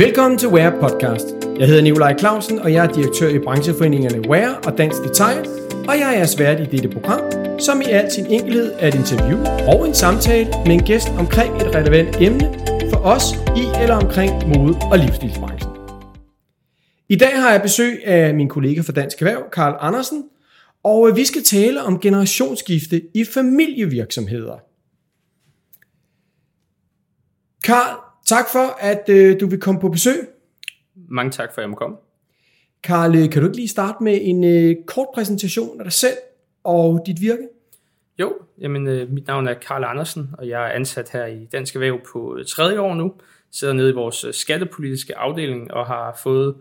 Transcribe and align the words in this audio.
Velkommen 0.00 0.38
til 0.38 0.48
Wear 0.48 0.80
Podcast. 0.80 1.26
Jeg 1.58 1.66
hedder 1.66 1.82
Nikolaj 1.82 2.18
Clausen, 2.18 2.58
og 2.58 2.72
jeg 2.72 2.86
er 2.86 2.92
direktør 2.92 3.28
i 3.28 3.38
brancheforeningerne 3.38 4.28
Wear 4.28 4.60
og 4.66 4.78
Dansk 4.78 5.02
Detail, 5.02 5.48
og 5.88 5.98
jeg 5.98 6.20
er 6.20 6.26
svært 6.26 6.60
i 6.60 6.64
dette 6.76 6.88
program, 6.88 7.20
som 7.58 7.80
i 7.80 7.84
al 7.84 8.12
sin 8.12 8.26
enkelhed 8.26 8.72
er 8.78 8.88
et 8.88 8.94
interview 8.94 9.38
og 9.68 9.88
en 9.88 9.94
samtale 9.94 10.48
med 10.66 10.74
en 10.74 10.82
gæst 10.82 11.08
omkring 11.18 11.56
et 11.56 11.74
relevant 11.74 12.16
emne 12.20 12.54
for 12.90 12.96
os 12.96 13.24
i 13.56 13.64
eller 13.82 13.94
omkring 13.94 14.48
mode- 14.48 14.78
og 14.90 14.98
livsstilsbranchen. 14.98 15.70
I 17.08 17.16
dag 17.16 17.40
har 17.40 17.50
jeg 17.50 17.62
besøg 17.62 18.06
af 18.06 18.34
min 18.34 18.48
kollega 18.48 18.80
fra 18.80 18.92
Dansk 18.92 19.22
Erhverv, 19.22 19.50
Karl 19.52 19.76
Andersen, 19.80 20.24
og 20.82 21.16
vi 21.16 21.24
skal 21.24 21.44
tale 21.44 21.82
om 21.82 22.00
generationsskifte 22.00 23.02
i 23.14 23.24
familievirksomheder. 23.24 24.58
Karl, 27.64 28.09
tak 28.30 28.46
for, 28.52 28.76
at 28.80 29.08
øh, 29.08 29.40
du 29.40 29.46
vil 29.46 29.60
komme 29.60 29.80
på 29.80 29.88
besøg. 29.88 30.28
Mange 31.08 31.30
tak 31.30 31.54
for, 31.54 31.60
at 31.60 31.62
jeg 31.62 31.70
må 31.70 31.76
komme. 31.76 31.96
Karl, 32.82 33.16
øh, 33.16 33.30
kan 33.30 33.42
du 33.42 33.48
ikke 33.48 33.56
lige 33.56 33.68
starte 33.68 34.04
med 34.04 34.18
en 34.22 34.44
øh, 34.44 34.76
kort 34.86 35.08
præsentation 35.14 35.80
af 35.80 35.84
dig 35.84 35.92
selv 35.92 36.16
og 36.64 37.02
dit 37.06 37.20
virke? 37.20 37.48
Jo, 38.18 38.32
jamen, 38.60 38.86
øh, 38.86 39.10
mit 39.10 39.26
navn 39.26 39.48
er 39.48 39.54
Karl 39.54 39.84
Andersen, 39.84 40.30
og 40.38 40.48
jeg 40.48 40.62
er 40.62 40.72
ansat 40.72 41.10
her 41.10 41.26
i 41.26 41.48
Dansk 41.52 41.74
Erhverv 41.74 42.00
på 42.12 42.36
øh, 42.36 42.46
tredje 42.46 42.80
år 42.80 42.94
nu. 42.94 43.14
Sidder 43.52 43.74
nede 43.74 43.90
i 43.90 43.94
vores 43.94 44.24
øh, 44.24 44.34
skattepolitiske 44.34 45.18
afdeling 45.18 45.74
og 45.74 45.86
har 45.86 46.20
fået 46.22 46.54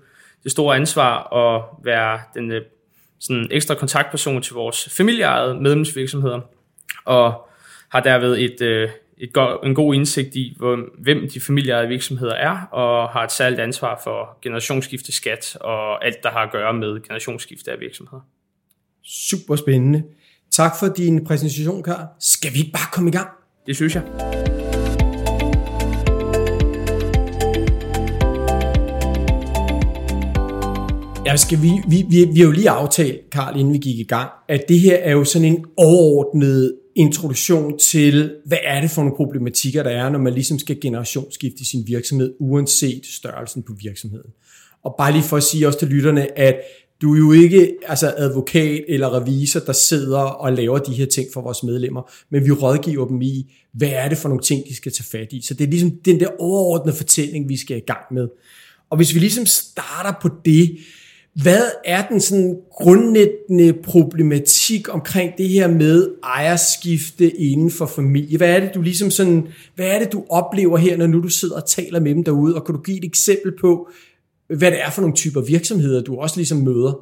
det 0.44 0.52
store 0.52 0.76
ansvar 0.76 1.34
at 1.34 1.64
være 1.84 2.20
den 2.34 2.52
øh, 2.52 2.62
sådan 3.20 3.48
ekstra 3.52 3.76
kontaktperson 3.76 4.42
til 4.42 4.54
vores 4.54 4.90
familieejede 4.98 5.62
medlemsvirksomheder, 5.62 6.40
og 7.06 7.50
har 7.90 8.00
derved 8.00 8.38
et, 8.38 8.62
øh, 8.62 8.90
et 9.20 9.34
go- 9.34 9.58
en 9.64 9.76
god 9.76 9.96
indsigt 9.96 10.36
i, 10.36 10.58
hvem 10.98 11.30
de 11.34 11.40
familieejede 11.42 11.88
virksomheder 11.88 12.34
er, 12.34 12.58
og 12.72 13.10
har 13.10 13.24
et 13.24 13.32
særligt 13.32 13.62
ansvar 13.62 14.02
for 14.04 14.38
generationsskifte 14.42 15.12
skat 15.12 15.58
og 15.62 16.06
alt, 16.06 16.24
der 16.24 16.30
har 16.30 16.40
at 16.40 16.52
gøre 16.52 16.74
med 16.74 17.02
generationsskifte 17.02 17.72
af 17.72 17.80
virksomheder. 17.80 18.22
Super 19.04 19.56
spændende. 19.56 20.04
Tak 20.52 20.72
for 20.80 20.88
din 20.88 21.26
præsentation, 21.26 21.84
Karl. 21.84 22.06
Skal 22.20 22.54
vi 22.54 22.60
ikke 22.60 22.72
bare 22.72 22.92
komme 22.94 23.10
i 23.10 23.14
gang? 23.14 23.30
Det 23.68 23.76
synes 23.76 23.96
jeg. 23.96 24.04
Ja, 31.26 31.36
skal 31.36 31.62
vi, 31.62 31.70
vi, 31.88 32.06
vi, 32.10 32.26
vi 32.34 32.40
har 32.40 32.46
jo 32.46 32.52
lige 32.52 32.70
aftalt, 32.70 33.30
Karl, 33.32 33.60
inden 33.60 33.74
vi 33.74 33.78
gik 33.78 34.00
i 34.00 34.04
gang, 34.04 34.30
at 34.48 34.62
det 34.68 34.80
her 34.80 34.96
er 34.96 35.12
jo 35.12 35.24
sådan 35.24 35.48
en 35.48 35.66
overordnet 35.78 36.79
introduktion 37.00 37.80
til, 37.80 38.36
hvad 38.46 38.58
er 38.64 38.82
det 38.82 38.92
for 38.92 39.02
nogle 39.02 39.16
problematikker, 39.16 39.84
der 39.84 39.90
er, 39.90 40.10
når 40.10 40.20
man 40.20 40.34
ligesom 40.34 40.60
skal 40.60 40.80
generationsskifte 40.82 41.62
i 41.62 41.66
sin 41.66 41.84
virksomhed, 41.88 42.34
uanset 42.40 43.06
størrelsen 43.06 43.64
på 43.64 43.74
virksomheden. 43.80 44.32
Og 44.84 44.96
bare 44.98 45.12
lige 45.12 45.24
for 45.24 45.38
at 45.38 45.44
sige 45.44 45.68
også 45.68 45.80
til 45.80 45.88
lytterne, 45.88 46.40
at 46.40 46.56
du 47.02 47.14
er 47.14 47.18
jo 47.18 47.32
ikke 47.32 47.76
altså 47.88 48.14
advokat 48.18 48.84
eller 48.88 49.22
revisor, 49.22 49.60
der 49.60 49.74
sidder 49.74 50.20
og 50.20 50.54
laver 50.54 50.78
de 50.78 50.94
her 50.94 51.06
ting 51.06 51.28
for 51.34 51.42
vores 51.42 51.64
medlemmer, 51.64 52.12
men 52.30 52.46
vi 52.46 52.52
rådgiver 52.52 53.08
dem 53.08 53.22
i, 53.22 53.54
hvad 53.74 53.90
er 53.90 54.10
det 54.10 54.18
for 54.18 54.30
nogle 54.30 54.44
ting, 54.44 54.68
de 54.68 54.76
skal 54.76 54.92
tage 54.92 55.06
fat 55.12 55.34
i. 55.34 55.42
Så 55.42 55.54
det 55.54 55.64
er 55.64 55.70
ligesom 55.70 55.92
den 56.06 56.20
der 56.20 56.28
overordnede 56.40 56.98
fortælling, 56.98 57.50
vi 57.50 57.58
skal 57.58 57.78
i 57.78 57.86
gang 57.88 58.04
med. 58.12 58.28
Og 58.90 58.98
hvis 58.98 59.14
vi 59.14 59.20
ligesom 59.20 59.46
starter 59.46 60.14
på 60.22 60.30
det, 60.46 60.78
hvad 61.42 61.62
er 61.86 62.08
den 62.08 62.22
sådan 62.22 62.58
grundlæggende 62.72 63.74
problematik 63.84 64.94
omkring 64.94 65.38
det 65.38 65.50
her 65.50 65.68
med 65.68 66.10
ejerskifte 66.24 67.30
inden 67.30 67.72
for 67.72 67.86
familie? 67.86 68.38
Hvad 68.38 68.56
er 68.56 68.60
det, 68.60 68.76
du 68.76 68.82
ligesom 68.82 69.12
sådan, 69.12 69.48
hvad 69.76 69.88
er 69.88 70.00
det, 70.00 70.14
du 70.14 70.26
oplever 70.30 70.78
her, 70.78 70.98
når 70.98 71.08
nu 71.08 71.22
du 71.22 71.28
sidder 71.28 71.56
og 71.56 71.68
taler 71.68 72.00
med 72.00 72.16
dem 72.16 72.24
derude? 72.24 72.56
Og 72.56 72.66
kan 72.66 72.76
du 72.76 72.82
give 72.82 72.98
et 72.98 73.06
eksempel 73.06 73.54
på, 73.62 73.90
hvad 74.48 74.72
det 74.72 74.82
er 74.82 74.90
for 74.90 75.02
nogle 75.02 75.16
typer 75.16 75.42
virksomheder, 75.42 76.02
du 76.02 76.20
også 76.20 76.38
ligesom 76.38 76.58
møder? 76.58 77.00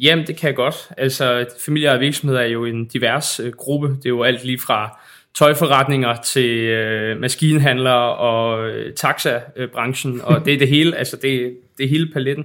Jamen, 0.00 0.26
det 0.26 0.36
kan 0.36 0.46
jeg 0.46 0.56
godt. 0.56 0.88
Altså, 0.96 1.46
familie 1.64 1.92
og 1.92 2.00
virksomheder 2.00 2.40
er 2.40 2.46
jo 2.46 2.64
en 2.64 2.84
divers 2.84 3.40
øh, 3.40 3.52
gruppe. 3.52 3.88
Det 3.88 4.06
er 4.06 4.10
jo 4.10 4.22
alt 4.22 4.44
lige 4.44 4.60
fra 4.60 5.00
tøjforretninger 5.34 6.16
til 6.16 6.50
øh, 6.50 7.20
maskinhandlere 7.20 8.16
og 8.16 8.68
øh, 8.68 8.94
taxabranchen, 8.94 10.20
og 10.20 10.44
det 10.44 10.54
er 10.54 10.58
det 10.58 10.68
hele, 10.68 10.96
altså 10.96 11.16
det, 11.16 11.56
det 11.78 11.84
er 11.84 11.88
hele 11.88 12.10
paletten. 12.12 12.44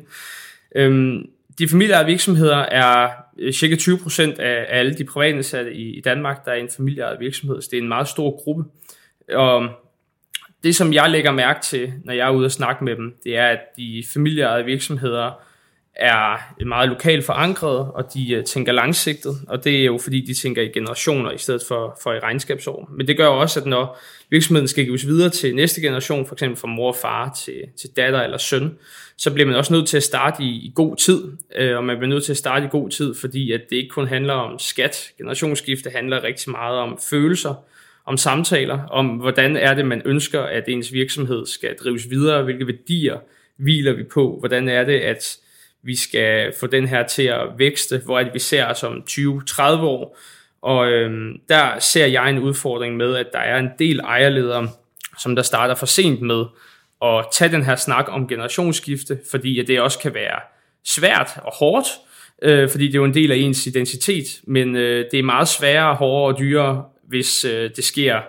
Øhm, 0.76 1.30
de 1.60 1.68
familieejede 1.68 2.06
virksomheder 2.06 2.58
er 2.58 3.12
øh, 3.40 3.54
cirka 3.54 3.76
20% 3.76 4.22
af, 4.22 4.66
af 4.70 4.80
alle 4.80 4.94
de 4.94 5.06
privatansatte 5.06 5.74
i, 5.74 5.98
i 5.98 6.02
Danmark, 6.02 6.46
der 6.46 6.52
er 6.52 6.56
en 6.56 6.70
familieejet 6.78 7.20
virksomhed, 7.20 7.62
så 7.62 7.68
det 7.72 7.78
er 7.78 7.82
en 7.82 7.88
meget 7.88 8.08
stor 8.08 8.44
gruppe. 8.44 8.64
Og 9.34 9.70
det, 10.64 10.76
som 10.76 10.94
jeg 10.94 11.10
lægger 11.10 11.32
mærke 11.32 11.62
til, 11.62 11.94
når 12.04 12.14
jeg 12.14 12.28
er 12.28 12.32
ude 12.32 12.46
og 12.46 12.52
snakke 12.52 12.84
med 12.84 12.96
dem, 12.96 13.16
det 13.24 13.38
er, 13.38 13.48
at 13.48 13.60
de 13.78 14.04
familieejede 14.14 14.66
virksomheder 14.66 15.42
er 15.96 16.64
meget 16.66 16.90
lokalt 16.90 17.26
forankret, 17.26 17.92
og 17.94 18.14
de 18.14 18.34
øh, 18.34 18.44
tænker 18.44 18.72
langsigtet, 18.72 19.36
og 19.48 19.64
det 19.64 19.82
er 19.82 19.86
jo 19.86 19.98
fordi, 19.98 20.22
de 20.22 20.34
tænker 20.34 20.62
i 20.62 20.68
generationer 20.68 21.32
i 21.32 21.38
stedet 21.38 21.64
for, 21.68 22.00
for 22.04 22.14
i 22.14 22.20
regnskabsår. 22.20 22.90
Men 22.98 23.08
det 23.08 23.18
gør 23.18 23.28
også, 23.28 23.60
at 23.60 23.66
når 23.66 24.00
virksomheden 24.30 24.68
skal 24.68 24.86
gives 24.86 25.08
videre 25.08 25.30
til 25.30 25.56
næste 25.56 25.82
generation, 25.82 26.28
for 26.28 26.36
eksempel 26.36 26.60
fra 26.60 26.68
mor 26.68 26.88
og 26.88 26.96
far 26.96 27.34
til, 27.46 27.62
til 27.78 27.90
datter 27.98 28.22
eller 28.22 28.38
søn, 28.38 28.78
så 29.18 29.34
bliver 29.34 29.48
man 29.48 29.56
også 29.56 29.74
nødt 29.74 29.88
til 29.88 29.98
at 29.98 30.04
starte 30.04 30.44
i, 30.44 30.48
i 30.48 30.72
god 30.76 30.96
tid, 30.96 31.24
øh, 31.56 31.78
og 31.78 31.84
man 31.84 31.98
bliver 31.98 32.10
nødt 32.10 32.24
til 32.24 32.34
at 32.34 32.38
starte 32.38 32.66
i 32.66 32.70
god 32.72 32.90
tid, 32.90 33.16
fordi 33.16 33.52
at 33.52 33.62
det 33.70 33.76
ikke 33.76 33.90
kun 33.90 34.08
handler 34.08 34.34
om 34.34 34.60
skat. 34.60 35.12
Generationsskifte 35.18 35.90
handler 35.90 36.24
rigtig 36.24 36.52
meget 36.52 36.80
om 36.80 37.00
følelser, 37.10 37.54
om 38.06 38.18
samtaler, 38.18 38.86
om 38.86 39.08
hvordan 39.08 39.58
er 39.58 39.74
det, 39.74 39.86
man 39.86 40.02
ønsker, 40.06 40.42
at 40.42 40.64
ens 40.68 40.94
virksomhed 40.94 41.46
skal 41.46 41.76
drives 41.76 42.10
videre, 42.10 42.44
hvilke 42.44 42.68
værdier 42.68 43.18
hviler 43.58 43.94
vi 43.94 44.04
på, 44.04 44.38
hvordan 44.40 44.70
er 44.70 44.84
det, 44.84 45.00
at 45.00 45.38
vi 45.86 45.96
skal 45.96 46.54
få 46.60 46.68
den 46.68 46.88
her 46.88 47.08
til 47.08 47.24
at 47.24 47.42
vækste, 47.58 48.02
hvor 48.06 48.20
det, 48.20 48.34
vi 48.34 48.40
ser 48.40 48.66
os 48.66 48.84
om 48.84 49.04
20-30 49.10 49.62
år. 49.62 50.18
Og 50.62 50.88
øhm, 50.88 51.40
der 51.50 51.80
ser 51.80 52.06
jeg 52.06 52.30
en 52.30 52.40
udfordring 52.40 52.98
med, 52.98 53.16
at 53.16 53.28
der 53.34 53.40
er 53.40 53.60
en 53.60 53.70
del 53.80 54.00
ejerledere, 54.00 54.70
som 55.18 55.36
der 55.36 55.44
starter 55.44 55.76
for 55.76 55.86
sent 55.86 56.22
med 56.22 56.46
at 57.02 57.26
tage 57.34 57.52
den 57.52 57.64
her 57.64 57.76
snak 57.76 58.06
om 58.08 58.28
generationsskifte, 58.28 59.20
fordi 59.32 59.60
at 59.60 59.68
det 59.68 59.82
også 59.82 60.00
kan 60.00 60.14
være 60.14 60.40
svært 60.86 61.30
og 61.44 61.54
hårdt, 61.54 61.88
øh, 62.42 62.70
fordi 62.70 62.88
det 62.88 62.96
er 62.96 63.00
jo 63.00 63.06
en 63.06 63.14
del 63.14 63.32
af 63.32 63.36
ens 63.36 63.68
identitet, 63.68 64.26
men 64.44 64.76
øh, 64.76 65.06
det 65.12 65.20
er 65.20 65.24
meget 65.24 65.48
sværere, 65.48 65.96
hårdere 65.96 66.34
og 66.34 66.40
dyrere, 66.40 66.86
hvis 67.08 67.46
øh, 67.46 67.70
det 67.76 67.84
sker 67.84 68.22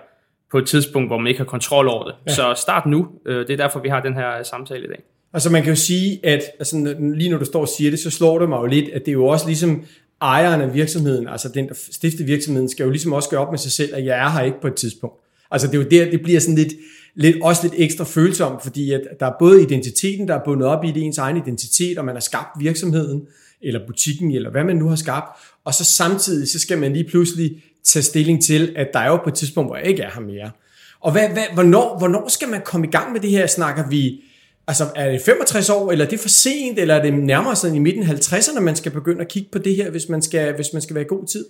på 0.51 0.57
et 0.57 0.67
tidspunkt, 0.67 1.09
hvor 1.09 1.17
man 1.17 1.27
ikke 1.27 1.39
har 1.39 1.45
kontrol 1.45 1.87
over 1.87 2.03
det. 2.03 2.15
Ja. 2.27 2.33
Så 2.33 2.53
start 2.57 2.85
nu. 2.85 3.07
Øh, 3.25 3.47
det 3.47 3.49
er 3.49 3.57
derfor, 3.57 3.79
vi 3.79 3.89
har 3.89 4.01
den 4.01 4.13
her 4.13 4.43
samtale 4.43 4.83
i 4.83 4.87
dag. 4.87 5.03
Altså 5.33 5.49
man 5.49 5.63
kan 5.63 5.69
jo 5.71 5.75
sige, 5.75 6.19
at 6.25 6.43
altså, 6.59 6.95
lige 7.15 7.29
når 7.29 7.37
du 7.37 7.45
står 7.45 7.61
og 7.61 7.67
siger 7.77 7.89
det, 7.91 7.99
så 7.99 8.09
slår 8.09 8.39
det 8.39 8.49
mig 8.49 8.57
jo 8.57 8.65
lidt, 8.65 8.89
at 8.89 9.01
det 9.05 9.07
er 9.07 9.13
jo 9.13 9.25
også 9.25 9.45
ligesom 9.47 9.83
ejeren 10.21 10.61
af 10.61 10.73
virksomheden, 10.73 11.27
altså 11.27 11.49
den, 11.49 11.67
der 11.67 11.73
stifter 11.91 12.25
virksomheden, 12.25 12.69
skal 12.69 12.83
jo 12.83 12.89
ligesom 12.89 13.13
også 13.13 13.29
gøre 13.29 13.39
op 13.39 13.51
med 13.51 13.59
sig 13.59 13.71
selv, 13.71 13.95
at 13.95 14.05
jeg 14.05 14.17
er 14.17 14.29
her 14.29 14.41
ikke 14.41 14.61
på 14.61 14.67
et 14.67 14.75
tidspunkt. 14.75 15.15
Altså 15.51 15.67
det 15.67 15.73
er 15.73 15.77
jo 15.77 15.89
der, 15.89 16.11
det 16.11 16.21
bliver 16.21 16.39
sådan 16.39 16.55
lidt, 16.55 16.73
lidt, 17.15 17.41
også 17.41 17.61
lidt 17.63 17.73
ekstra 17.77 18.05
følsomt, 18.05 18.63
fordi 18.63 18.91
at 18.91 19.01
der 19.19 19.25
er 19.25 19.33
både 19.39 19.61
identiteten, 19.61 20.27
der 20.27 20.35
er 20.35 20.43
bundet 20.45 20.67
op 20.67 20.83
i 20.83 20.91
det 20.91 21.03
ens 21.03 21.17
egen 21.17 21.37
identitet, 21.37 21.97
og 21.97 22.05
man 22.05 22.15
har 22.15 22.19
skabt 22.19 22.49
virksomheden, 22.59 23.21
eller 23.61 23.87
butikken, 23.87 24.31
eller 24.31 24.51
hvad 24.51 24.63
man 24.63 24.75
nu 24.75 24.87
har 24.87 24.95
skabt, 24.95 25.39
og 25.65 25.73
så 25.73 25.83
samtidig, 25.83 26.47
så 26.47 26.59
skal 26.59 26.77
man 26.77 26.93
lige 26.93 27.09
pludselig 27.09 27.63
tage 27.83 28.03
stilling 28.03 28.43
til, 28.43 28.73
at 28.75 28.87
der 28.93 28.99
er 28.99 29.07
jo 29.07 29.17
på 29.17 29.29
et 29.29 29.35
tidspunkt, 29.35 29.69
hvor 29.69 29.75
jeg 29.75 29.85
ikke 29.85 30.03
er 30.03 30.11
her 30.13 30.21
mere. 30.21 30.51
Og 30.99 31.11
hvad, 31.11 31.29
hvad, 31.29 31.43
hvornår, 31.53 31.97
hvornår 31.97 32.27
skal 32.27 32.49
man 32.49 32.61
komme 32.65 32.87
i 32.87 32.89
gang 32.89 33.13
med 33.13 33.21
det 33.21 33.29
her? 33.29 33.47
Snakker 33.47 33.89
vi 33.89 34.23
Altså, 34.67 34.85
er 34.95 35.11
det 35.11 35.21
65 35.21 35.69
år, 35.69 35.91
eller 35.91 36.05
er 36.05 36.09
det 36.09 36.19
for 36.19 36.29
sent, 36.29 36.79
eller 36.79 36.95
er 36.95 37.01
det 37.01 37.13
nærmere 37.13 37.55
sådan 37.55 37.75
i 37.75 37.79
midten 37.79 38.03
af 38.03 38.07
50'erne, 38.07 38.59
man 38.59 38.75
skal 38.75 38.91
begynde 38.91 39.21
at 39.21 39.27
kigge 39.27 39.49
på 39.51 39.57
det 39.57 39.75
her, 39.75 39.89
hvis 39.89 40.09
man 40.09 40.21
skal, 40.21 40.55
hvis 40.55 40.73
man 40.73 40.81
skal 40.81 40.95
være 40.95 41.03
i 41.05 41.07
god 41.07 41.27
tid? 41.27 41.45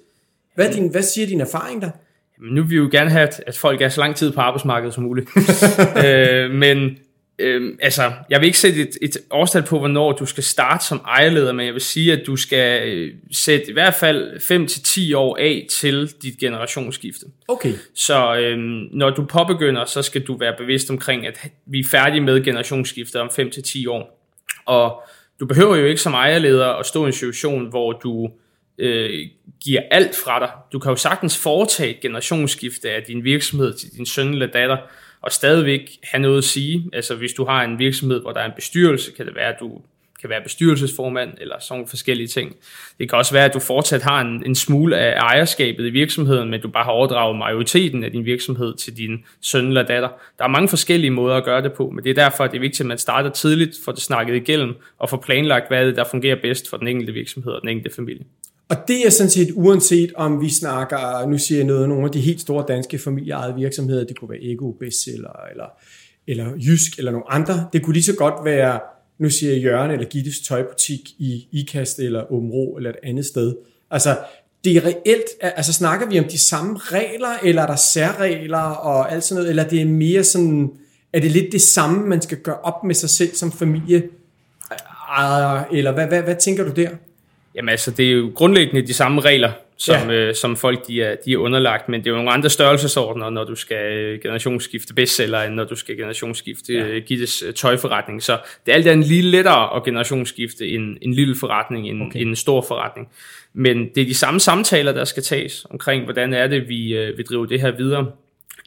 Hvad, 0.55 0.67
er 0.67 0.71
din, 0.71 0.87
hvad 0.87 1.01
siger 1.01 1.27
din 1.27 1.41
erfaring 1.41 1.81
der? 1.81 1.89
Jamen, 2.37 2.55
nu 2.55 2.61
vil 2.61 2.69
vi 2.69 2.75
jo 2.75 2.89
gerne 2.91 3.09
have, 3.09 3.29
at 3.47 3.57
folk 3.57 3.81
er 3.81 3.89
så 3.89 4.01
lang 4.01 4.15
tid 4.15 4.31
på 4.31 4.41
arbejdsmarkedet 4.41 4.93
som 4.93 5.03
muligt. 5.03 5.29
øh, 6.05 6.51
men 6.51 6.97
øh, 7.39 7.73
altså, 7.81 8.11
jeg 8.29 8.39
vil 8.39 8.45
ikke 8.47 8.59
sætte 8.59 8.81
et, 8.81 8.97
et 9.01 9.17
årstal 9.31 9.63
på, 9.63 9.79
hvornår 9.79 10.11
du 10.11 10.25
skal 10.25 10.43
starte 10.43 10.85
som 10.85 11.01
ejerleder, 11.05 11.53
men 11.53 11.65
jeg 11.65 11.73
vil 11.73 11.81
sige, 11.81 12.13
at 12.13 12.27
du 12.27 12.35
skal 12.35 12.89
øh, 12.89 13.13
sætte 13.31 13.69
i 13.69 13.73
hvert 13.73 13.93
fald 13.93 14.35
5-10 15.11 15.17
år 15.17 15.37
af 15.37 15.67
til 15.69 16.13
dit 16.21 16.37
generationsskifte. 16.37 17.25
Okay. 17.47 17.73
Så 17.95 18.35
øh, 18.35 18.57
når 18.91 19.09
du 19.09 19.25
påbegynder, 19.25 19.85
så 19.85 20.01
skal 20.01 20.21
du 20.21 20.37
være 20.37 20.53
bevidst 20.57 20.89
omkring, 20.89 21.27
at 21.27 21.39
vi 21.65 21.79
er 21.79 21.87
færdige 21.91 22.21
med 22.21 22.43
generationsskiftet 22.43 23.21
om 23.21 23.27
5-10 23.27 23.89
år. 23.89 24.17
Og 24.65 25.03
du 25.39 25.45
behøver 25.45 25.75
jo 25.75 25.85
ikke 25.85 26.01
som 26.01 26.13
ejerleder 26.13 26.67
at 26.67 26.85
stå 26.85 27.03
i 27.03 27.07
en 27.07 27.13
situation, 27.13 27.69
hvor 27.69 27.91
du 27.91 28.29
øh, 28.77 29.27
giver 29.63 29.81
alt 29.91 30.15
fra 30.25 30.39
dig. 30.39 30.49
Du 30.71 30.79
kan 30.79 30.89
jo 30.89 30.95
sagtens 30.95 31.37
foretage 31.37 31.89
et 31.89 31.99
generationsskifte 31.99 32.89
af 32.89 33.03
din 33.03 33.23
virksomhed 33.23 33.73
til 33.73 33.89
din 33.97 34.05
søn 34.05 34.27
eller 34.27 34.47
datter, 34.47 34.77
og 35.21 35.31
stadigvæk 35.31 35.97
have 36.03 36.21
noget 36.21 36.37
at 36.37 36.43
sige. 36.43 36.89
Altså 36.93 37.15
hvis 37.15 37.33
du 37.33 37.45
har 37.45 37.63
en 37.63 37.79
virksomhed, 37.79 38.21
hvor 38.21 38.31
der 38.31 38.39
er 38.39 38.45
en 38.45 38.55
bestyrelse, 38.55 39.11
kan 39.11 39.25
det 39.25 39.35
være, 39.35 39.53
at 39.53 39.59
du 39.59 39.81
kan 40.21 40.29
være 40.29 40.41
bestyrelsesformand 40.43 41.33
eller 41.41 41.55
sådan 41.59 41.87
forskellige 41.87 42.27
ting. 42.27 42.55
Det 42.99 43.09
kan 43.09 43.17
også 43.17 43.33
være, 43.33 43.45
at 43.45 43.53
du 43.53 43.59
fortsat 43.59 44.01
har 44.01 44.21
en, 44.21 44.43
en 44.45 44.55
smule 44.55 44.97
af 44.97 45.19
ejerskabet 45.19 45.85
i 45.85 45.89
virksomheden, 45.89 46.49
men 46.49 46.61
du 46.61 46.67
bare 46.67 46.83
har 46.83 46.91
overdraget 46.91 47.37
majoriteten 47.37 48.03
af 48.03 48.11
din 48.11 48.25
virksomhed 48.25 48.75
til 48.77 48.97
din 48.97 49.25
søn 49.41 49.67
eller 49.67 49.83
datter. 49.83 50.09
Der 50.37 50.43
er 50.43 50.47
mange 50.47 50.69
forskellige 50.69 51.11
måder 51.11 51.35
at 51.35 51.43
gøre 51.43 51.61
det 51.61 51.73
på, 51.73 51.89
men 51.89 52.03
det 52.03 52.09
er 52.09 52.13
derfor, 52.13 52.43
at 52.43 52.51
det 52.51 52.57
er 52.57 52.61
vigtigt, 52.61 52.81
at 52.81 52.85
man 52.85 52.97
starter 52.97 53.29
tidligt, 53.29 53.75
får 53.85 53.91
det 53.91 54.01
snakket 54.01 54.35
igennem 54.35 54.75
og 54.97 55.09
får 55.09 55.17
planlagt, 55.17 55.67
hvad 55.67 55.85
det 55.85 55.95
der 55.95 56.03
fungerer 56.11 56.35
bedst 56.41 56.69
for 56.69 56.77
den 56.77 56.87
enkelte 56.87 57.13
virksomhed 57.13 57.51
og 57.51 57.61
den 57.61 57.69
enkelte 57.69 57.95
familie. 57.95 58.25
Og 58.69 58.77
det 58.87 59.05
er 59.05 59.09
sådan 59.09 59.29
set 59.29 59.51
uanset 59.55 60.13
om 60.15 60.41
vi 60.41 60.49
snakker, 60.49 61.27
nu 61.27 61.37
siger 61.37 61.59
jeg 61.59 61.67
noget, 61.67 61.89
nogle 61.89 62.05
af 62.05 62.11
de 62.11 62.19
helt 62.19 62.41
store 62.41 62.65
danske 62.67 62.99
familieejede 62.99 63.55
virksomheder, 63.55 64.03
det 64.03 64.19
kunne 64.19 64.29
være 64.29 64.43
Ego, 64.43 64.71
Bestseller 64.71 65.49
eller, 65.51 65.65
eller 66.27 66.53
Jysk 66.57 66.97
eller 66.97 67.11
nogle 67.11 67.31
andre. 67.31 67.67
Det 67.73 67.83
kunne 67.83 67.93
lige 67.93 68.03
så 68.03 68.15
godt 68.15 68.45
være, 68.45 68.79
nu 69.19 69.29
siger 69.29 69.53
jeg 69.53 69.61
Jørgen 69.61 69.91
eller 69.91 70.05
Gittes 70.05 70.39
tøjbutik 70.39 71.09
i 71.17 71.47
IKAST 71.51 71.99
eller 71.99 72.33
Omro 72.33 72.77
eller 72.77 72.89
et 72.89 72.95
andet 73.03 73.25
sted. 73.25 73.55
Altså, 73.91 74.17
det 74.63 74.77
er 74.77 74.85
reelt, 74.85 75.25
altså 75.41 75.73
snakker 75.73 76.07
vi 76.09 76.19
om 76.19 76.25
de 76.25 76.37
samme 76.37 76.77
regler, 76.77 77.37
eller 77.43 77.61
er 77.61 77.67
der 77.67 77.75
særregler 77.75 78.57
og 78.59 79.11
alt 79.11 79.23
sådan 79.23 79.39
noget, 79.39 79.49
eller 79.49 79.67
det 79.67 79.81
er 79.81 79.85
mere 79.85 80.23
sådan, 80.23 80.71
er 81.13 81.19
det 81.19 81.31
lidt 81.31 81.51
det 81.51 81.61
samme, 81.61 82.07
man 82.07 82.21
skal 82.21 82.37
gøre 82.37 82.59
op 82.59 82.83
med 82.83 82.95
sig 82.95 83.09
selv 83.09 83.35
som 83.35 83.51
familie, 83.51 84.03
ah, 85.09 85.63
eller 85.71 85.91
hvad, 85.91 86.07
hvad, 86.07 86.21
hvad 86.21 86.35
tænker 86.35 86.63
du 86.63 86.71
der? 86.71 86.89
Jamen 87.57 87.69
altså, 87.69 87.91
det 87.91 88.07
er 88.07 88.11
jo 88.11 88.31
grundlæggende 88.35 88.87
de 88.87 88.93
samme 88.93 89.21
regler, 89.21 89.51
som, 89.77 90.09
ja. 90.09 90.15
øh, 90.15 90.35
som 90.35 90.57
folk 90.57 90.87
de 90.87 91.01
er, 91.01 91.15
de 91.25 91.33
er 91.33 91.37
underlagt, 91.37 91.89
men 91.89 91.99
det 91.99 92.07
er 92.07 92.11
jo 92.11 92.15
nogle 92.15 92.31
andre 92.31 92.49
størrelsesordner, 92.49 93.29
når 93.29 93.43
du 93.43 93.55
skal 93.55 93.93
øh, 93.93 94.21
generationsskifte 94.21 94.93
bestseller, 94.93 95.41
end 95.41 95.53
når 95.53 95.63
du 95.63 95.75
skal 95.75 95.97
generationsskifte 95.97 96.73
ja. 96.73 96.87
Øh, 96.87 97.03
Gittes 97.03 97.43
øh, 97.47 97.53
tøjforretning. 97.53 98.23
Så 98.23 98.39
det 98.65 98.71
er 98.71 98.75
alt 98.75 98.87
andet 98.87 99.07
lige 99.07 99.21
lettere 99.21 99.75
at 99.75 99.83
generationsskifte 99.83 100.69
en, 100.69 100.97
en 101.01 101.13
lille 101.13 101.35
forretning 101.35 101.89
end, 101.89 102.03
okay. 102.03 102.19
end 102.19 102.29
en 102.29 102.35
stor 102.35 102.65
forretning. 102.67 103.07
Men 103.53 103.89
det 103.95 104.01
er 104.01 104.05
de 104.05 104.15
samme 104.15 104.39
samtaler, 104.39 104.91
der 104.91 105.03
skal 105.03 105.23
tages 105.23 105.65
omkring, 105.69 106.03
hvordan 106.03 106.33
er 106.33 106.47
det, 106.47 106.69
vi, 106.69 106.93
øh, 106.93 107.17
vi 107.17 107.23
driver 107.23 107.45
det 107.45 107.61
her 107.61 107.71
videre. 107.71 108.11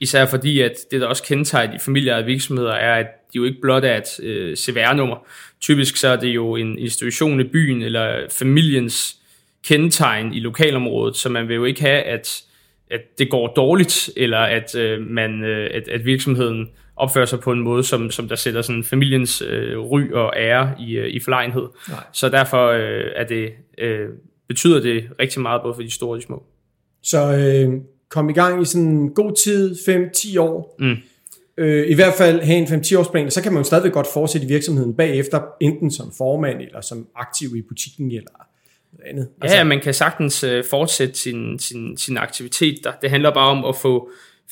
Især 0.00 0.26
fordi, 0.26 0.60
at 0.60 0.72
det, 0.90 1.00
der 1.00 1.06
også 1.06 1.22
kendetegner 1.22 1.72
de 1.72 1.78
familieejede 1.78 2.26
virksomheder, 2.26 2.72
er, 2.72 2.94
at 2.94 3.06
de 3.32 3.36
jo 3.36 3.44
ikke 3.44 3.60
blot 3.60 3.84
er 3.84 3.96
et 3.96 4.20
øh, 4.22 4.56
CVR-nummer. 4.56 5.26
Typisk 5.60 5.96
så 5.96 6.08
er 6.08 6.16
det 6.16 6.28
jo 6.28 6.56
en 6.56 6.78
institution 6.78 7.40
i 7.40 7.44
byen, 7.44 7.82
eller 7.82 8.26
familiens 8.30 9.16
kendetegn 9.64 10.32
i 10.34 10.40
lokalområdet, 10.40 11.16
så 11.16 11.28
man 11.28 11.48
vil 11.48 11.56
jo 11.56 11.64
ikke 11.64 11.80
have, 11.80 12.02
at, 12.02 12.42
at 12.90 13.00
det 13.18 13.30
går 13.30 13.46
dårligt, 13.46 14.10
eller 14.16 14.38
at, 14.38 14.74
øh, 14.74 15.06
man, 15.06 15.44
øh, 15.44 15.70
at, 15.74 15.88
at 15.88 16.04
virksomheden 16.04 16.68
opfører 16.96 17.26
sig 17.26 17.40
på 17.40 17.52
en 17.52 17.60
måde, 17.60 17.84
som, 17.84 18.10
som 18.10 18.28
der 18.28 18.36
sætter 18.36 18.62
sådan 18.62 18.84
familiens 18.84 19.42
øh, 19.42 19.78
ry 19.78 20.12
og 20.12 20.32
ære 20.36 20.74
i, 20.80 20.96
øh, 20.96 21.08
i 21.08 21.20
forlegenhed. 21.20 21.68
Nej. 21.88 22.04
Så 22.12 22.28
derfor 22.28 22.66
øh, 22.66 23.04
er 23.16 23.24
det, 23.24 23.50
øh, 23.78 24.08
betyder 24.48 24.80
det 24.80 25.08
rigtig 25.20 25.42
meget, 25.42 25.62
både 25.62 25.74
for 25.74 25.82
de 25.82 25.90
store 25.90 26.10
og 26.10 26.16
de 26.16 26.22
små. 26.22 26.42
Så 27.02 27.36
øh, 27.36 27.80
kom 28.08 28.30
i 28.30 28.32
gang 28.32 28.62
i 28.62 28.64
sådan 28.64 28.86
en 28.86 29.14
god 29.14 29.32
tid, 29.44 29.74
5-10 29.74 30.40
år. 30.40 30.76
Mm. 30.78 30.96
Øh, 31.60 31.90
I 31.90 31.94
hvert 31.94 32.14
fald 32.14 32.40
have 32.40 32.58
en 32.58 32.64
5-10 32.64 32.98
års 32.98 33.08
plan, 33.08 33.30
så 33.30 33.42
kan 33.42 33.52
man 33.52 33.60
jo 33.60 33.64
stadigvæk 33.64 33.92
godt 33.92 34.06
fortsætte 34.12 34.46
i 34.46 34.48
virksomheden 34.48 34.94
bagefter, 34.94 35.42
enten 35.60 35.90
som 35.90 36.12
formand, 36.18 36.60
eller 36.60 36.80
som 36.80 37.06
aktiv 37.16 37.56
i 37.56 37.62
butikken, 37.62 38.10
eller 38.10 38.30
andet. 39.06 39.28
Altså, 39.40 39.56
ja, 39.56 39.64
man 39.64 39.80
kan 39.80 39.94
sagtens 39.94 40.44
øh, 40.44 40.64
fortsætte 40.64 41.14
sin, 41.14 41.58
sin, 41.58 41.96
sin 41.96 42.16
aktivitet 42.16 42.84
der. 42.84 42.92
Det 43.02 43.10
handler 43.10 43.34
bare 43.34 43.50
om 43.50 43.64
at 43.64 43.76
få 43.76 44.10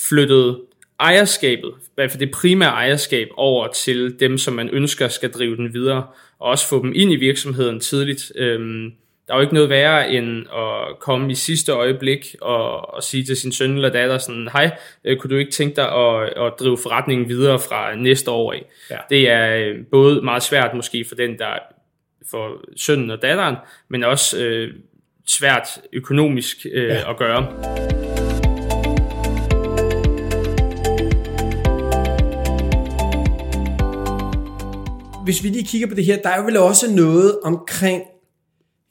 flyttet 0.08 0.60
ejerskabet, 1.00 1.72
i 1.80 1.90
hvert 1.94 2.10
fald 2.10 2.20
det 2.20 2.30
primære 2.30 2.70
ejerskab, 2.70 3.28
over 3.36 3.72
til 3.72 4.16
dem, 4.20 4.38
som 4.38 4.54
man 4.54 4.68
ønsker 4.68 5.08
skal 5.08 5.30
drive 5.30 5.56
den 5.56 5.74
videre, 5.74 6.06
og 6.38 6.50
også 6.50 6.68
få 6.68 6.82
dem 6.82 6.92
ind 6.94 7.12
i 7.12 7.16
virksomheden 7.16 7.80
tidligt. 7.80 8.32
Øhm, 8.36 8.92
der 9.28 9.34
er 9.34 9.38
jo 9.38 9.42
ikke 9.42 9.54
noget 9.54 9.68
værre 9.68 10.10
end 10.10 10.46
at 10.56 10.98
komme 11.00 11.32
i 11.32 11.34
sidste 11.34 11.72
øjeblik 11.72 12.36
og, 12.40 12.94
og 12.94 13.02
sige 13.02 13.24
til 13.24 13.36
sin 13.36 13.52
søn 13.52 13.74
eller 13.74 13.88
datter 13.88 14.18
sådan, 14.18 14.48
hej, 14.52 14.76
øh, 15.04 15.16
kunne 15.16 15.30
du 15.30 15.36
ikke 15.36 15.50
tænke 15.50 15.76
dig 15.76 15.92
at, 15.92 16.22
at 16.22 16.52
drive 16.60 16.78
forretningen 16.82 17.28
videre 17.28 17.58
fra 17.58 17.94
næste 17.94 18.30
år 18.30 18.52
af? 18.52 18.64
Ja. 18.90 18.96
Det 19.10 19.30
er 19.30 19.56
øh, 19.56 19.76
både 19.90 20.22
meget 20.22 20.42
svært 20.42 20.74
måske 20.74 21.04
for 21.08 21.14
den, 21.14 21.38
der 21.38 21.58
for 22.30 22.64
sønnen 22.76 23.10
og 23.10 23.22
datteren, 23.22 23.56
men 23.88 24.04
også 24.04 24.44
øh, 24.44 24.74
svært 25.26 25.68
økonomisk 25.92 26.66
øh, 26.72 26.88
ja. 26.88 27.10
at 27.10 27.16
gøre. 27.16 27.42
Hvis 35.24 35.44
vi 35.44 35.48
lige 35.48 35.64
kigger 35.64 35.88
på 35.88 35.94
det 35.94 36.04
her, 36.04 36.16
der 36.22 36.28
er 36.28 36.38
jo 36.38 36.44
vel 36.44 36.56
også 36.56 36.94
noget 36.94 37.38
omkring 37.44 38.02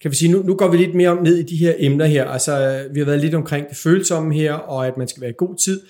kan 0.02 0.12
vi 0.12 0.16
sige, 0.16 0.32
nu, 0.32 0.44
nu 0.44 0.56
går 0.56 0.68
vi 0.68 0.78
lidt 0.78 0.96
mere 0.96 1.10
om 1.10 1.24
ned 1.24 1.38
i 1.38 1.44
de 1.44 1.56
her 1.56 1.74
emner 1.78 2.06
her. 2.06 2.26
Altså, 2.26 2.84
vi 2.94 3.00
har 3.00 3.06
været 3.06 3.20
lidt 3.20 3.36
omkring 3.36 3.70
det 3.70 3.78
følsomme 3.78 4.34
her, 4.34 4.54
og 4.54 4.88
at 4.88 4.98
man 4.98 5.08
skal 5.08 5.22
være 5.22 5.30
i 5.30 5.38
god 5.38 5.56
tid. 5.56 5.82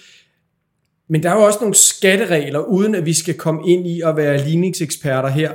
Men 1.09 1.23
der 1.23 1.29
er 1.29 1.35
jo 1.35 1.41
også 1.41 1.59
nogle 1.61 1.75
skatteregler, 1.75 2.59
uden 2.59 2.95
at 2.95 3.05
vi 3.05 3.13
skal 3.13 3.33
komme 3.33 3.69
ind 3.69 3.87
i 3.87 4.01
at 4.01 4.17
være 4.17 4.47
ligningseksperter 4.47 5.29
her. 5.29 5.51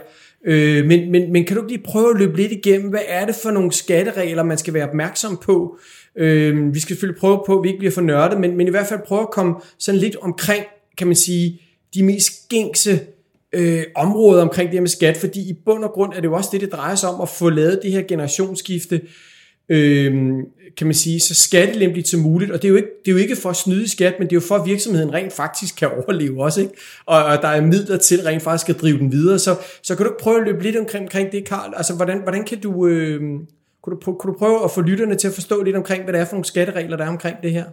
Øh, 0.46 0.87
men, 0.87 1.10
men, 1.10 1.32
men 1.32 1.44
kan 1.44 1.56
du 1.56 1.66
lige 1.69 1.82
prøve 1.84 2.10
at 2.10 2.19
løbe 2.19 2.37
lidt 2.37 2.52
igennem, 2.52 2.90
hvad 2.90 3.00
er 3.06 3.26
det 3.26 3.34
for 3.34 3.50
nogle 3.50 3.72
skatteregler, 3.72 4.43
man 4.43 4.58
skal 4.58 4.75
være 4.75 4.88
opmærksom 4.88 5.40
på? 5.43 5.78
Øh, 6.16 6.75
vi 6.75 6.81
skal 6.81 6.96
selvfølgelig 6.96 7.20
prøve 7.20 7.43
på, 7.46 7.58
at 7.58 7.62
vi 7.62 7.69
ikke 7.69 7.78
bliver 7.78 7.93
for 7.93 8.00
nørdet, 8.00 8.40
men, 8.40 8.56
men 8.56 8.66
i 8.66 8.70
hvert 8.70 8.87
fald 8.87 9.00
prøve 9.06 9.20
at 9.20 9.31
komme 9.31 9.55
sådan 9.78 10.00
lidt 10.00 10.16
omkring, 10.16 10.64
kan 10.98 11.06
man 11.06 11.16
sige, 11.16 11.60
de 11.94 12.02
mest 12.02 12.48
gængse 12.48 13.00
øh, 13.52 13.84
område 13.96 14.43
omkring 14.43 14.69
det 14.69 14.75
her 14.75 14.81
med 14.81 14.88
skat, 14.88 15.16
fordi 15.16 15.40
i 15.40 15.52
bund 15.64 15.84
og 15.84 15.90
grund 15.90 16.12
er 16.12 16.20
det 16.20 16.25
jo 16.25 16.34
også 16.34 16.49
det, 16.52 16.60
det 16.60 16.72
drejer 16.72 16.94
sig 16.94 17.08
om 17.08 17.20
at 17.20 17.28
få 17.28 17.50
lavet 17.50 17.81
det 17.82 17.93
her 17.93 18.02
generationsskifte, 18.02 19.00
øh, 19.69 20.12
kan 20.76 20.87
man 20.87 20.94
sige, 20.94 21.20
så 21.20 21.34
skattelempeligt 21.34 22.08
som 22.08 22.20
muligt. 22.20 22.50
Og 22.50 22.62
det 22.62 22.69
er, 22.69 22.70
jo 22.70 22.76
ikke, 22.76 22.88
det 23.04 23.10
er 23.10 23.12
jo 23.12 23.19
ikke 23.19 23.37
for 23.37 23.50
at 23.50 23.56
snyde 23.56 23.88
skat, 23.88 24.14
men 24.19 24.28
det 24.28 24.32
er 24.32 24.37
jo 24.37 24.46
for, 24.46 24.54
at 24.54 24.66
virksomheden 24.66 25.12
rent 25.12 25.32
faktisk 25.32 25.76
kan 25.76 25.88
overleve 25.88 26.44
også. 26.44 26.60
Ikke? 26.60 26.75
Og, 27.06 27.25
og 27.25 27.43
der 27.43 27.49
er 27.49 27.60
midler 27.60 27.96
til 27.96 28.22
rent 28.22 28.43
faktisk 28.43 28.69
at 28.69 28.81
drive 28.81 28.99
den 28.99 29.12
videre. 29.12 29.38
Så, 29.38 29.56
så 29.82 29.96
kan 29.96 30.06
du 30.06 30.12
ikke 30.12 30.22
prøve 30.22 30.40
at 30.40 30.44
løbe 30.44 30.62
lidt 30.62 30.76
omkring, 30.76 31.02
omkring 31.02 31.32
det, 31.32 31.44
Karl? 31.44 31.72
Altså, 31.76 31.94
hvordan, 31.94 32.22
hvordan 32.22 32.44
kan 32.44 32.60
du... 32.60 32.87
Øh, 32.87 33.20
kunne 33.82 33.96
du, 33.96 34.12
kunne 34.12 34.32
du 34.32 34.38
prøve 34.38 34.64
at 34.64 34.70
få 34.70 34.81
lytterne 34.81 35.14
til 35.14 35.28
at 35.28 35.34
forstå 35.34 35.62
lidt 35.62 35.76
omkring, 35.76 36.05
hvad 36.05 36.12
det 36.12 36.20
er 36.20 36.25
for 36.25 36.32
nogle 36.32 36.44
skatteregler, 36.44 36.96
der 36.96 37.05
er 37.05 37.08
omkring 37.08 37.37
det 37.43 37.52
her? 37.52 37.64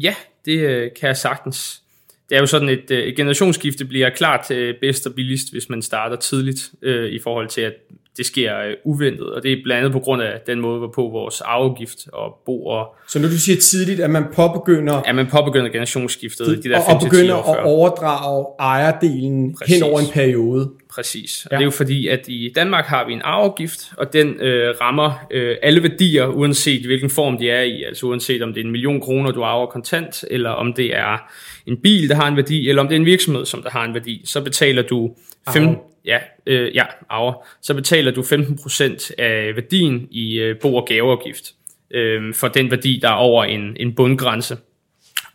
Ja, 0.00 0.14
det 0.44 0.58
øh, 0.58 0.90
kan 1.00 1.06
jeg 1.06 1.16
sagtens 1.16 1.83
det 2.28 2.36
er 2.36 2.40
jo 2.40 2.46
sådan, 2.46 2.68
et, 2.68 2.90
øh, 2.90 2.98
et 2.98 3.16
generationsskifte 3.16 3.84
bliver 3.84 4.10
klart 4.10 4.46
bedst 4.80 5.06
og 5.06 5.14
billigst, 5.14 5.52
hvis 5.52 5.68
man 5.68 5.82
starter 5.82 6.16
tidligt 6.16 6.70
øh, 6.82 7.12
i 7.12 7.18
forhold 7.18 7.48
til, 7.48 7.60
at 7.60 7.72
det 8.16 8.26
sker 8.26 8.58
øh, 8.58 8.74
uventet, 8.84 9.32
og 9.32 9.42
det 9.42 9.52
er 9.52 9.56
blandt 9.64 9.78
andet 9.78 9.92
på 9.92 10.00
grund 10.00 10.22
af 10.22 10.40
den 10.46 10.60
måde, 10.60 10.78
hvorpå 10.78 11.02
vores 11.02 11.40
afgift 11.40 11.98
og 12.12 12.42
bo 12.46 12.66
og... 12.66 12.94
Så 13.08 13.18
når 13.18 13.28
du 13.28 13.38
siger 13.38 13.60
tidligt, 13.60 14.00
at 14.00 14.10
man 14.10 14.24
påbegynder... 14.34 14.94
At 14.94 15.14
man 15.14 15.26
påbegynder 15.26 15.68
generationsskiftet 15.68 16.64
de 16.64 16.68
der 16.68 16.78
og, 16.78 16.94
og 16.94 17.00
begynder 17.00 17.36
at 17.50 17.64
overdrage 17.64 18.46
ejerdelen 18.60 19.56
Præcis. 19.58 19.74
hen 19.74 19.82
over 19.82 20.00
en 20.00 20.06
periode. 20.12 20.70
Præcis, 20.94 21.46
og 21.46 21.52
ja. 21.52 21.56
det 21.56 21.62
er 21.62 21.64
jo 21.64 21.70
fordi, 21.70 22.08
at 22.08 22.24
i 22.28 22.52
Danmark 22.54 22.84
har 22.84 23.06
vi 23.06 23.12
en 23.12 23.22
arveafgift, 23.24 23.92
og 23.96 24.12
den 24.12 24.40
øh, 24.40 24.74
rammer 24.80 25.26
øh, 25.30 25.56
alle 25.62 25.82
værdier, 25.82 26.26
uanset 26.26 26.86
hvilken 26.86 27.10
form 27.10 27.38
de 27.38 27.50
er 27.50 27.62
i, 27.62 27.82
altså 27.82 28.06
uanset 28.06 28.42
om 28.42 28.54
det 28.54 28.60
er 28.60 28.64
en 28.64 28.70
million 28.70 29.00
kroner, 29.00 29.30
du 29.30 29.42
arver 29.42 29.66
kontant, 29.66 30.24
eller 30.30 30.50
om 30.50 30.72
det 30.72 30.96
er 30.96 31.18
en 31.66 31.76
bil, 31.76 32.08
der 32.08 32.14
har 32.14 32.28
en 32.28 32.36
værdi, 32.36 32.68
eller 32.68 32.82
om 32.82 32.88
det 32.88 32.94
er 32.94 33.00
en 33.00 33.06
virksomhed, 33.06 33.44
som 33.44 33.62
der 33.62 33.70
har 33.70 33.84
en 33.84 33.94
værdi, 33.94 34.22
så 34.24 34.40
betaler 34.40 34.82
du 34.82 35.14
5, 35.52 35.76
ja, 36.04 36.18
øh, 36.46 36.74
ja, 36.74 36.84
arver, 37.08 37.46
så 37.62 37.74
betaler 37.74 38.10
du 38.10 38.22
15% 38.22 39.10
af 39.18 39.56
værdien 39.56 40.08
i 40.10 40.38
øh, 40.38 40.58
bo- 40.58 40.76
og 40.76 40.86
gaveafgift 40.86 41.52
øh, 41.90 42.34
for 42.34 42.48
den 42.48 42.70
værdi, 42.70 42.98
der 43.02 43.08
er 43.08 43.14
over 43.14 43.44
en, 43.44 43.76
en 43.80 43.94
bundgrænse. 43.94 44.56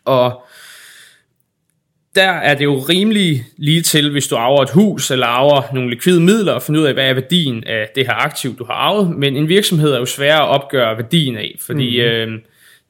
Og 0.06 0.44
der 2.20 2.32
er 2.32 2.56
det 2.56 2.64
jo 2.64 2.78
rimelig 2.78 3.46
lige 3.58 3.82
til, 3.82 4.12
hvis 4.12 4.28
du 4.28 4.36
arver 4.36 4.64
et 4.64 4.70
hus 4.70 5.12
eller 5.12 5.28
arver 5.28 5.62
nogle 5.74 5.90
likvide 5.90 6.22
midler 6.22 6.54
og 6.54 6.62
finder 6.62 6.82
ud 6.82 6.86
af, 6.86 6.94
hvad 6.94 7.10
er 7.10 7.14
værdien 7.14 7.64
af 7.64 7.90
det 7.96 8.06
her 8.06 8.14
aktiv, 8.14 8.58
du 8.58 8.64
har 8.64 8.74
arvet. 8.74 9.10
Men 9.18 9.36
en 9.36 9.50
virksomhed 9.50 9.92
er 9.92 10.00
jo 10.00 10.06
sværere 10.06 10.42
at 10.42 10.48
opgøre 10.48 10.98
værdien 10.98 11.38
af, 11.38 11.56
fordi 11.66 12.02
mm-hmm. 12.02 12.34
øh, 12.34 12.40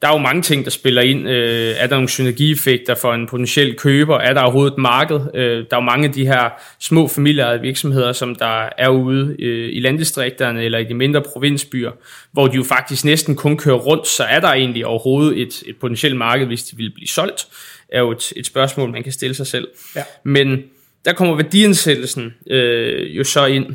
der 0.02 0.08
er 0.08 0.12
jo 0.12 0.18
mange 0.18 0.42
ting, 0.42 0.64
der 0.64 0.70
spiller 0.70 1.02
ind. 1.02 1.28
Øh, 1.28 1.74
er 1.78 1.86
der 1.86 1.96
nogle 1.96 2.08
synergieffekter 2.08 2.94
for 2.94 3.14
en 3.14 3.26
potentiel 3.26 3.74
køber? 3.74 4.18
Er 4.18 4.34
der 4.34 4.40
overhovedet 4.40 4.72
et 4.72 4.78
marked? 4.78 5.20
Øh, 5.34 5.64
der 5.70 5.76
er 5.76 5.80
jo 5.80 5.80
mange 5.80 6.08
af 6.08 6.14
de 6.14 6.26
her 6.26 6.50
små 6.80 7.08
familieejede 7.08 7.60
virksomheder, 7.60 8.12
som 8.12 8.34
der 8.34 8.68
er 8.78 8.88
ude 8.88 9.36
øh, 9.38 9.68
i 9.72 9.80
landdistrikterne 9.80 10.64
eller 10.64 10.78
i 10.78 10.84
de 10.84 10.94
mindre 10.94 11.22
provinsbyer, 11.32 11.90
hvor 12.32 12.46
de 12.46 12.56
jo 12.56 12.64
faktisk 12.64 13.04
næsten 13.04 13.36
kun 13.36 13.56
kører 13.56 13.76
rundt, 13.76 14.06
så 14.06 14.24
er 14.24 14.40
der 14.40 14.48
egentlig 14.48 14.86
overhovedet 14.86 15.40
et, 15.40 15.62
et 15.66 15.76
potentielt 15.80 16.16
marked, 16.16 16.46
hvis 16.46 16.62
de 16.62 16.76
vil 16.76 16.90
blive 16.94 17.08
solgt, 17.08 17.46
er 17.92 18.00
jo 18.00 18.10
et, 18.10 18.32
et 18.36 18.46
spørgsmål, 18.46 18.90
man 18.90 19.02
kan 19.02 19.12
stille 19.12 19.34
sig 19.34 19.46
selv. 19.46 19.68
Ja. 19.96 20.04
Men 20.24 20.62
der 21.04 21.12
kommer 21.12 21.34
værdiansættelsen 21.34 22.34
øh, 22.50 23.16
jo 23.16 23.24
så 23.24 23.46
ind, 23.46 23.66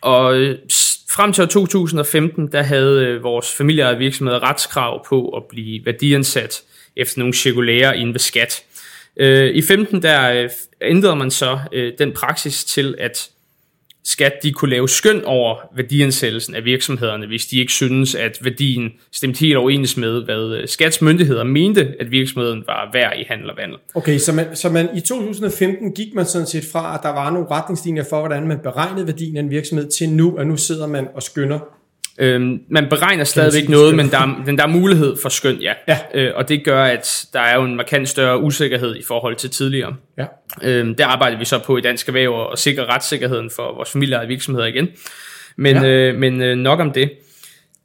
og 0.00 0.56
Frem 1.16 1.32
til 1.32 1.48
2015, 1.48 2.52
der 2.52 2.62
havde 2.62 3.06
øh, 3.06 3.22
vores 3.22 3.52
familieejede 3.52 3.98
virksomheder 3.98 4.42
retskrav 4.42 5.06
på 5.06 5.28
at 5.28 5.42
blive 5.48 5.86
værdiansat 5.86 6.62
efter 6.96 7.18
nogle 7.18 7.34
cirkulære 7.34 7.98
inden 7.98 8.14
ved 8.14 8.18
skat. 8.18 8.62
Øh, 9.16 9.54
I 9.54 9.62
15 9.62 10.02
der 10.02 10.32
øh, 10.32 10.50
ændrede 10.82 11.16
man 11.16 11.30
så 11.30 11.58
den 11.98 12.12
praksis 12.12 12.64
til, 12.64 12.94
at 12.98 13.30
skat 14.06 14.32
de 14.42 14.52
kunne 14.52 14.70
lave 14.70 14.88
skøn 14.88 15.24
over 15.24 15.56
værdiansættelsen 15.76 16.54
af 16.54 16.64
virksomhederne, 16.64 17.26
hvis 17.26 17.46
de 17.46 17.60
ikke 17.60 17.72
synes, 17.72 18.14
at 18.14 18.38
værdien 18.42 18.90
stemte 19.12 19.40
helt 19.40 19.56
overens 19.56 19.96
med, 19.96 20.24
hvad 20.24 20.56
øh, 20.56 20.68
skats 20.68 21.02
myndigheder 21.02 21.44
mente, 21.44 21.94
at 22.00 22.10
virksomheden 22.10 22.64
var 22.66 22.90
værd 22.92 23.18
i 23.18 23.24
handel 23.28 23.50
og 23.50 23.56
vandel. 23.56 23.78
Okay, 23.94 24.18
så 24.18 24.32
man, 24.32 24.56
så 24.56 24.70
man 24.70 24.88
i 24.96 25.00
2015 25.00 25.92
gik 25.92 26.14
man 26.14 26.26
sådan 26.26 26.46
set 26.46 26.64
fra, 26.72 26.94
at 26.94 27.00
der 27.02 27.08
var 27.08 27.30
nogle 27.30 27.48
retningslinjer 27.50 28.04
for, 28.10 28.18
hvordan 28.18 28.48
man 28.48 28.58
beregnede 28.58 29.06
værdien 29.06 29.36
af 29.36 29.40
en 29.40 29.50
virksomhed, 29.50 29.90
til 29.90 30.08
nu, 30.08 30.36
at 30.36 30.46
nu 30.46 30.56
sidder 30.56 30.86
man 30.86 31.08
og 31.14 31.22
skynder 31.22 31.58
Øhm, 32.18 32.60
man 32.70 32.86
beregner 32.90 33.24
stadigvæk 33.24 33.68
noget, 33.68 33.94
men 33.94 34.10
der, 34.10 34.18
er, 34.18 34.42
men 34.46 34.58
der 34.58 34.64
er 34.64 34.68
mulighed 34.68 35.16
for 35.22 35.28
skøn, 35.28 35.56
ja. 35.56 35.72
Ja. 35.88 35.98
Øh, 36.14 36.32
og 36.36 36.48
det 36.48 36.64
gør, 36.64 36.84
at 36.84 37.26
der 37.32 37.40
er 37.40 37.56
jo 37.56 37.64
en 37.64 37.76
markant 37.76 38.08
større 38.08 38.40
usikkerhed 38.40 38.96
i 38.96 39.02
forhold 39.02 39.36
til 39.36 39.50
tidligere. 39.50 39.96
Ja. 40.18 40.24
Øhm, 40.62 40.94
der 40.94 41.06
arbejder 41.06 41.38
vi 41.38 41.44
så 41.44 41.58
på 41.58 41.76
i 41.76 41.80
Dansk 41.80 42.08
Erhverv 42.08 42.48
at 42.52 42.58
sikre 42.58 42.84
retssikkerheden 42.84 43.50
for 43.50 43.74
vores 43.74 43.90
familier 43.92 44.18
og 44.18 44.28
virksomheder 44.28 44.66
igen. 44.66 44.88
Men, 45.56 45.76
Ja. 45.76 45.88
øh, 45.88 46.14
men 46.18 46.42
øh, 46.42 46.56
nok 46.56 46.80
om 46.80 46.92
det. 46.92 47.10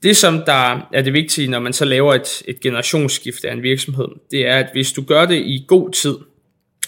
Det, 0.03 0.17
som 0.17 0.41
der 0.45 0.87
er 0.93 1.01
det 1.01 1.13
vigtige, 1.13 1.47
når 1.47 1.59
man 1.59 1.73
så 1.73 1.85
laver 1.85 2.13
et, 2.13 2.43
et 2.47 2.59
generationsskifte 2.59 3.49
af 3.49 3.53
en 3.53 3.63
virksomhed, 3.63 4.07
det 4.31 4.47
er, 4.47 4.55
at 4.55 4.67
hvis 4.73 4.91
du 4.91 5.01
gør 5.01 5.25
det 5.25 5.35
i 5.35 5.65
god 5.67 5.91
tid, 5.91 6.15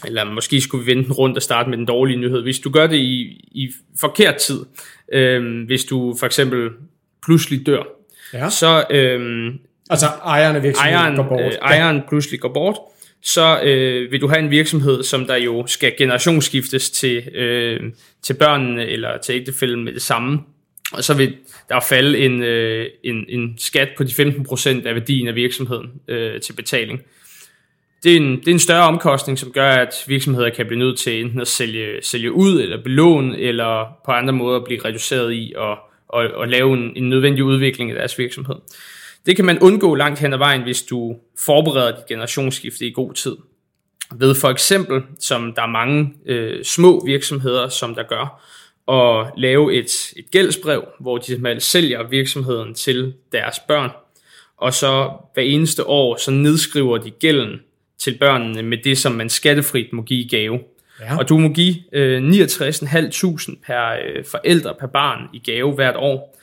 eller 0.05 0.23
måske 0.23 0.61
skulle 0.61 0.85
vi 0.85 0.91
vende 0.91 1.03
den 1.03 1.13
rundt 1.13 1.37
og 1.37 1.41
starte 1.43 1.69
med 1.69 1.77
den 1.77 1.85
dårlige 1.85 2.17
nyhed, 2.17 2.41
hvis 2.41 2.59
du 2.59 2.69
gør 2.69 2.87
det 2.87 2.97
i, 2.97 3.21
i 3.51 3.69
forkert 3.99 4.35
tid, 4.35 4.59
øh, 5.13 5.65
hvis 5.65 5.85
du 5.85 6.15
for 6.19 6.25
eksempel 6.25 6.69
pludselig 7.25 7.65
dør, 7.65 7.83
ja. 8.33 8.49
så 8.49 8.85
øh, 8.89 9.53
Altså 9.89 10.05
ejeren 10.25 10.55
af 10.55 10.63
virksomheden 10.63 10.97
ejeren, 10.97 11.15
går 11.15 11.23
bort. 11.23 11.41
øh, 11.41 11.51
ejeren 11.61 12.01
pludselig 12.09 12.39
går 12.39 12.53
bort, 12.53 12.77
så 13.23 13.61
øh, 13.63 14.11
vil 14.11 14.21
du 14.21 14.27
have 14.27 14.39
en 14.39 14.49
virksomhed, 14.49 15.03
som 15.03 15.25
der 15.25 15.35
jo 15.35 15.67
skal 15.67 15.93
generationsskiftes 15.97 16.91
til, 16.91 17.29
øh, 17.35 17.79
til 18.23 18.33
børnene 18.33 18.85
eller 18.85 19.17
til 19.17 19.35
ægtefælden 19.35 19.83
med 19.83 19.93
det 19.93 20.01
samme. 20.01 20.39
Og 20.93 21.03
så 21.03 21.13
vil 21.13 21.35
der 21.69 21.79
falde 21.79 22.19
en, 22.19 22.43
øh, 22.43 22.87
en, 23.03 23.25
en 23.29 23.53
skat 23.57 23.89
på 23.97 24.03
de 24.03 24.11
15% 24.11 24.87
af 24.87 24.95
værdien 24.95 25.27
af 25.27 25.35
virksomheden 25.35 25.91
øh, 26.07 26.41
til 26.41 26.53
betaling. 26.53 27.01
Det 28.03 28.11
er, 28.11 28.17
en, 28.17 28.39
det 28.39 28.47
er 28.47 28.51
en 28.51 28.59
større 28.59 28.83
omkostning, 28.83 29.39
som 29.39 29.51
gør, 29.51 29.69
at 29.69 29.93
virksomheder 30.07 30.49
kan 30.49 30.65
blive 30.65 30.79
nødt 30.79 30.99
til 30.99 31.21
enten 31.21 31.41
at 31.41 31.47
sælge, 31.47 32.01
sælge 32.01 32.31
ud, 32.31 32.61
eller 32.61 32.83
belåne, 32.83 33.39
eller 33.39 33.97
på 34.05 34.11
andre 34.11 34.33
måder 34.33 34.65
blive 34.65 34.85
reduceret 34.85 35.33
i 35.33 35.53
og, 35.55 35.77
og, 36.13 36.27
og 36.27 36.47
lave 36.47 36.73
en, 36.73 36.91
en 36.95 37.09
nødvendig 37.09 37.43
udvikling 37.43 37.91
i 37.91 37.93
deres 37.93 38.19
virksomhed. 38.19 38.55
Det 39.25 39.35
kan 39.35 39.45
man 39.45 39.59
undgå 39.59 39.95
langt 39.95 40.19
hen 40.19 40.33
ad 40.33 40.37
vejen, 40.37 40.61
hvis 40.61 40.81
du 40.81 41.15
forbereder 41.45 41.95
dit 41.95 42.05
generationsskifte 42.07 42.85
i 42.85 42.91
god 42.91 43.13
tid. 43.13 43.35
Ved 44.15 44.35
for 44.35 44.49
eksempel, 44.49 45.01
som 45.19 45.53
der 45.53 45.61
er 45.61 45.67
mange 45.67 46.13
øh, 46.25 46.63
små 46.63 47.05
virksomheder, 47.05 47.69
som 47.69 47.95
der 47.95 48.03
gør, 48.03 48.41
at 48.91 49.31
lave 49.37 49.73
et, 49.73 50.13
et 50.15 50.31
gældsbrev, 50.31 50.83
hvor 50.99 51.17
de 51.17 51.25
simpelthen 51.25 51.61
sælger 51.61 52.03
virksomheden 52.09 52.73
til 52.73 53.13
deres 53.31 53.59
børn, 53.67 53.89
og 54.57 54.73
så 54.73 55.11
hver 55.33 55.43
eneste 55.43 55.87
år, 55.87 56.17
så 56.17 56.31
nedskriver 56.31 56.97
de 56.97 57.11
gælden 57.11 57.59
til 57.97 58.17
børnene 58.17 58.63
med 58.63 58.77
det, 58.83 58.97
som 58.97 59.11
man 59.11 59.29
skattefrit 59.29 59.93
må 59.93 60.01
give 60.01 60.19
i 60.19 60.27
gave. 60.27 60.59
Ja. 61.03 61.17
Og 61.17 61.29
du 61.29 61.37
må 61.37 61.49
give 61.49 61.75
øh, 61.93 62.29
69.500 62.29 63.55
per 63.67 63.91
øh, 63.91 64.25
forældre 64.25 64.73
per 64.79 64.87
barn 64.87 65.19
i 65.33 65.39
gave 65.39 65.71
hvert 65.71 65.95
år. 65.97 66.39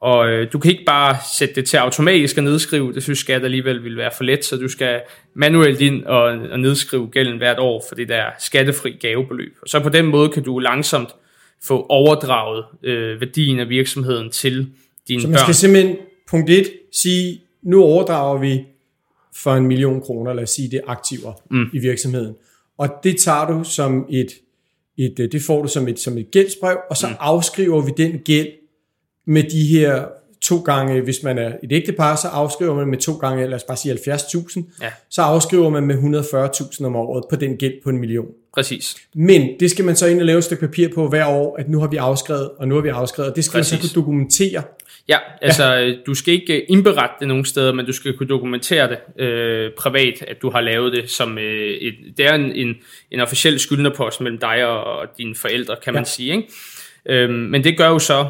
Og 0.00 0.28
øh, 0.28 0.52
du 0.52 0.58
kan 0.58 0.70
ikke 0.70 0.84
bare 0.84 1.16
sætte 1.38 1.54
det 1.54 1.64
til 1.64 1.76
automatisk 1.76 2.38
at 2.38 2.44
nedskrive, 2.44 2.92
det 2.92 3.02
synes 3.02 3.18
skat 3.18 3.44
alligevel 3.44 3.84
vil 3.84 3.96
være 3.96 4.10
for 4.16 4.24
let, 4.24 4.44
så 4.44 4.56
du 4.56 4.68
skal 4.68 5.00
manuelt 5.34 5.80
ind 5.80 6.04
og, 6.04 6.22
og 6.22 6.60
nedskrive 6.60 7.08
gælden 7.10 7.38
hvert 7.38 7.58
år 7.58 7.84
for 7.88 7.94
det 7.94 8.08
der 8.08 8.24
skattefri 8.38 8.96
gavebeløb. 9.00 9.56
Og 9.62 9.68
så 9.68 9.80
på 9.80 9.88
den 9.88 10.06
måde 10.06 10.28
kan 10.28 10.42
du 10.42 10.58
langsomt 10.58 11.08
få 11.62 11.86
overdraget 11.88 12.64
øh, 12.82 13.20
værdien 13.20 13.60
af 13.60 13.68
virksomheden 13.68 14.30
til 14.30 14.68
dine 15.08 15.22
Så 15.22 15.28
man 15.28 15.34
børn. 15.34 15.42
skal 15.42 15.54
simpelthen, 15.54 15.96
punkt 16.30 16.50
1, 16.50 16.66
sige, 16.92 17.40
nu 17.62 17.82
overdrager 17.82 18.38
vi 18.38 18.64
for 19.36 19.54
en 19.54 19.66
million 19.66 20.00
kroner, 20.00 20.32
lad 20.32 20.42
os 20.42 20.50
sige, 20.50 20.70
det 20.70 20.80
er 20.86 20.90
aktiver 20.90 21.32
mm. 21.50 21.66
i 21.72 21.78
virksomheden. 21.78 22.34
Og 22.78 22.88
det 23.02 23.20
tager 23.20 23.46
du 23.46 23.64
som 23.64 24.06
et, 24.10 24.32
et, 24.98 25.20
øh, 25.20 25.32
det 25.32 25.42
får 25.42 25.62
du 25.62 25.68
som 25.68 25.88
et, 25.88 25.98
som 25.98 26.18
et 26.18 26.30
gældsbrev, 26.30 26.78
og 26.90 26.96
så 26.96 27.08
mm. 27.08 27.14
afskriver 27.18 27.80
vi 27.80 27.92
den 27.96 28.18
gæld 28.18 28.48
med 29.26 29.42
de 29.42 29.66
her 29.66 30.06
to 30.44 30.58
gange, 30.58 31.00
hvis 31.00 31.22
man 31.22 31.38
er 31.38 31.48
et 31.62 31.72
ægtepar, 31.72 32.16
så 32.16 32.28
afskriver 32.28 32.74
man 32.74 32.86
med 32.86 32.98
to 32.98 33.12
gange, 33.12 33.46
lad 33.46 33.54
os 33.54 33.62
bare 33.64 33.76
sige 33.76 33.94
70.000, 34.14 34.62
Ja. 34.82 34.90
så 35.10 35.22
afskriver 35.22 35.70
man 35.70 35.82
med 35.86 35.94
140.000 35.96 36.84
om 36.86 36.96
året 36.96 37.24
på 37.30 37.36
den 37.36 37.56
gæld 37.56 37.72
på 37.84 37.90
en 37.90 37.98
million. 37.98 38.26
Præcis. 38.54 38.96
Men 39.14 39.48
det 39.60 39.70
skal 39.70 39.84
man 39.84 39.96
så 39.96 40.06
ind 40.06 40.20
og 40.20 40.26
lave 40.26 40.38
et 40.38 40.44
stykke 40.44 40.60
papir 40.66 40.88
på 40.94 41.08
hver 41.08 41.26
år, 41.26 41.56
at 41.58 41.68
nu 41.68 41.80
har 41.80 41.86
vi 41.88 41.96
afskrevet, 41.96 42.50
og 42.58 42.68
nu 42.68 42.74
har 42.74 42.82
vi 42.82 42.88
afskrevet, 42.88 43.30
og 43.30 43.36
det 43.36 43.44
skal 43.44 43.56
man 43.58 43.60
Præcis. 43.62 43.78
så 43.78 43.94
kunne 43.94 44.02
dokumentere. 44.02 44.62
Ja, 45.08 45.18
altså 45.42 45.64
ja. 45.64 45.92
du 46.06 46.14
skal 46.14 46.34
ikke 46.34 46.56
øh, 46.56 46.62
indberette 46.68 47.14
det 47.20 47.28
nogen 47.28 47.44
steder, 47.44 47.72
men 47.72 47.86
du 47.86 47.92
skal 47.92 48.16
kunne 48.16 48.28
dokumentere 48.28 48.88
det 48.88 49.22
øh, 49.24 49.70
privat, 49.78 50.24
at 50.28 50.42
du 50.42 50.50
har 50.50 50.60
lavet 50.60 50.92
det 50.92 51.10
som 51.10 51.38
øh, 51.38 51.70
et, 51.70 51.94
det 52.16 52.26
er 52.26 52.34
en, 52.34 52.52
en, 52.52 52.74
en 53.10 53.20
officiel 53.20 53.58
skyldnerpost 53.58 54.20
mellem 54.20 54.38
dig 54.40 54.66
og, 54.66 54.84
og 54.84 55.06
dine 55.18 55.34
forældre, 55.34 55.76
kan 55.84 55.92
man 55.94 56.02
Ja. 56.02 56.08
sige. 56.08 56.32
Ikke? 56.32 56.48
Øhm, 57.06 57.32
men 57.32 57.64
det 57.64 57.78
gør 57.78 57.88
jo 57.88 57.98
så, 57.98 58.26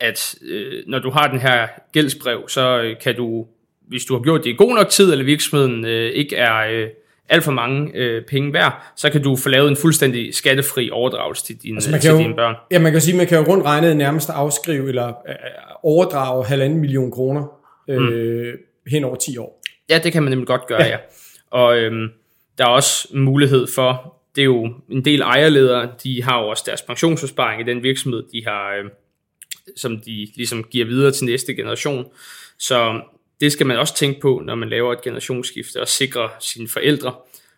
at 0.00 0.34
øh, 0.42 0.82
når 0.86 0.98
du 0.98 1.10
har 1.10 1.30
den 1.30 1.40
her 1.40 1.66
gældsbrev, 1.92 2.48
så 2.48 2.80
øh, 2.80 2.96
kan 3.00 3.16
du, 3.16 3.46
hvis 3.88 4.04
du 4.04 4.14
har 4.16 4.22
gjort 4.22 4.44
det 4.44 4.50
i 4.50 4.54
god 4.54 4.74
nok 4.74 4.88
tid, 4.88 5.12
eller 5.12 5.24
virksomheden 5.24 5.84
øh, 5.84 6.10
ikke 6.10 6.36
er 6.36 6.56
øh, 6.70 6.88
alt 7.28 7.44
for 7.44 7.52
mange 7.52 7.90
øh, 7.94 8.24
penge 8.24 8.52
værd, 8.52 8.82
så 8.96 9.10
kan 9.10 9.22
du 9.22 9.36
få 9.36 9.48
lavet 9.48 9.68
en 9.68 9.76
fuldstændig 9.76 10.34
skattefri 10.34 10.90
overdragelse 10.90 11.44
til 11.44 11.56
dine, 11.62 11.76
altså 11.76 11.98
til 12.00 12.10
jo- 12.10 12.18
dine 12.18 12.34
børn. 12.34 12.54
Ja, 12.70 12.78
man 12.78 12.92
kan 12.92 13.00
sige, 13.00 13.16
man 13.16 13.26
kan 13.26 13.38
jo 13.38 13.44
rundt 13.44 13.64
regnet 13.64 13.96
nærmest 13.96 14.30
afskrive 14.30 14.88
eller 14.88 15.08
øh, 15.08 15.34
overdrage 15.82 16.46
halvanden 16.46 16.78
million 16.78 17.10
kroner 17.10 17.46
øh, 17.88 18.00
mm. 18.00 18.58
hen 18.90 19.04
over 19.04 19.16
10 19.16 19.38
år. 19.38 19.62
Ja, 19.90 20.00
det 20.04 20.12
kan 20.12 20.22
man 20.22 20.30
nemlig 20.30 20.46
godt 20.46 20.66
gøre, 20.66 20.82
ja. 20.82 20.88
ja. 20.94 20.96
Og 21.50 21.78
øhm, 21.78 22.08
der 22.58 22.64
er 22.64 22.68
også 22.68 23.08
mulighed 23.14 23.66
for, 23.74 24.14
det 24.36 24.40
er 24.40 24.44
jo 24.44 24.74
en 24.90 25.04
del 25.04 25.20
ejerledere, 25.20 25.88
de 26.04 26.22
har 26.22 26.40
jo 26.40 26.48
også 26.48 26.62
deres 26.66 26.82
pensionsopsparing 26.82 27.60
i 27.60 27.64
den 27.64 27.82
virksomhed, 27.82 28.22
de 28.32 28.44
har, 28.46 28.74
øh, 28.74 28.90
som 29.76 30.00
de 30.00 30.28
ligesom 30.36 30.64
giver 30.64 30.86
videre 30.86 31.12
til 31.12 31.24
næste 31.24 31.54
generation. 31.54 32.06
Så 32.58 33.00
det 33.40 33.52
skal 33.52 33.66
man 33.66 33.78
også 33.78 33.94
tænke 33.94 34.20
på, 34.20 34.42
når 34.44 34.54
man 34.54 34.68
laver 34.68 34.92
et 34.92 35.02
generationsskifte 35.02 35.80
og 35.80 35.88
sikre 35.88 36.28
sine 36.40 36.68
forældre. 36.68 37.14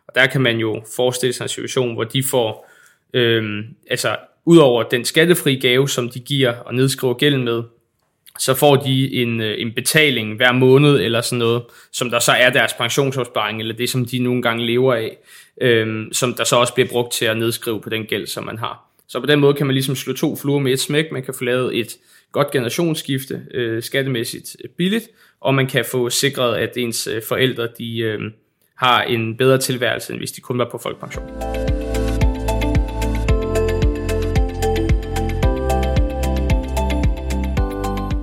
Og 0.08 0.14
der 0.14 0.26
kan 0.26 0.40
man 0.40 0.58
jo 0.58 0.82
forestille 0.96 1.32
sig 1.32 1.44
en 1.44 1.48
situation, 1.48 1.94
hvor 1.94 2.04
de 2.04 2.22
får, 2.22 2.70
øh, 3.14 3.64
altså 3.90 4.16
udover 4.44 4.82
den 4.82 5.04
skattefri 5.04 5.54
gave, 5.54 5.88
som 5.88 6.08
de 6.08 6.20
giver 6.20 6.56
og 6.56 6.74
nedskriver 6.74 7.14
gælden 7.14 7.44
med, 7.44 7.62
så 8.38 8.54
får 8.54 8.76
de 8.76 9.14
en, 9.14 9.40
øh, 9.40 9.60
en 9.60 9.72
betaling 9.72 10.36
hver 10.36 10.52
måned 10.52 11.00
eller 11.00 11.20
sådan 11.20 11.38
noget, 11.38 11.62
som 11.92 12.10
der 12.10 12.18
så 12.18 12.32
er 12.32 12.50
deres 12.50 12.72
pensionsopsparing, 12.72 13.60
eller 13.60 13.74
det, 13.74 13.90
som 13.90 14.06
de 14.06 14.18
nogle 14.18 14.42
gange 14.42 14.66
lever 14.66 14.94
af, 14.94 15.18
øhm, 15.60 16.12
som 16.12 16.34
der 16.34 16.44
så 16.44 16.56
også 16.56 16.74
bliver 16.74 16.88
brugt 16.88 17.12
til 17.12 17.24
at 17.24 17.38
nedskrive 17.38 17.80
på 17.80 17.88
den 17.88 18.04
gæld, 18.04 18.26
som 18.26 18.44
man 18.44 18.58
har. 18.58 18.89
Så 19.12 19.20
på 19.20 19.26
den 19.26 19.40
måde 19.40 19.54
kan 19.54 19.66
man 19.66 19.74
ligesom 19.74 19.96
slå 19.96 20.12
to 20.12 20.36
fluer 20.36 20.58
med 20.58 20.72
et 20.72 20.80
smæk. 20.80 21.12
Man 21.12 21.22
kan 21.22 21.34
få 21.34 21.44
lavet 21.44 21.78
et 21.78 21.96
godt 22.32 22.50
generationsskifte, 22.50 23.42
øh, 23.54 23.82
skattemæssigt 23.82 24.56
øh, 24.64 24.70
billigt, 24.70 25.08
og 25.40 25.54
man 25.54 25.66
kan 25.66 25.84
få 25.84 26.10
sikret, 26.10 26.56
at 26.56 26.76
ens 26.76 27.06
øh, 27.06 27.22
forældre 27.28 27.68
de, 27.78 27.98
øh, 27.98 28.20
har 28.76 29.02
en 29.02 29.36
bedre 29.36 29.58
tilværelse, 29.58 30.12
end 30.12 30.20
hvis 30.20 30.32
de 30.32 30.40
kun 30.40 30.58
var 30.58 30.68
på 30.70 30.78
folkepension. 30.78 31.24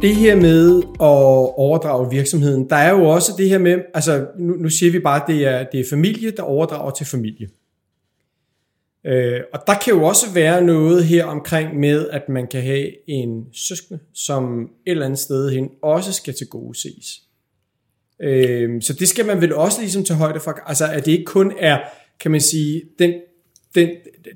Det 0.01 0.15
her 0.15 0.35
med 0.35 0.81
at 0.83 1.57
overdrage 1.57 2.09
virksomheden, 2.11 2.69
der 2.69 2.75
er 2.75 2.91
jo 2.91 3.05
også 3.05 3.31
det 3.37 3.49
her 3.49 3.57
med, 3.57 3.79
altså 3.93 4.25
nu, 4.39 4.53
nu 4.53 4.69
siger 4.69 4.91
vi 4.91 4.99
bare, 4.99 5.21
at 5.21 5.27
det 5.27 5.45
er, 5.45 5.63
det 5.63 5.79
er 5.79 5.85
familie, 5.89 6.31
der 6.31 6.43
overdrager 6.43 6.91
til 6.91 7.05
familie. 7.05 7.47
Øh, 9.07 9.41
og 9.53 9.59
der 9.67 9.73
kan 9.73 9.93
jo 9.93 10.03
også 10.03 10.25
være 10.33 10.61
noget 10.61 11.05
her 11.05 11.25
omkring 11.25 11.79
med, 11.79 12.09
at 12.09 12.29
man 12.29 12.47
kan 12.47 12.61
have 12.61 13.09
en 13.09 13.45
søskende, 13.53 13.99
som 14.13 14.61
et 14.61 14.91
eller 14.91 15.05
andet 15.05 15.19
sted 15.19 15.51
hen 15.51 15.69
også 15.81 16.13
skal 16.13 16.33
til 16.33 16.47
gode 16.47 16.79
ses. 16.79 17.21
Øh, 18.19 18.81
så 18.81 18.93
det 18.93 19.07
skal 19.07 19.25
man 19.25 19.41
vel 19.41 19.53
også 19.53 19.81
ligesom 19.81 20.03
tage 20.03 20.17
højde 20.17 20.39
for, 20.39 20.59
altså 20.65 20.85
at 20.91 21.05
det 21.05 21.11
ikke 21.11 21.25
kun 21.25 21.53
er, 21.59 21.79
kan 22.19 22.31
man 22.31 22.41
sige, 22.41 22.83
den, 22.99 23.13
den, 23.75 23.89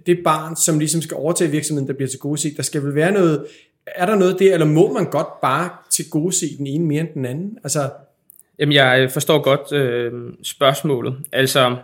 det 0.06 0.20
barn, 0.24 0.56
som 0.56 0.80
ligesom 0.80 1.02
skal 1.02 1.18
overtage 1.18 1.52
virksomheden, 1.52 1.88
der 1.88 1.94
bliver 1.94 2.10
til 2.10 2.20
gode 2.20 2.38
set. 2.38 2.58
Der 2.58 2.64
skal 2.64 2.84
vel 2.84 2.96
være 2.96 3.12
noget, 3.12 3.46
er 3.86 4.06
der 4.06 4.16
noget 4.16 4.40
der, 4.40 4.54
eller 4.54 4.66
må 4.66 4.94
man 4.94 5.10
godt 5.10 5.42
bare 5.42 5.70
til 5.90 6.10
gode 6.10 6.34
se 6.34 6.58
den 6.58 6.68
ene 6.68 6.86
mere 6.86 7.02
end 7.02 7.10
den 7.14 7.26
anden? 7.26 7.58
Altså, 7.64 7.90
Jamen, 8.60 8.74
jeg 8.74 9.12
forstår 9.12 9.42
godt 9.42 9.72
øh, 9.72 10.34
spørgsmålet. 10.44 11.16
Altså, 11.32 11.76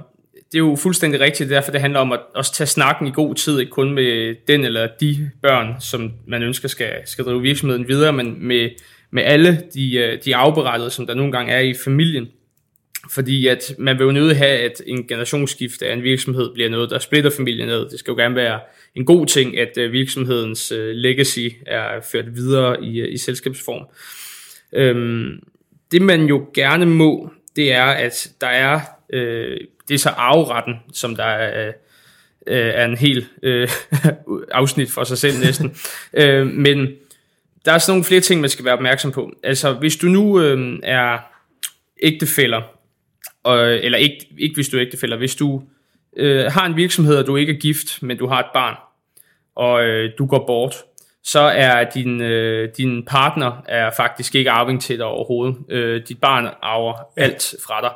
det 0.51 0.55
er 0.55 0.59
jo 0.59 0.75
fuldstændig 0.75 1.19
rigtigt, 1.19 1.49
derfor 1.49 1.71
det 1.71 1.81
handler 1.81 1.99
om 1.99 2.11
at 2.11 2.19
også 2.35 2.53
tage 2.53 2.67
snakken 2.67 3.07
i 3.07 3.11
god 3.11 3.35
tid, 3.35 3.59
ikke 3.59 3.69
kun 3.69 3.91
med 3.93 4.35
den 4.47 4.65
eller 4.65 4.87
de 4.99 5.31
børn, 5.41 5.81
som 5.81 6.13
man 6.27 6.43
ønsker 6.43 6.67
skal, 6.67 6.93
skal 7.05 7.25
drive 7.25 7.41
virksomheden 7.41 7.87
videre, 7.87 8.13
men 8.13 8.47
med, 8.47 8.69
med 9.11 9.23
alle 9.23 9.63
de, 9.73 9.95
øh, 9.97 10.19
de 10.25 10.35
afberettede, 10.35 10.89
som 10.89 11.07
der 11.07 11.13
nogle 11.13 11.31
gange 11.31 11.51
er 11.51 11.59
i 11.59 11.73
familien. 11.73 12.27
fordi 13.11 13.47
at 13.47 13.75
man 13.77 13.97
vil 13.97 14.05
jo 14.05 14.11
nødt 14.11 14.37
have, 14.37 14.59
at 14.59 14.81
en 14.87 15.07
generationsskifte 15.07 15.87
af 15.87 15.93
en 15.93 16.03
virksomhed 16.03 16.53
bliver 16.53 16.69
noget, 16.69 16.89
der 16.89 16.99
splitter 16.99 17.29
familien 17.29 17.67
ned. 17.67 17.89
Det 17.89 17.99
skal 17.99 18.11
jo 18.11 18.17
gerne 18.17 18.35
være 18.35 18.59
en 18.95 19.05
god 19.05 19.25
ting, 19.25 19.59
at 19.59 19.77
øh, 19.77 19.91
virksomhedens 19.91 20.71
øh, 20.71 20.95
legacy 20.95 21.47
er 21.65 22.01
ført 22.11 22.35
videre 22.35 22.83
i, 22.83 23.07
i 23.07 23.17
selskabsform. 23.17 23.85
Øhm, 24.73 25.43
det 25.91 26.01
man 26.01 26.25
jo 26.25 26.45
gerne 26.53 26.85
må, 26.85 27.31
det 27.57 27.73
er, 27.73 27.85
at 27.85 28.31
der 28.41 28.47
er, 28.47 28.79
øh, 29.09 29.57
det 29.87 29.93
er 29.93 29.99
så 29.99 30.09
arveretten, 30.09 30.75
som 30.93 31.15
der 31.15 31.23
er, 31.23 31.67
øh, 32.47 32.71
er 32.75 32.85
en 32.85 32.97
helt 32.97 33.25
øh, 33.43 33.69
afsnit 34.51 34.91
for 34.91 35.03
sig 35.03 35.17
selv 35.17 35.39
næsten. 35.39 35.77
øh, 36.13 36.47
men 36.47 36.87
der 37.65 37.71
er 37.71 37.77
sådan 37.77 37.91
nogle 37.91 38.03
flere 38.03 38.21
ting, 38.21 38.41
man 38.41 38.49
skal 38.49 38.65
være 38.65 38.73
opmærksom 38.73 39.11
på. 39.11 39.31
Altså, 39.43 39.73
hvis 39.73 39.95
du 39.95 40.07
nu 40.07 40.41
øh, 40.41 40.79
er 40.83 41.17
ægtefæller, 42.03 42.61
og, 43.43 43.73
eller 43.73 43.97
ikke, 43.97 44.27
ikke 44.37 44.55
hvis 44.55 44.69
du 44.69 44.77
er 44.77 44.81
ægtefæller, 44.81 45.17
hvis 45.17 45.35
du 45.35 45.63
øh, 46.17 46.45
har 46.45 46.65
en 46.65 46.75
virksomhed, 46.75 47.17
og 47.17 47.27
du 47.27 47.35
ikke 47.35 47.53
er 47.53 47.57
gift, 47.57 48.03
men 48.03 48.17
du 48.17 48.27
har 48.27 48.39
et 48.39 48.49
barn, 48.53 48.75
og 49.55 49.85
øh, 49.85 50.11
du 50.17 50.25
går 50.25 50.43
bort, 50.47 50.75
så 51.27 51.39
er 51.39 51.89
din, 51.93 52.21
øh, 52.21 52.69
din 52.77 53.05
partner 53.05 53.63
er 53.69 53.91
faktisk 53.97 54.35
ikke 54.35 54.49
arving 54.51 54.81
til 54.81 54.97
dig 54.97 55.05
overhovedet. 55.05 55.55
Øh, 55.69 56.01
dit 56.07 56.19
barn 56.21 56.47
arver 56.61 56.93
ja. 57.17 57.23
alt 57.23 57.55
fra 57.67 57.81
dig. 57.81 57.91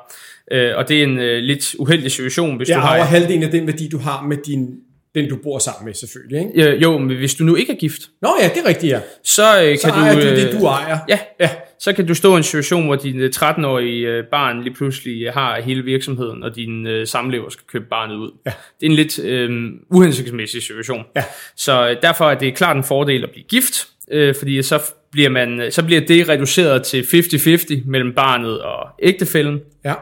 Øh, 0.58 0.78
og 0.78 0.90
det 0.90 1.00
er 1.00 1.04
en 1.04 1.20
øh, 1.20 1.38
lidt 1.38 1.76
uheldig 1.80 2.12
situation, 2.12 2.58
hvis 2.58 2.70
jeg 2.70 2.78
du 2.78 2.82
har... 2.82 2.96
Jeg 2.96 3.06
halvdelen 3.06 3.44
af 3.44 3.52
den 3.52 3.68
værdi, 3.68 3.90
du 3.90 3.98
har 3.98 4.22
med 4.22 4.38
din 4.46 4.68
den 5.16 5.30
du 5.30 5.38
bor 5.44 5.60
sammen 5.60 5.86
med 5.86 5.94
selvfølgelig, 5.94 6.40
ikke? 6.40 6.72
Øh, 6.72 6.82
jo, 6.82 6.98
men 6.98 7.18
hvis 7.18 7.36
du 7.36 7.44
nu 7.44 7.56
ikke 7.56 7.74
er 7.74 7.78
gift. 7.78 8.02
Nå 8.22 8.30
ja, 8.42 8.50
det 8.50 8.58
er 8.64 8.68
rigtigt, 8.68 8.92
ja. 8.92 9.00
Så, 9.24 9.64
øh, 9.64 9.78
så 9.78 9.88
kan 9.88 10.04
ejer 10.04 10.14
du, 10.14 10.22
du 10.22 10.28
øh, 10.28 10.36
det, 10.36 10.60
du 10.60 10.66
ejer. 10.66 10.98
Ja, 11.10 11.20
ja, 11.40 11.50
så 11.82 11.94
kan 11.94 12.08
du 12.08 12.16
stå 12.16 12.34
i 12.34 12.38
en 12.38 12.44
situation, 12.44 12.86
hvor 12.86 12.96
din 12.96 13.22
13-årige 13.22 14.08
øh, 14.08 14.24
barn 14.24 14.64
lige 14.64 14.74
pludselig 14.74 15.32
har 15.34 15.62
hele 15.62 15.84
virksomheden, 15.84 16.44
og 16.44 16.56
din 16.56 16.88
øh, 16.88 17.08
samlever 17.08 17.50
skal 17.50 17.64
købe 17.68 17.86
barnet 17.90 18.16
ud. 18.16 18.32
Ja. 18.46 18.52
Det 18.80 18.86
er 18.86 18.90
en 18.90 18.96
lidt 18.96 19.20
øh, 19.20 19.72
uhensigtsmæssig 19.90 20.64
situation. 20.64 21.06
Ja. 21.16 21.24
Så 21.56 21.90
øh, 21.90 21.96
derfor 22.02 22.30
er 22.30 22.36
det 22.36 22.56
klart 22.56 22.78
en 22.78 22.84
fordel 22.84 23.24
at 23.24 23.30
blive 23.32 23.44
gift, 23.44 23.88
øh, 24.12 24.36
fordi 24.40 24.62
så 24.62 24.82
bliver, 25.12 25.30
man, 25.30 25.68
så 25.72 25.84
bliver 25.84 26.02
det 26.02 26.30
reduceret 26.30 26.84
til 26.84 27.02
50-50 27.02 27.82
mellem 27.86 28.14
barnet 28.14 28.62
og 28.62 28.90
ægtefælden. 29.02 29.60
Ja. 29.86 29.94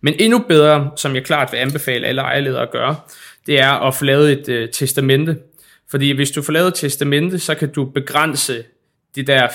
Men 0.00 0.14
endnu 0.18 0.38
bedre, 0.38 0.90
som 0.96 1.14
jeg 1.14 1.24
klart 1.24 1.52
vil 1.52 1.58
anbefale 1.58 2.06
alle 2.06 2.22
ejerledere 2.22 2.62
at 2.62 2.70
gøre, 2.70 2.96
det 3.46 3.60
er 3.60 3.72
at 3.72 3.94
få 3.94 4.04
lavet 4.04 4.32
et 4.32 4.48
øh, 4.48 4.68
testamente. 4.68 5.36
Fordi 5.90 6.10
hvis 6.10 6.30
du 6.30 6.42
får 6.42 6.52
lavet 6.52 6.68
et 6.68 6.74
testamente, 6.74 7.38
så 7.38 7.54
kan 7.54 7.72
du 7.72 7.84
begrænse 7.84 8.64
det 9.14 9.26
der 9.26 9.48
50-50 9.48 9.52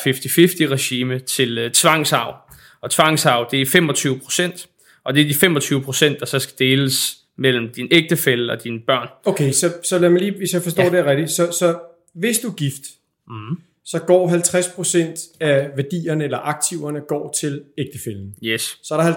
regime 0.72 1.20
til 1.20 1.58
øh, 1.58 1.72
tvangsarv. 1.72 2.36
Og 2.82 2.92
tvangsarv, 2.92 3.48
det 3.52 3.62
er 3.62 3.66
25 3.66 4.20
procent, 4.20 4.68
og 5.04 5.16
det 5.16 5.22
er 5.22 5.28
de 5.28 5.34
25 5.34 5.82
procent, 5.82 6.20
der 6.20 6.26
så 6.26 6.40
skal 6.40 6.56
deles 6.60 7.18
mellem 7.38 7.70
din 7.70 7.88
ægtefælle 7.92 8.54
og 8.54 8.64
dine 8.64 8.80
børn. 8.88 9.08
Okay, 9.26 9.52
så, 9.52 9.74
så 9.84 10.00
lad 10.00 10.10
mig 10.10 10.22
lige, 10.22 10.38
hvis 10.38 10.54
jeg 10.54 10.62
forstår 10.62 10.84
ja. 10.84 10.90
det 10.90 11.06
rigtigt, 11.06 11.32
så, 11.32 11.52
så 11.52 11.80
hvis 12.14 12.40
du 12.40 12.48
er 12.48 12.54
gift, 12.54 12.82
mm. 13.28 13.58
så 13.86 14.00
går 14.00 14.30
50% 14.30 15.38
af 15.40 15.70
værdierne 15.76 16.24
eller 16.24 16.38
aktiverne 16.38 17.02
går 17.08 17.36
til 17.40 17.64
ægtefælden. 17.78 18.36
Yes. 18.44 18.78
Så 18.84 18.96
er 18.96 19.04
der 19.04 19.14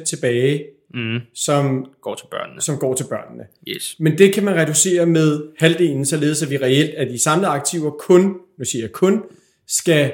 50% 0.00 0.04
tilbage, 0.04 0.64
mm. 0.94 1.18
som, 1.34 1.86
går 2.02 2.14
til 2.14 2.26
børnene. 2.30 2.60
som 2.60 2.78
går 2.78 2.94
til 2.94 3.04
børnene. 3.04 3.44
Yes. 3.68 3.96
Men 3.98 4.18
det 4.18 4.34
kan 4.34 4.44
man 4.44 4.54
reducere 4.54 5.06
med 5.06 5.42
halvdelen, 5.58 6.04
således 6.04 6.42
at 6.42 6.50
vi 6.50 6.56
reelt, 6.56 6.90
at 6.90 7.10
de 7.10 7.18
samlede 7.18 7.50
aktiver 7.50 7.90
kun, 7.90 8.34
nu 8.58 8.64
siger 8.64 8.82
jeg 8.82 8.92
kun, 8.92 9.22
skal, 9.68 10.12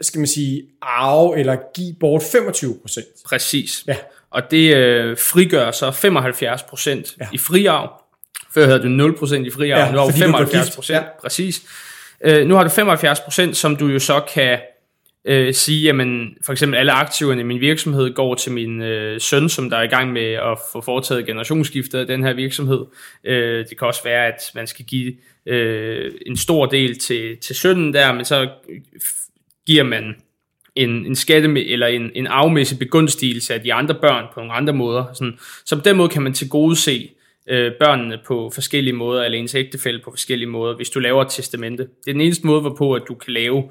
skal 0.00 0.18
man 0.18 0.26
sige, 0.26 0.62
arve 0.82 1.38
eller 1.38 1.56
give 1.74 1.94
bort 2.00 2.22
25 2.32 2.78
procent. 2.80 3.06
Præcis. 3.26 3.84
Ja. 3.86 3.96
Og 4.30 4.42
det 4.50 4.74
øh, 4.76 5.18
frigør 5.18 5.70
så 5.70 5.90
75 5.90 6.62
procent 6.62 7.14
Ja. 7.20 7.26
i 7.32 7.38
friarv. 7.38 7.92
Før 8.54 8.66
havde 8.66 8.78
du 8.78 8.88
0 8.88 9.18
procent 9.18 9.46
i 9.46 9.50
friarv, 9.50 9.80
Ja, 9.80 9.92
nu 9.92 9.98
har 9.98 10.04
du 10.04 10.10
fordi 10.10 10.22
du 10.22 10.26
var 10.30 10.38
75 10.38 10.66
gift. 10.66 10.74
procent. 10.76 10.96
Ja. 10.96 11.02
Præcis. 11.20 11.62
Øh, 12.24 12.46
nu 12.46 12.54
har 12.54 12.62
du 12.62 12.68
75 12.68 13.20
procent, 13.20 13.56
som 13.56 13.76
du 13.76 13.86
jo 13.86 13.98
så 13.98 14.20
kan 14.34 14.58
øh, 15.24 15.54
sige, 15.54 15.82
jamen 15.82 16.36
for 16.44 16.52
eksempel 16.52 16.78
alle 16.78 16.92
aktiverne 16.92 17.40
i 17.40 17.44
min 17.44 17.60
virksomhed 17.60 18.14
går 18.14 18.34
til 18.34 18.52
min 18.52 18.82
øh, 18.82 19.20
søn, 19.20 19.48
som 19.48 19.70
der 19.70 19.76
er 19.76 19.82
i 19.82 19.86
gang 19.86 20.12
med 20.12 20.32
at 20.32 20.58
få 20.72 20.80
foretaget 20.80 21.26
generationsskiftet 21.26 21.98
af 21.98 22.06
den 22.06 22.24
her 22.24 22.32
virksomhed. 22.32 22.84
Øh, 23.24 23.64
det 23.68 23.78
kan 23.78 23.86
også 23.86 24.04
være, 24.04 24.26
at 24.26 24.40
man 24.54 24.66
skal 24.66 24.84
give 24.84 25.14
øh, 25.46 26.12
en 26.26 26.36
stor 26.36 26.66
del 26.66 26.98
til, 26.98 27.36
til 27.36 27.56
sønnen 27.56 27.94
der, 27.94 28.12
men 28.12 28.24
så 28.24 28.42
øh, 28.42 28.80
giver 29.66 29.82
man 29.82 30.14
en, 30.74 31.06
en 31.06 31.16
skatte 31.16 31.70
eller 31.70 31.86
en, 31.86 32.10
en 32.14 32.26
afmæssig 32.26 32.78
begunstigelse 32.78 33.54
af 33.54 33.60
de 33.60 33.72
andre 33.72 33.94
børn 33.94 34.24
på 34.34 34.40
nogle 34.40 34.52
andre 34.52 34.72
måder. 34.72 35.04
Sådan, 35.14 35.38
så 35.64 35.76
på 35.76 35.82
den 35.84 35.96
måde 35.96 36.08
kan 36.08 36.22
man 36.22 36.34
til 36.34 36.48
gode 36.48 36.76
se 36.76 37.10
øh, 37.48 37.72
børnene 37.80 38.18
på 38.26 38.50
forskellige 38.54 38.94
måder, 38.94 39.24
eller 39.24 39.38
ens 39.38 39.54
ægtefælde 39.54 40.00
på 40.04 40.10
forskellige 40.10 40.48
måder, 40.48 40.76
hvis 40.76 40.90
du 40.90 41.00
laver 41.00 41.22
et 41.22 41.30
testamente. 41.30 41.82
Det 41.82 42.08
er 42.08 42.12
den 42.12 42.20
eneste 42.20 42.46
måde, 42.46 42.60
hvorpå 42.60 42.94
at 42.94 43.02
du 43.08 43.14
kan 43.14 43.32
lave 43.32 43.58
øh, 43.58 43.70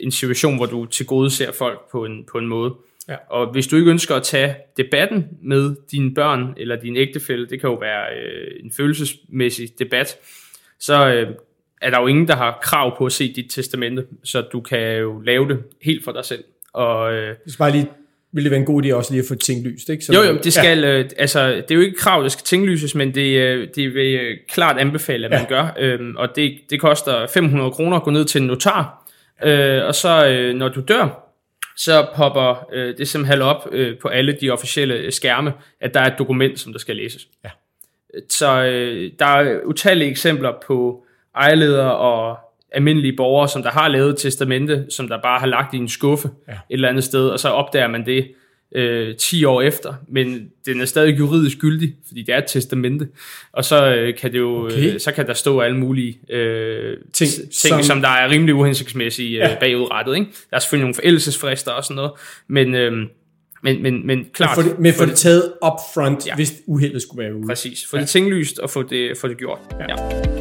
en 0.00 0.10
situation, 0.10 0.56
hvor 0.56 0.66
du 0.66 0.84
til 0.86 1.06
gode 1.06 1.30
ser 1.30 1.52
folk 1.52 1.90
på 1.92 2.04
en, 2.04 2.24
på 2.32 2.38
en 2.38 2.46
måde. 2.46 2.74
Ja. 3.08 3.14
Og 3.30 3.52
hvis 3.52 3.66
du 3.66 3.76
ikke 3.76 3.90
ønsker 3.90 4.14
at 4.14 4.22
tage 4.22 4.54
debatten 4.76 5.24
med 5.42 5.76
dine 5.92 6.14
børn 6.14 6.54
eller 6.56 6.76
din 6.76 6.96
ægtefælle, 6.96 7.46
det 7.46 7.60
kan 7.60 7.70
jo 7.70 7.76
være 7.76 8.04
øh, 8.22 8.64
en 8.64 8.72
følelsesmæssig 8.76 9.68
debat, 9.78 10.16
så 10.80 11.08
øh, 11.08 11.28
er 11.82 11.90
der 11.90 12.00
jo 12.00 12.06
ingen, 12.06 12.28
der 12.28 12.36
har 12.36 12.58
krav 12.62 12.98
på 12.98 13.06
at 13.06 13.12
se 13.12 13.32
dit 13.32 13.50
testamente, 13.50 14.04
så 14.24 14.40
du 14.52 14.60
kan 14.60 14.96
jo 14.98 15.20
lave 15.20 15.48
det 15.48 15.58
helt 15.82 16.04
for 16.04 16.12
dig 16.12 16.24
selv. 16.24 16.44
Og, 16.72 17.12
øh, 17.14 17.28
Det 17.44 17.52
skal 17.52 17.58
bare 17.58 17.72
lige, 17.72 17.86
ville 18.32 18.44
det 18.44 18.50
være 18.50 18.60
en 18.60 18.66
god 18.66 18.84
idé 18.84 18.92
også 18.94 19.12
lige 19.12 19.22
at 19.22 19.28
få 19.28 19.34
ting 19.34 19.66
lyst, 19.66 19.88
ikke? 19.88 20.04
Så 20.04 20.12
jo, 20.12 20.22
jo, 20.22 20.38
det 20.44 20.52
skal, 20.52 20.78
ja. 20.78 20.98
øh, 20.98 21.10
altså, 21.18 21.48
det 21.54 21.70
er 21.70 21.74
jo 21.74 21.80
ikke 21.80 21.96
krav, 21.98 22.22
der 22.22 22.28
skal 22.28 22.44
tinglyses, 22.44 22.94
men 22.94 23.14
det, 23.14 23.38
øh, 23.40 23.68
det 23.74 23.94
vil 23.94 24.38
klart 24.48 24.78
anbefale, 24.78 25.24
at 25.24 25.30
man 25.30 25.40
Ja. 25.40 25.46
gør. 25.48 25.76
Øhm, 25.78 26.16
og 26.16 26.36
det, 26.36 26.58
det 26.70 26.80
koster 26.80 27.26
500 27.26 27.70
kroner 27.70 27.96
at 27.96 28.02
gå 28.02 28.10
ned 28.10 28.24
til 28.24 28.40
en 28.40 28.46
notar, 28.46 29.03
øh, 29.42 29.84
og 29.84 29.94
så 29.94 30.26
øh, 30.28 30.54
når 30.54 30.68
du 30.68 30.80
dør, 30.88 31.20
så 31.76 32.06
popper 32.16 32.66
øh, 32.72 32.96
det 32.98 33.08
simpelthen 33.08 33.42
op 33.42 33.68
øh, 33.72 33.98
på 33.98 34.08
alle 34.08 34.36
de 34.40 34.50
officielle 34.50 35.12
skærme, 35.12 35.52
at 35.80 35.94
der 35.94 36.00
er 36.00 36.06
et 36.06 36.18
dokument, 36.18 36.60
som 36.60 36.72
der 36.72 36.78
skal 36.78 36.96
læses. 36.96 37.28
Ja. 37.44 37.50
Så 38.28 38.64
øh, 38.64 39.12
der 39.18 39.26
er 39.26 39.60
utallige 39.64 40.10
eksempler 40.10 40.52
på 40.66 41.04
ejerledere 41.36 41.96
og 41.96 42.38
almindelige 42.72 43.16
borgere, 43.16 43.48
som 43.48 43.62
der 43.62 43.70
har 43.70 43.88
lavet 43.88 44.10
et 44.10 44.18
testamente, 44.18 44.86
som 44.90 45.08
der 45.08 45.22
bare 45.22 45.40
har 45.40 45.46
lagt 45.46 45.74
i 45.74 45.76
en 45.76 45.88
skuffe 45.88 46.28
Ja. 46.48 46.52
et 46.52 46.58
eller 46.70 46.88
andet 46.88 47.04
sted, 47.04 47.28
og 47.28 47.40
så 47.40 47.48
opdager 47.48 47.88
man 47.88 48.06
det 48.06 48.30
øh, 48.74 49.16
10 49.16 49.44
år 49.44 49.62
efter, 49.62 49.94
men 50.08 50.48
den 50.66 50.80
er 50.80 50.84
stadig 50.84 51.18
juridisk 51.18 51.58
gyldig, 51.58 51.94
fordi 52.06 52.22
det 52.22 52.34
er 52.34 52.38
et 52.38 52.44
testamente, 52.48 53.08
og 53.52 53.64
så 53.64 53.94
øh, 53.94 54.14
kan 54.18 54.32
det 54.32 54.38
jo, 54.38 54.64
Okay. 54.66 54.94
øh, 54.94 55.00
så 55.00 55.12
kan 55.12 55.26
der 55.26 55.34
stå 55.34 55.60
alle 55.60 55.76
mulige 55.76 56.18
øh, 56.30 56.96
Ting, 57.12 57.30
ting, 57.30 57.52
som- 57.52 57.82
som, 57.82 58.00
der 58.00 58.08
er 58.08 58.30
rimelig 58.30 58.54
uhensigtsmæssige 58.54 59.30
øh, 59.30 59.50
Ja. 59.50 59.56
bagudrettet. 59.60 60.14
Ikke? 60.14 60.26
Der 60.50 60.56
er 60.56 60.60
selvfølgelig 60.60 60.82
nogle 60.84 60.94
forældelsesfrister 60.94 61.70
og 61.72 61.84
sådan 61.84 61.96
noget, 61.96 62.10
men, 62.48 62.74
øh, 62.74 62.92
men, 63.62 63.82
men, 63.82 64.06
men 64.06 64.26
klart, 64.32 64.54
Få 64.54 64.62
det, 64.62 64.78
men 64.78 64.92
få 64.94 65.04
det 65.06 65.14
taget 65.14 65.52
up 65.66 65.72
front, 65.94 66.26
ja. 66.26 66.30
Ja. 66.30 66.34
hvis 66.36 66.54
uheldet 66.66 67.02
skulle 67.02 67.24
være 67.24 67.34
ude. 67.36 67.46
præcis, 67.46 67.86
få 67.90 67.98
det 67.98 68.08
tinglyst 68.08 68.58
og 68.58 68.70
få 68.70 68.82
det, 68.82 69.18
få 69.18 69.28
det 69.28 69.38
gjort. 69.38 69.58
Ja. 69.80 69.84
Ja. 69.88 70.33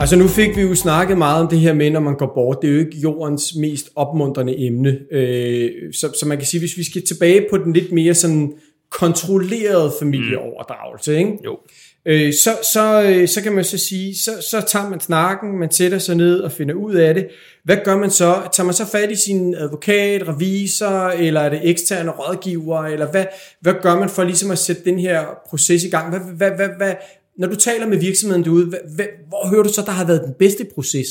Altså 0.00 0.16
nu 0.16 0.28
fik 0.28 0.56
vi 0.56 0.62
jo 0.62 0.74
snakket 0.74 1.18
meget 1.18 1.42
om 1.42 1.48
det 1.48 1.60
her 1.60 1.72
med, 1.72 1.90
når 1.90 2.00
man 2.00 2.16
går 2.16 2.32
bort. 2.34 2.58
Det 2.62 2.70
er 2.70 2.74
jo 2.74 2.78
ikke 2.78 2.98
jordens 2.98 3.54
mest 3.54 3.88
opmuntrende 3.96 4.66
emne. 4.66 4.98
Øh, 5.12 5.70
så, 5.92 6.12
så 6.20 6.26
man 6.26 6.38
kan 6.38 6.46
sige, 6.46 6.60
hvis 6.60 6.76
vi 6.76 6.84
skal 6.84 7.06
tilbage 7.06 7.46
på 7.50 7.58
den 7.58 7.72
lidt 7.72 7.92
mere 7.92 8.14
sådan 8.14 8.52
kontrollerede 8.90 9.92
familieoverdragelse, 10.00 11.18
ikke? 11.18 11.38
Jo. 11.44 11.58
Øh, 12.06 12.32
så, 12.32 12.50
så, 12.72 13.02
øh, 13.02 13.28
så 13.28 13.42
kan 13.42 13.52
man 13.52 13.64
så 13.64 13.78
sige, 13.78 14.18
så, 14.18 14.30
så 14.50 14.64
tager 14.68 14.90
man 14.90 15.00
snakken, 15.00 15.58
man 15.58 15.70
sætter 15.70 15.98
sig 15.98 16.16
ned 16.16 16.40
og 16.40 16.52
finder 16.52 16.74
ud 16.74 16.94
af 16.94 17.14
det. 17.14 17.28
Hvad 17.64 17.76
gør 17.84 17.96
man 17.96 18.10
så? 18.10 18.34
Tager 18.52 18.64
man 18.64 18.74
så 18.74 18.86
fat 18.86 19.10
i 19.10 19.16
sin 19.16 19.54
advokat, 19.54 20.28
revisor, 20.28 21.08
eller 21.08 21.40
er 21.40 21.48
det 21.48 21.60
eksterne 21.62 22.10
rådgiver, 22.10 22.84
eller 22.84 23.10
hvad, 23.10 23.24
hvad 23.60 23.74
gør 23.82 23.98
man 23.98 24.08
for 24.08 24.24
ligesom 24.24 24.50
at 24.50 24.58
sætte 24.58 24.84
den 24.84 24.98
her 24.98 25.24
proces 25.48 25.84
i 25.84 25.88
gang? 25.88 26.10
Hvad, 26.10 26.20
hvad, 26.36 26.50
hvad, 26.50 26.68
hvad, 26.76 26.94
når 27.38 27.48
du 27.48 27.56
taler 27.56 27.86
med 27.86 28.00
virksomheden 28.00 28.44
derude, 28.44 28.66
hvad, 28.66 28.78
hvad, 28.96 29.06
hvor 29.28 29.48
hører 29.48 29.62
du 29.62 29.68
så, 29.72 29.82
der 29.86 29.92
har 29.92 30.06
været 30.06 30.22
den 30.24 30.34
bedste 30.38 30.66
proces? 30.74 31.08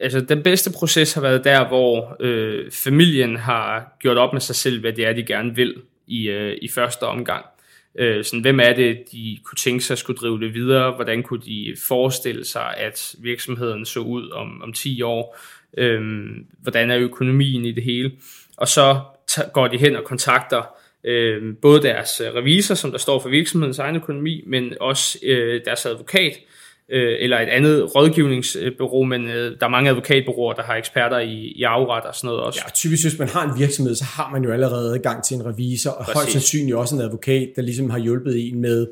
Altså, 0.00 0.20
den 0.20 0.42
bedste 0.42 0.70
proces 0.70 1.12
har 1.12 1.20
været 1.20 1.44
der, 1.44 1.68
hvor 1.68 2.16
øh, 2.20 2.70
familien 2.70 3.36
har 3.36 3.96
gjort 4.00 4.16
op 4.16 4.32
med 4.32 4.40
sig 4.40 4.56
selv, 4.56 4.80
hvad 4.80 4.92
det 4.92 5.06
er, 5.06 5.12
de 5.12 5.22
gerne 5.22 5.54
vil 5.54 5.74
i, 6.06 6.28
øh, 6.28 6.56
i 6.62 6.68
første 6.68 7.02
omgang. 7.02 7.44
Øh, 7.98 8.24
sådan, 8.24 8.40
hvem 8.40 8.60
er 8.60 8.72
det, 8.72 8.98
de 9.12 9.38
kunne 9.44 9.56
tænke 9.56 9.84
sig 9.84 9.94
at 9.94 9.98
skulle 9.98 10.18
drive 10.18 10.40
det 10.40 10.54
videre? 10.54 10.94
Hvordan 10.94 11.22
kunne 11.22 11.42
de 11.42 11.76
forestille 11.88 12.44
sig, 12.44 12.74
at 12.76 13.14
virksomheden 13.18 13.84
så 13.84 14.00
ud 14.00 14.30
om, 14.30 14.62
om 14.62 14.72
10 14.72 15.02
år? 15.02 15.38
Øh, 15.78 16.00
hvordan 16.62 16.90
er 16.90 16.98
økonomien 16.98 17.64
i 17.64 17.72
det 17.72 17.82
hele? 17.82 18.12
Og 18.56 18.68
så 18.68 19.00
går 19.52 19.68
de 19.68 19.78
hen 19.78 19.96
og 19.96 20.04
kontakter 20.04 20.75
øh, 21.06 21.42
både 21.62 21.82
deres 21.82 22.20
øh, 22.20 22.34
revisor, 22.34 22.74
som 22.74 22.90
der 22.90 22.98
står 22.98 23.20
for 23.20 23.28
virksomhedens 23.28 23.78
egen 23.78 23.96
økonomi, 23.96 24.44
men 24.46 24.72
også 24.80 25.18
øh, 25.22 25.60
deres 25.64 25.86
advokat, 25.86 26.32
øh, 26.88 27.16
eller 27.20 27.38
et 27.38 27.48
andet 27.48 27.94
rådgivningsbureau, 27.96 29.04
men 29.04 29.28
øh, 29.28 29.56
der 29.60 29.66
er 29.66 29.70
mange 29.70 29.90
advokatbureauer, 29.90 30.52
der 30.52 30.62
har 30.62 30.74
eksperter 30.74 31.18
i, 31.18 31.52
i 31.56 31.62
afret 31.62 32.04
og 32.04 32.14
sådan 32.14 32.28
noget 32.28 32.42
også. 32.42 32.60
Ja, 32.66 32.70
typisk 32.70 33.04
hvis 33.04 33.18
man 33.18 33.28
har 33.28 33.52
en 33.52 33.58
virksomhed, 33.58 33.94
så 33.94 34.04
har 34.04 34.30
man 34.32 34.44
jo 34.44 34.52
allerede 34.52 34.98
gang 34.98 35.24
til 35.24 35.34
en 35.36 35.46
revisor, 35.46 35.90
og 35.90 36.04
Præcis. 36.04 36.14
højst 36.14 36.32
sandsynligt 36.32 36.76
også 36.76 36.94
en 36.94 37.00
advokat, 37.00 37.48
der 37.56 37.62
ligesom 37.62 37.90
har 37.90 37.98
hjulpet 37.98 38.48
en 38.48 38.60
med 38.60 38.86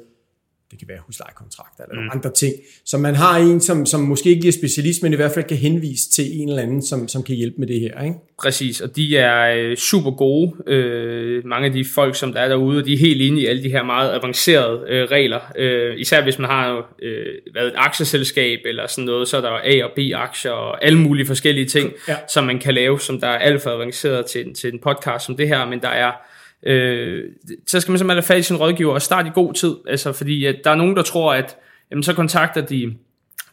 det 0.70 0.78
kan 0.78 0.88
være 0.88 0.98
huslejekontrakter 1.06 1.84
eller 1.84 2.02
mm. 2.02 2.08
andre 2.12 2.32
ting. 2.32 2.54
Så 2.84 2.98
man 2.98 3.14
har 3.14 3.38
en, 3.38 3.60
som, 3.60 3.86
som 3.86 4.00
måske 4.00 4.30
ikke 4.30 4.48
er 4.48 4.52
specialist, 4.52 5.02
men 5.02 5.12
i 5.12 5.16
hvert 5.16 5.30
fald 5.32 5.44
kan 5.44 5.56
henvise 5.56 6.10
til 6.10 6.40
en 6.40 6.48
eller 6.48 6.62
anden, 6.62 6.82
som, 6.82 7.08
som 7.08 7.22
kan 7.22 7.36
hjælpe 7.36 7.56
med 7.58 7.66
det 7.66 7.80
her. 7.80 8.02
Ikke? 8.02 8.16
Præcis, 8.38 8.80
og 8.80 8.96
de 8.96 9.16
er 9.16 9.54
øh, 9.56 9.76
super 9.76 10.10
gode. 10.10 10.52
Øh, 10.66 11.46
mange 11.46 11.66
af 11.66 11.72
de 11.72 11.84
folk, 11.94 12.16
som 12.16 12.32
der 12.32 12.40
er 12.40 12.48
derude, 12.48 12.78
og 12.78 12.86
de 12.86 12.92
er 12.92 12.98
helt 12.98 13.20
inde 13.20 13.40
i 13.40 13.46
alle 13.46 13.62
de 13.62 13.68
her 13.68 13.82
meget 13.82 14.12
avancerede 14.12 14.84
øh, 14.88 15.04
regler. 15.04 15.40
Øh, 15.58 15.98
især 15.98 16.22
hvis 16.22 16.38
man 16.38 16.50
har 16.50 16.94
øh, 17.02 17.26
været 17.54 17.66
et 17.66 17.74
aktieselskab 17.76 18.58
eller 18.64 18.86
sådan 18.86 19.04
noget, 19.04 19.28
så 19.28 19.36
er 19.36 19.40
der 19.40 19.50
A- 19.50 19.84
og 19.84 19.90
B-aktier 19.96 20.52
og 20.52 20.84
alle 20.84 20.98
mulige 20.98 21.26
forskellige 21.26 21.66
ting, 21.66 21.92
ja. 22.08 22.16
som 22.28 22.44
man 22.44 22.58
kan 22.58 22.74
lave, 22.74 23.00
som 23.00 23.20
der 23.20 23.28
er 23.28 23.38
alt 23.38 23.62
for 23.62 23.70
avanceret 23.70 24.26
til, 24.26 24.54
til 24.54 24.72
en 24.72 24.80
podcast 24.80 25.26
som 25.26 25.36
det 25.36 25.48
her, 25.48 25.66
men 25.66 25.80
der 25.80 25.88
er 25.88 26.12
øh, 26.66 27.24
så 27.66 27.80
skal 27.80 27.92
man 27.92 27.98
simpelthen 27.98 28.16
have 28.16 28.22
fat 28.22 28.38
i 28.38 28.42
sin 28.42 28.56
rådgiver 28.56 28.94
og 28.94 29.02
starte 29.02 29.28
i 29.28 29.32
god 29.34 29.54
tid, 29.54 29.74
altså 29.88 30.12
fordi 30.12 30.44
at 30.44 30.56
der 30.64 30.70
er 30.70 30.74
nogen, 30.74 30.96
der 30.96 31.02
tror, 31.02 31.34
at 31.34 31.56
jamen, 31.90 32.02
så 32.02 32.14
kontakter 32.14 32.60
de 32.60 32.94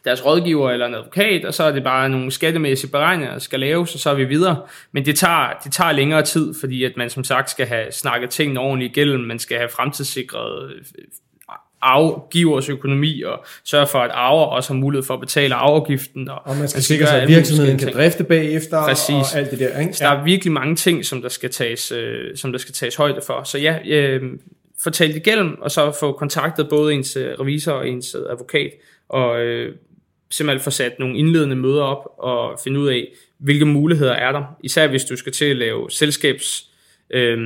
deres 0.04 0.26
rådgiver 0.26 0.70
eller 0.70 0.86
en 0.86 0.94
advokat, 0.94 1.44
og 1.44 1.54
så 1.54 1.64
er 1.64 1.72
det 1.72 1.84
bare 1.84 2.08
nogle 2.08 2.30
skattemæssige 2.30 2.90
beregninger, 2.90 3.32
der 3.32 3.40
skal 3.40 3.60
laves, 3.60 3.94
og 3.94 4.00
så 4.00 4.10
er 4.10 4.14
vi 4.14 4.24
videre. 4.24 4.62
Men 4.92 5.06
det 5.06 5.16
tager, 5.16 5.52
det 5.64 5.72
tager 5.72 5.92
længere 5.92 6.22
tid, 6.22 6.54
fordi 6.60 6.84
at 6.84 6.92
man 6.96 7.10
som 7.10 7.24
sagt 7.24 7.50
skal 7.50 7.66
have 7.66 7.92
snakket 7.92 8.30
tingene 8.30 8.60
ordentligt 8.60 8.96
igennem, 8.96 9.20
man 9.20 9.38
skal 9.38 9.56
have 9.56 9.68
fremtidssikret 9.68 10.72
øh, 10.72 10.82
afgivers 11.82 12.68
økonomi 12.68 13.22
og 13.22 13.44
sørge 13.64 13.86
for, 13.86 13.98
at 13.98 14.10
arver 14.14 14.44
også 14.44 14.72
har 14.72 14.80
mulighed 14.80 15.06
for 15.06 15.14
at 15.14 15.20
betale 15.20 15.54
afgiften. 15.54 16.28
Og, 16.28 16.38
og 16.44 16.56
man 16.56 16.68
skal 16.68 16.82
sikre 16.82 17.06
sig, 17.06 17.22
at 17.22 17.28
virksomheden 17.28 17.78
kan 17.78 17.92
drifte 17.92 18.24
bagefter 18.24 18.84
Præcis. 18.84 19.14
og 19.14 19.38
alt 19.38 19.50
det 19.50 19.58
der. 19.58 19.80
Ikke? 19.80 19.92
Så 19.92 20.04
der 20.04 20.10
er 20.10 20.24
virkelig 20.24 20.52
mange 20.52 20.76
ting, 20.76 21.04
som 21.04 21.22
der 21.22 21.28
skal 21.28 21.50
tages, 21.50 21.92
øh, 21.92 22.36
som 22.36 22.52
der 22.52 22.58
skal 22.58 22.74
tages 22.74 22.96
højde 22.96 23.20
for. 23.26 23.42
Så 23.44 23.58
ja, 23.58 23.78
øh, 23.86 24.22
få 24.84 24.90
talt 24.90 25.16
igennem, 25.16 25.60
og 25.60 25.70
så 25.70 25.96
få 26.00 26.12
kontaktet 26.12 26.68
både 26.68 26.94
ens 26.94 27.16
øh, 27.16 27.40
revisor 27.40 27.72
og 27.72 27.88
ens 27.88 28.14
øh, 28.14 28.32
advokat, 28.32 28.70
og 29.08 29.40
øh, 29.40 29.74
simpelthen 30.30 30.64
få 30.64 30.70
sat 30.70 30.98
nogle 30.98 31.18
indledende 31.18 31.56
møder 31.56 31.82
op 31.82 32.04
og 32.18 32.60
finde 32.64 32.80
ud 32.80 32.88
af, 32.88 33.08
hvilke 33.38 33.64
muligheder 33.64 34.12
er 34.12 34.32
der. 34.32 34.56
Især 34.62 34.86
hvis 34.86 35.04
du 35.04 35.16
skal 35.16 35.32
til 35.32 35.44
at 35.44 35.56
lave 35.56 35.90
selskabs 35.90 36.68
øh, 37.10 37.38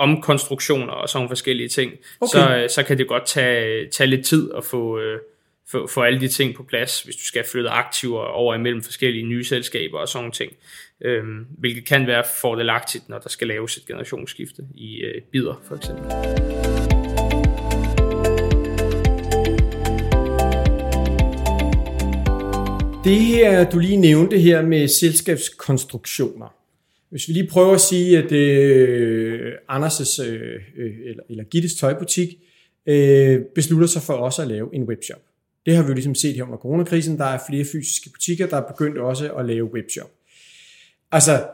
omkonstruktioner 0.00 0.92
og 0.92 1.08
sådan 1.08 1.28
forskellige 1.28 1.68
ting, 1.68 1.92
okay. 2.20 2.30
så, 2.30 2.56
øh, 2.56 2.70
så 2.70 2.82
kan 2.82 2.98
det 2.98 3.08
godt 3.08 3.26
tage, 3.26 3.88
tage 3.90 4.06
lidt 4.06 4.26
tid 4.26 4.50
at 4.56 4.64
få, 4.64 4.98
øh, 4.98 5.18
få, 5.70 5.86
få 5.86 6.02
alle 6.02 6.20
de 6.20 6.28
ting 6.28 6.54
på 6.54 6.62
plads, 6.62 7.02
hvis 7.02 7.16
du 7.16 7.24
skal 7.24 7.44
flytte 7.52 7.70
aktiver 7.70 8.22
over 8.22 8.54
imellem 8.54 8.82
forskellige 8.82 9.26
nye 9.26 9.44
selskaber 9.44 9.98
og 9.98 10.08
sådan 10.08 10.32
ting. 10.32 10.52
Øhm, 11.04 11.46
hvilket 11.58 11.84
kan 11.84 12.06
være 12.06 12.24
fordelagtigt, 12.40 13.08
når 13.08 13.18
der 13.18 13.28
skal 13.28 13.46
laves 13.46 13.76
et 13.76 13.86
generationsskifte 13.86 14.62
i 14.74 14.96
øh, 14.96 15.22
bider 15.32 15.62
for 15.68 15.76
eksempel. 15.76 16.10
Det 23.04 23.20
her, 23.20 23.70
du 23.70 23.78
lige 23.78 23.96
nævnte 23.96 24.38
her 24.38 24.62
med 24.62 24.88
selskabskonstruktioner, 24.88 26.59
hvis 27.10 27.28
vi 27.28 27.32
lige 27.32 27.48
prøver 27.48 27.74
at 27.74 27.80
sige, 27.80 28.18
at 28.18 28.32
øh, 28.32 29.52
Anders' 29.70 30.22
øh, 30.22 30.60
øh, 30.78 30.92
eller, 31.06 31.22
eller 31.30 31.44
Gittes 31.44 31.74
tøjbutik 31.74 32.28
øh, 32.86 33.40
beslutter 33.54 33.86
sig 33.86 34.02
for 34.02 34.12
også 34.12 34.42
at 34.42 34.48
lave 34.48 34.74
en 34.74 34.82
webshop. 34.82 35.20
Det 35.66 35.76
har 35.76 35.82
vi 35.82 35.88
jo 35.88 35.94
ligesom 35.94 36.14
set 36.14 36.36
her 36.36 36.44
under 36.44 36.58
coronakrisen. 36.58 37.18
Der 37.18 37.24
er 37.24 37.38
flere 37.48 37.64
fysiske 37.64 38.10
butikker, 38.10 38.46
der 38.46 38.56
er 38.56 38.66
begyndt 38.66 38.98
også 38.98 39.32
at 39.32 39.46
lave 39.46 39.72
webshop. 39.72 40.10
Altså, 41.12 41.46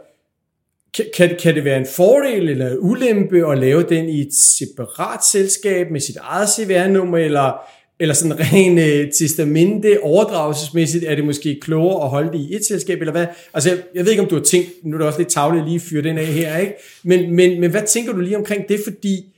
kan, 1.14 1.36
kan 1.40 1.54
det 1.54 1.64
være 1.64 1.78
en 1.78 1.86
fordel 1.96 2.48
eller 2.48 2.76
ulempe 2.76 3.50
at 3.50 3.58
lave 3.58 3.82
den 3.82 4.08
i 4.08 4.20
et 4.20 4.34
separat 4.34 5.24
selskab 5.24 5.90
med 5.90 6.00
sit 6.00 6.16
eget 6.16 6.48
CVR-nummer, 6.48 7.18
eller 7.18 7.70
eller 8.00 8.14
sådan 8.14 8.40
ren 8.40 8.78
øh, 8.78 9.12
testamente, 9.12 10.02
overdragelsesmæssigt, 10.02 11.04
er 11.04 11.14
det 11.14 11.24
måske 11.24 11.58
klogere 11.62 12.04
at 12.04 12.10
holde 12.10 12.32
det 12.32 12.38
i 12.38 12.56
et 12.56 12.64
selskab, 12.64 13.00
eller 13.00 13.12
hvad? 13.12 13.26
Altså, 13.54 13.70
jeg, 13.70 13.78
jeg 13.94 14.04
ved 14.04 14.10
ikke, 14.10 14.22
om 14.22 14.28
du 14.28 14.34
har 14.34 14.42
tænkt, 14.42 14.68
nu 14.82 14.94
er 14.94 14.98
det 14.98 15.06
også 15.06 15.18
lidt 15.18 15.28
tavlet 15.28 15.64
lige 15.64 15.74
at 15.74 15.82
fyre 15.82 16.02
den 16.02 16.18
af 16.18 16.26
her, 16.26 16.56
ikke? 16.56 16.74
Men, 17.02 17.36
men, 17.36 17.60
men 17.60 17.70
hvad 17.70 17.82
tænker 17.82 18.12
du 18.12 18.20
lige 18.20 18.36
omkring 18.36 18.68
det, 18.68 18.80
fordi, 18.84 19.34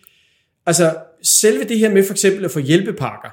altså, 0.66 0.96
selve 1.22 1.64
det 1.64 1.78
her 1.78 1.90
med 1.90 2.04
for 2.04 2.12
eksempel 2.12 2.44
at 2.44 2.50
få 2.50 2.58
hjælpepakker, 2.58 3.28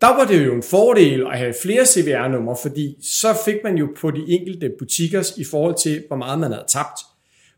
der 0.00 0.16
var 0.16 0.24
det 0.24 0.46
jo 0.46 0.54
en 0.54 0.62
fordel 0.62 1.26
at 1.32 1.38
have 1.38 1.54
flere 1.62 1.86
CVR-numre, 1.86 2.56
fordi 2.62 2.96
så 3.02 3.36
fik 3.44 3.56
man 3.64 3.76
jo 3.76 3.88
på 3.96 4.10
de 4.10 4.24
enkelte 4.28 4.70
butikker 4.78 5.32
i 5.36 5.44
forhold 5.44 5.74
til, 5.82 6.02
hvor 6.08 6.16
meget 6.16 6.38
man 6.38 6.52
havde 6.52 6.64
tabt. 6.68 7.00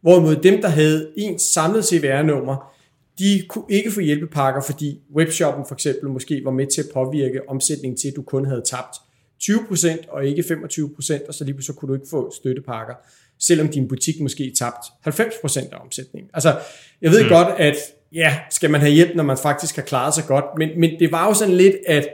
Hvorimod 0.03 0.37
dem, 0.37 0.61
der 0.61 0.69
havde 0.69 1.13
en 1.17 1.39
samlet 1.39 1.85
CVR-nummer, 1.85 2.76
de 3.19 3.43
kunne 3.49 3.65
ikke 3.69 3.91
få 3.91 4.01
hjælpepakker, 4.01 4.63
fordi 4.63 5.01
webshoppen 5.15 5.65
for 5.69 5.75
eksempel 5.75 6.11
måske 6.11 6.41
var 6.45 6.51
med 6.51 6.67
til 6.67 6.81
at 6.81 6.87
påvirke 6.95 7.41
omsætningen 7.49 7.97
til, 7.99 8.09
at 8.09 8.17
du 8.17 8.23
kun 8.23 8.47
havde 8.47 8.63
tabt 8.71 8.97
20% 9.43 10.13
og 10.13 10.27
ikke 10.27 10.43
25%, 10.43 11.29
og 11.29 11.35
så 11.35 11.45
lige 11.45 11.63
så 11.63 11.73
kunne 11.73 11.89
du 11.89 11.95
ikke 11.95 12.07
få 12.11 12.33
støttepakker, 12.35 12.95
selvom 13.39 13.69
din 13.69 13.89
butik 13.89 14.21
måske 14.21 14.53
tabt 14.59 14.85
90% 15.07 15.73
af 15.73 15.79
omsætningen. 15.85 16.31
Altså, 16.35 16.59
jeg 17.03 17.11
ved 17.11 17.23
mm. 17.23 17.29
godt, 17.29 17.49
at 17.59 17.77
ja, 18.13 18.39
skal 18.51 18.71
man 18.71 18.81
have 18.81 18.93
hjælp, 18.93 19.17
når 19.17 19.25
man 19.25 19.39
faktisk 19.39 19.77
har 19.77 19.83
klaret 19.83 20.15
sig 20.15 20.25
godt, 20.27 20.45
men, 20.59 20.81
men 20.81 20.91
det 20.99 21.13
var 21.13 21.27
jo 21.27 21.35
sådan 21.35 21.55
lidt, 21.55 21.77
at 21.87 22.09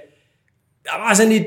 der 0.84 0.98
var 0.98 1.14
sådan 1.14 1.32
et 1.32 1.46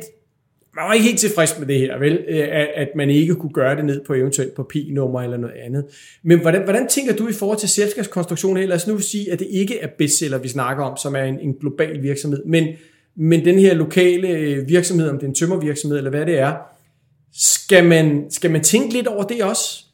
man 0.75 0.87
var 0.87 0.93
ikke 0.93 1.05
helt 1.05 1.19
tilfreds 1.19 1.59
med 1.59 1.67
det 1.67 1.79
her, 1.79 1.99
vel? 1.99 2.25
Øh, 2.27 2.39
at, 2.39 2.67
at 2.75 2.87
man 2.95 3.09
ikke 3.09 3.35
kunne 3.35 3.53
gøre 3.53 3.75
det 3.75 3.85
ned 3.85 4.01
på 4.07 4.13
eventuelt 4.13 4.53
på 4.53 4.63
P-nummer 4.63 5.21
eller 5.21 5.37
noget 5.37 5.55
andet. 5.65 5.85
Men 6.23 6.39
hvordan, 6.39 6.63
hvordan 6.63 6.87
tænker 6.87 7.15
du 7.15 7.27
i 7.27 7.33
forhold 7.33 7.59
til 7.59 7.69
selskabskonstruktion? 7.69 8.57
Lad 8.57 8.75
os 8.75 8.87
nu 8.87 8.99
sige, 8.99 9.31
at 9.31 9.39
det 9.39 9.47
ikke 9.51 9.79
er 9.79 9.87
bestseller, 9.97 10.37
vi 10.37 10.47
snakker 10.47 10.83
om, 10.83 10.97
som 10.97 11.15
er 11.15 11.23
en, 11.23 11.39
en 11.39 11.53
global 11.53 12.03
virksomhed, 12.03 12.43
men, 12.45 12.67
men 13.15 13.45
den 13.45 13.59
her 13.59 13.73
lokale 13.73 14.27
øh, 14.27 14.69
virksomhed, 14.69 15.09
om 15.09 15.15
det 15.15 15.23
er 15.23 15.27
en 15.27 15.35
tømmervirksomhed 15.35 15.97
eller 15.97 16.09
hvad 16.09 16.25
det 16.25 16.39
er, 16.39 16.53
skal 17.33 17.85
man, 17.85 18.25
skal 18.29 18.51
man 18.51 18.63
tænke 18.63 18.93
lidt 18.93 19.07
over 19.07 19.23
det 19.23 19.43
også? 19.43 19.85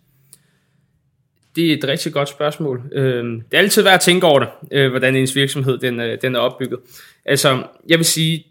Det 1.56 1.70
er 1.70 1.78
et 1.78 1.88
rigtig 1.88 2.14
godt 2.14 2.30
spørgsmål. 2.30 2.82
Øhm, 2.92 3.42
det 3.42 3.58
er 3.58 3.62
altid 3.62 3.84
værd 3.84 3.94
at 3.94 4.00
tænke 4.00 4.26
over 4.26 4.40
det, 4.40 4.48
øh, 4.72 4.90
hvordan 4.90 5.16
ens 5.16 5.36
virksomhed 5.36 5.78
den, 5.78 6.00
den 6.22 6.36
er 6.36 6.40
opbygget. 6.40 6.80
Altså, 7.26 7.64
jeg 7.90 7.98
vil 7.98 8.06
sige, 8.06 8.46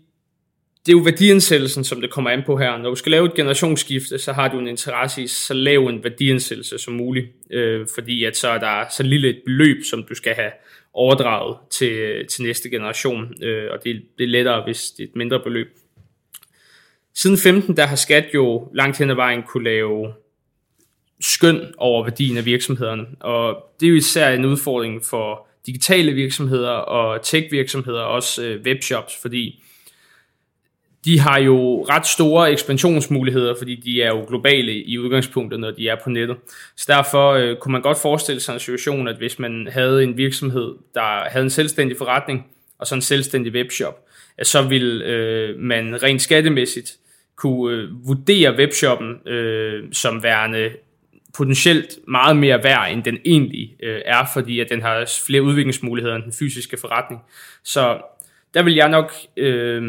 det 0.86 0.92
er 0.92 0.96
jo 0.96 1.02
værdiansættelsen, 1.02 1.84
som 1.84 2.00
det 2.00 2.10
kommer 2.10 2.30
an 2.30 2.42
på 2.46 2.56
her. 2.56 2.78
Når 2.78 2.90
du 2.90 2.96
skal 2.96 3.10
lave 3.10 3.26
et 3.26 3.34
generationsskifte, 3.34 4.18
så 4.18 4.32
har 4.32 4.48
du 4.48 4.58
en 4.58 4.68
interesse 4.68 5.22
i 5.22 5.26
så 5.26 5.54
lav 5.54 5.86
en 5.86 6.04
værdiansættelse 6.04 6.78
som 6.78 6.94
muligt, 6.94 7.26
øh, 7.50 7.86
fordi 7.94 8.24
at 8.24 8.36
så 8.36 8.48
er 8.48 8.58
der 8.58 8.84
så 8.90 9.02
lille 9.02 9.28
et 9.28 9.40
beløb, 9.46 9.84
som 9.90 10.04
du 10.04 10.14
skal 10.14 10.34
have 10.34 10.50
overdraget 10.94 11.56
til, 11.70 12.26
til 12.26 12.44
næste 12.44 12.70
generation, 12.70 13.44
øh, 13.44 13.70
og 13.70 13.84
det, 13.84 14.02
det 14.18 14.24
er 14.24 14.28
lettere, 14.28 14.64
hvis 14.64 14.90
det 14.90 15.02
er 15.02 15.08
et 15.08 15.16
mindre 15.16 15.40
beløb. 15.40 15.68
Siden 17.14 17.38
15, 17.38 17.76
der 17.76 17.86
har 17.86 17.96
skat 17.96 18.26
jo 18.34 18.68
langt 18.74 18.98
hen 18.98 19.10
ad 19.10 19.14
vejen 19.14 19.42
kunne 19.42 19.64
lave 19.64 20.12
skøn 21.20 21.74
over 21.76 22.04
værdien 22.04 22.36
af 22.36 22.44
virksomhederne, 22.44 23.06
og 23.20 23.70
det 23.80 23.86
er 23.86 23.90
jo 23.90 23.96
især 23.96 24.30
en 24.30 24.44
udfordring 24.44 25.04
for 25.04 25.46
digitale 25.66 26.12
virksomheder 26.12 26.70
og 26.70 27.22
tech-virksomheder, 27.22 28.00
også 28.00 28.44
øh, 28.44 28.62
webshops, 28.62 29.14
fordi 29.22 29.64
de 31.04 31.18
har 31.18 31.38
jo 31.40 31.82
ret 31.88 32.06
store 32.06 32.52
ekspansionsmuligheder, 32.52 33.54
fordi 33.58 33.74
de 33.74 34.02
er 34.02 34.08
jo 34.08 34.24
globale 34.28 34.72
i 34.72 34.98
udgangspunktet, 34.98 35.60
når 35.60 35.70
de 35.70 35.88
er 35.88 35.96
på 36.04 36.10
nettet. 36.10 36.36
Så 36.76 36.84
derfor 36.88 37.32
øh, 37.32 37.56
kunne 37.56 37.72
man 37.72 37.82
godt 37.82 37.98
forestille 37.98 38.40
sig 38.40 38.52
en 38.52 38.60
situation, 38.60 39.08
at 39.08 39.16
hvis 39.16 39.38
man 39.38 39.68
havde 39.72 40.02
en 40.04 40.16
virksomhed, 40.16 40.74
der 40.94 41.28
havde 41.30 41.44
en 41.44 41.50
selvstændig 41.50 41.98
forretning, 41.98 42.46
og 42.78 42.86
så 42.86 42.94
en 42.94 43.00
selvstændig 43.00 43.52
webshop, 43.52 44.06
at 44.38 44.46
så 44.46 44.62
vil 44.62 45.02
øh, 45.02 45.58
man 45.58 46.02
rent 46.02 46.22
skattemæssigt 46.22 46.96
kunne 47.36 47.76
øh, 47.76 48.06
vurdere 48.06 48.56
webshoppen 48.56 49.28
øh, 49.28 49.84
som 49.92 50.22
værende 50.22 50.70
potentielt 51.34 51.98
meget 52.08 52.36
mere 52.36 52.64
værd, 52.64 52.92
end 52.92 53.02
den 53.04 53.18
egentlig 53.24 53.76
øh, 53.82 54.00
er, 54.04 54.26
fordi 54.32 54.60
at 54.60 54.68
den 54.70 54.82
har 54.82 55.10
flere 55.26 55.42
udviklingsmuligheder 55.42 56.16
end 56.16 56.24
den 56.24 56.32
fysiske 56.32 56.76
forretning. 56.76 57.20
Så 57.64 57.98
der 58.54 58.62
vil 58.62 58.74
jeg 58.74 58.88
nok, 58.88 59.12
øh, 59.36 59.82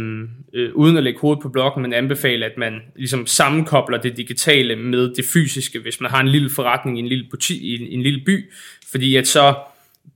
øh, 0.54 0.74
uden 0.74 0.98
at 0.98 1.04
lægge 1.04 1.20
hovedet 1.20 1.42
på 1.42 1.50
blokken, 1.50 1.82
men 1.82 1.94
anbefale, 1.94 2.46
at 2.46 2.58
man 2.58 2.82
ligesom 2.96 3.28
sammenkobler 3.28 3.98
det 3.98 4.18
digitale 4.18 4.76
med 4.76 5.16
det 5.16 5.26
fysiske, 5.34 5.80
hvis 5.80 6.02
man 6.02 6.12
har 6.12 6.22
en 6.22 6.28
lille 6.28 6.50
forretning 6.50 6.98
i 6.98 7.02
en 7.02 7.08
lille, 7.08 7.26
butik, 7.32 7.62
i 7.62 7.82
en, 7.82 7.88
en 7.88 8.04
lille 8.04 8.22
by, 8.26 8.52
fordi 8.92 9.16
at 9.16 9.28
så 9.28 9.56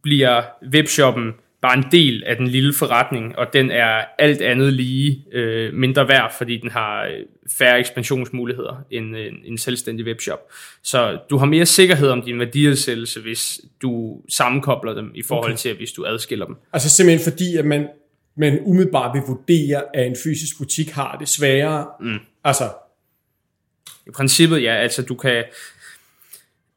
bliver 0.01 0.43
webshoppen 0.73 1.33
bare 1.61 1.77
en 1.77 1.85
del 1.91 2.23
af 2.23 2.37
den 2.37 2.47
lille 2.47 2.73
forretning, 2.73 3.37
og 3.37 3.53
den 3.53 3.71
er 3.71 4.05
alt 4.19 4.41
andet 4.41 4.73
lige 4.73 5.25
øh, 5.31 5.73
mindre 5.73 6.07
værd, 6.07 6.33
fordi 6.37 6.57
den 6.57 6.71
har 6.71 7.03
øh, 7.03 7.11
færre 7.57 7.79
ekspansionsmuligheder 7.79 8.85
end 8.91 9.15
en, 9.15 9.33
en 9.45 9.57
selvstændig 9.57 10.05
webshop. 10.05 10.39
Så 10.83 11.19
du 11.29 11.37
har 11.37 11.45
mere 11.45 11.65
sikkerhed 11.65 12.09
om 12.09 12.21
din 12.21 12.39
værdiadsættelse, 12.39 13.21
hvis 13.21 13.61
du 13.81 14.21
sammenkobler 14.29 14.93
dem 14.93 15.11
i 15.15 15.21
forhold 15.23 15.51
okay. 15.51 15.57
til, 15.57 15.75
hvis 15.75 15.91
du 15.91 16.05
adskiller 16.05 16.45
dem. 16.45 16.55
Altså 16.73 16.89
simpelthen 16.89 17.31
fordi, 17.31 17.55
at 17.57 17.65
man 17.65 17.87
man 18.37 18.59
umiddelbart 18.65 19.13
vil 19.13 19.23
vurdere, 19.27 19.83
at 19.93 20.07
en 20.07 20.15
fysisk 20.23 20.57
butik 20.57 20.89
har 20.89 21.17
det 21.17 21.29
sværere. 21.29 21.87
Mm. 21.99 22.19
Altså, 22.43 22.63
I 24.07 24.11
princippet, 24.11 24.63
ja, 24.63 24.75
altså 24.75 25.01
du 25.01 25.15
kan, 25.15 25.43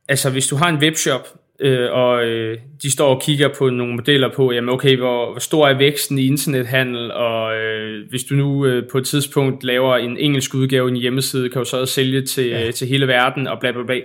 altså 0.09 0.31
hvis 0.31 0.47
du 0.47 0.57
har 0.57 0.69
en 0.69 0.79
webshop, 0.79 1.29
øh, 1.61 1.93
og 1.93 2.25
øh, 2.25 2.59
de 2.83 2.91
står 2.91 3.15
og 3.15 3.23
kigger 3.23 3.49
på 3.59 3.71
nogle 3.71 3.95
modeller 3.95 4.35
på, 4.35 4.53
jamen 4.53 4.69
okay, 4.69 4.97
hvor, 4.97 5.31
hvor 5.31 5.41
stor 5.41 5.69
er 5.69 5.79
væksten 5.79 6.19
i 6.19 6.27
internethandel, 6.27 7.13
og 7.13 7.57
øh, 7.57 8.09
hvis 8.09 8.25
du 8.25 8.35
nu 8.35 8.67
øh, 8.67 8.89
på 8.89 8.99
et 8.99 9.07
tidspunkt 9.07 9.65
laver 9.65 9.97
en 9.97 10.17
engelsk 10.17 10.55
udgave 10.55 10.89
i 10.89 10.91
en 10.91 10.97
hjemmeside, 10.97 11.49
kan 11.49 11.59
du 11.59 11.69
så 11.69 11.87
sælge 11.87 12.23
til, 12.27 12.47
ja. 12.47 12.67
øh, 12.67 12.73
til 12.73 12.89
hele 12.89 13.09
verden, 13.09 13.47
og 13.47 13.61
bla 13.61 13.73
bla 13.73 13.83
bla. 13.83 13.95
Det, 13.95 14.05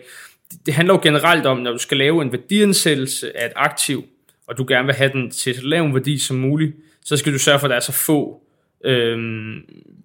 det 0.66 0.74
handler 0.74 0.94
jo 0.94 1.00
generelt 1.04 1.46
om, 1.46 1.58
når 1.58 1.72
du 1.72 1.78
skal 1.78 1.98
lave 1.98 2.22
en 2.22 2.32
værdiansættelse 2.32 3.38
af 3.38 3.46
et 3.46 3.54
aktiv, 3.56 4.06
og 4.48 4.58
du 4.58 4.66
gerne 4.68 4.86
vil 4.86 4.96
have 4.96 5.12
den 5.14 5.32
til 5.32 5.56
så 5.56 5.62
lav 5.64 5.86
en 5.86 5.94
værdi 5.94 6.18
som 6.18 6.38
muligt, 6.38 6.76
så 7.06 7.18
skal 7.18 7.34
du 7.34 7.40
sørge 7.40 7.60
for, 7.60 7.68
at 7.68 7.70
der 7.70 7.76
er 7.76 7.80
så 7.80 7.92
få 7.92 8.42
øh, 8.86 9.18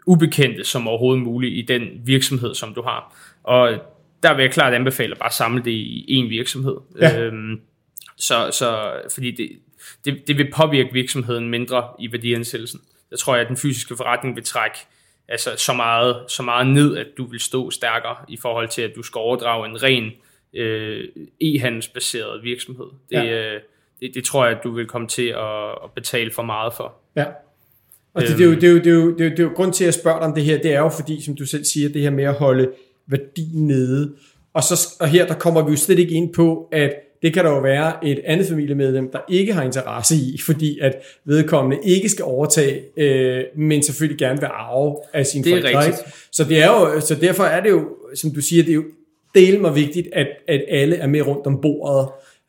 ubekendte 0.07 0.65
som 0.65 0.89
overhovedet 0.89 1.23
muligt 1.23 1.55
i 1.55 1.63
den 1.63 1.83
virksomhed, 2.05 2.55
som 2.55 2.75
du 2.75 2.83
har. 2.83 3.17
Og 3.43 3.79
der 4.23 4.35
vil 4.35 4.43
jeg 4.43 4.53
klart 4.53 4.75
anbefale 4.75 5.13
at 5.13 5.19
bare 5.19 5.33
samle 5.33 5.65
det 5.65 5.71
i 5.71 6.05
en 6.09 6.31
virksomhed. 6.31 6.77
Ja. 7.01 7.21
Øhm, 7.21 7.61
så, 8.17 8.51
så, 8.53 9.01
fordi 9.15 9.31
det, 9.31 9.51
det, 10.05 10.29
det 10.29 10.39
vil 10.39 10.51
påvirke 10.55 10.93
virksomheden 10.93 11.49
mindre 11.49 11.89
i 11.99 12.13
værdiansættelsen. 12.13 12.81
Jeg 13.11 13.19
tror, 13.19 13.37
at 13.37 13.49
den 13.49 13.57
fysiske 13.57 13.97
forretning 13.97 14.37
vil 14.37 14.45
trække 14.45 14.79
altså, 15.29 15.51
så, 15.57 15.73
meget, 15.73 16.25
så 16.29 16.43
meget 16.43 16.67
ned, 16.67 16.97
at 16.97 17.07
du 17.19 17.25
vil 17.25 17.41
stå 17.41 17.71
stærkere 17.71 18.17
i 18.29 18.37
forhold 18.37 18.69
til, 18.69 18.83
at 18.83 18.93
du 18.97 19.03
skal 19.03 19.19
overdrage 19.19 19.69
en 19.69 19.83
ren 19.83 20.13
øh, 20.55 21.09
e-handelsbaseret 21.41 22.43
virksomhed. 22.43 22.87
Det, 23.11 23.17
ja. 23.17 23.55
øh, 23.55 23.61
det, 24.01 24.11
det 24.15 24.25
tror 24.25 24.47
jeg, 24.47 24.57
at 24.57 24.65
du 24.65 24.75
vil 24.75 24.87
komme 24.87 25.09
til 25.09 25.27
at, 25.27 25.69
at 25.85 25.91
betale 25.95 26.31
for 26.35 26.43
meget 26.43 26.73
for. 26.75 26.95
Ja. 27.17 27.25
Og 28.15 28.23
det, 28.23 28.39
det, 28.39 28.41
er 28.41 28.49
jo, 28.49 28.55
det, 28.55 28.65
er 28.65 28.69
jo, 28.69 28.79
det, 28.79 28.87
er 28.87 28.95
jo, 28.95 29.11
det, 29.11 29.21
er 29.21 29.25
jo, 29.25 29.31
det 29.31 29.39
er 29.39 29.43
jo 29.43 29.51
grund 29.55 29.73
til 29.73 29.85
at 29.85 29.95
spørge 29.95 30.19
dig 30.19 30.27
om 30.27 30.35
det 30.35 30.45
her, 30.45 30.59
det 30.59 30.75
er 30.75 30.81
jo 30.81 30.89
fordi, 30.89 31.23
som 31.23 31.37
du 31.37 31.47
selv 31.47 31.65
siger, 31.65 31.89
det 31.89 32.03
her 32.03 32.11
med 32.11 32.25
at 32.25 32.35
holde 32.35 32.71
værdi 33.07 33.49
nede. 33.55 34.15
Og, 34.55 34.63
så, 34.63 34.97
og 35.01 35.09
her 35.09 35.27
der 35.27 35.35
kommer 35.35 35.65
vi 35.65 35.71
jo 35.71 35.77
slet 35.77 35.99
ikke 35.99 36.15
ind 36.15 36.35
på, 36.35 36.69
at 36.73 36.93
det 37.23 37.35
kan 37.35 37.45
der 37.45 37.51
jo 37.51 37.61
være 37.61 38.07
et 38.07 38.21
andet 38.25 38.47
familiemedlem, 38.47 39.11
der 39.13 39.19
ikke 39.29 39.53
har 39.53 39.63
interesse 39.63 40.15
i, 40.17 40.39
fordi 40.41 40.79
at 40.79 40.93
vedkommende 41.25 41.79
ikke 41.85 42.09
skal 42.09 42.25
overtage, 42.25 42.83
øh, 42.97 43.45
men 43.57 43.83
selvfølgelig 43.83 44.19
gerne 44.19 44.41
vil 44.41 44.49
arve 44.53 44.97
af 45.13 45.27
sin 45.27 45.45
det 45.45 45.53
er 45.53 45.61
forældre. 45.61 45.87
Rigtigt. 45.87 46.29
Så, 46.33 46.45
det 46.45 46.63
er 46.63 46.67
jo, 46.67 47.01
så 47.01 47.15
derfor 47.15 47.45
er 47.45 47.61
det 47.63 47.71
jo, 47.71 47.89
som 48.15 48.31
du 48.31 48.41
siger, 48.41 48.63
det 48.63 48.71
er 48.71 48.75
jo 48.75 48.85
del 49.35 49.61
mig 49.61 49.75
vigtigt, 49.75 50.09
at, 50.13 50.27
at 50.49 50.65
alle 50.69 50.97
er 50.97 51.07
med 51.07 51.23
rundt 51.23 51.47
om 51.47 51.61
bordet, 51.61 52.09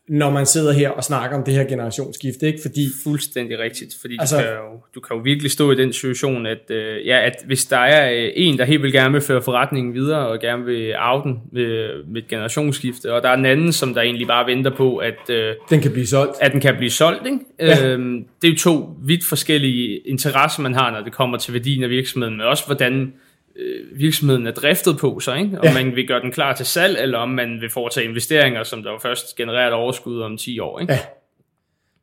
når 0.10 0.30
man 0.30 0.46
sidder 0.46 0.72
her 0.72 0.90
og 0.90 1.04
snakker 1.04 1.38
om 1.38 1.44
det 1.44 1.54
her 1.54 1.64
generationsskifte, 1.64 2.48
ikke? 2.48 2.60
Fordi 2.62 2.88
fuldstændig 3.04 3.60
rigtigt, 3.60 3.96
fordi 4.02 4.18
altså, 4.20 4.38
du, 4.38 4.44
kan 4.44 4.52
jo, 4.52 4.82
du 4.96 5.00
kan 5.00 5.18
jo 5.18 5.22
virkelig 5.24 5.52
stå 5.52 5.72
i 5.72 5.76
den 5.76 5.94
situation, 5.94 6.46
at, 6.46 6.72
øh, 6.72 7.08
ja, 7.08 7.26
at 7.26 7.36
hvis 7.46 7.66
der 7.66 7.78
er 7.78 8.12
øh, 8.12 8.32
en, 8.36 8.58
der 8.58 8.66
helt 8.66 8.84
vil 8.84 8.92
gerne 8.92 9.12
vil 9.12 9.22
føre 9.22 9.42
forretningen 9.42 9.94
videre, 9.94 10.28
og 10.28 10.40
gerne 10.40 10.66
vil 10.66 10.94
arve 10.98 11.24
den 11.24 11.40
med, 11.52 11.90
med 12.08 12.22
et 12.22 12.28
generationsskifte, 12.28 13.14
og 13.14 13.24
der 13.24 13.30
er 13.30 13.34
en 13.34 13.46
anden, 13.46 13.72
som 13.74 13.94
der 13.94 14.02
egentlig 14.02 14.28
bare 14.28 14.48
venter 14.48 14.76
på, 14.76 14.98
at 14.98 15.30
øh, 15.30 15.54
den 15.70 15.82
kan 15.82 15.92
blive 15.92 16.08
solgt. 16.08 16.34
At 16.42 16.52
den 16.52 16.62
kan 16.62 16.76
blive 16.78 16.92
solgt, 16.92 17.26
ikke? 17.26 17.40
Ja. 17.60 17.88
Øhm, 17.88 18.26
det 18.42 18.48
er 18.48 18.52
jo 18.52 18.58
to 18.58 18.90
vidt 19.04 19.26
forskellige 19.26 19.98
interesser, 19.98 20.62
man 20.62 20.74
har, 20.74 20.92
når 20.92 21.02
det 21.02 21.14
kommer 21.14 21.38
til 21.38 21.54
værdien 21.54 21.84
af 21.84 21.90
virksomheden, 21.90 22.38
men 22.38 22.46
også 22.46 22.66
hvordan 22.66 23.14
øh, 23.60 24.00
virksomheden 24.00 24.48
er 24.48 24.52
driftet 24.52 24.98
på 24.98 25.20
sig, 25.20 25.40
ikke? 25.40 25.60
om 25.60 25.66
ja. 25.66 25.74
man 25.74 25.96
vil 25.96 26.08
gøre 26.08 26.22
den 26.22 26.32
klar 26.32 26.56
til 26.56 26.66
salg, 26.66 26.98
eller 27.00 27.18
om 27.18 27.30
man 27.30 27.62
vil 27.62 27.70
foretage 27.70 28.08
investeringer, 28.08 28.64
som 28.64 28.84
der 28.84 28.92
jo 28.92 28.98
først 28.98 29.36
genererer 29.36 29.68
et 29.68 29.74
overskud 29.74 30.22
om 30.22 30.38
10 30.38 30.60
år. 30.60 30.80
Ikke? 30.80 30.94
Ja. 30.94 31.00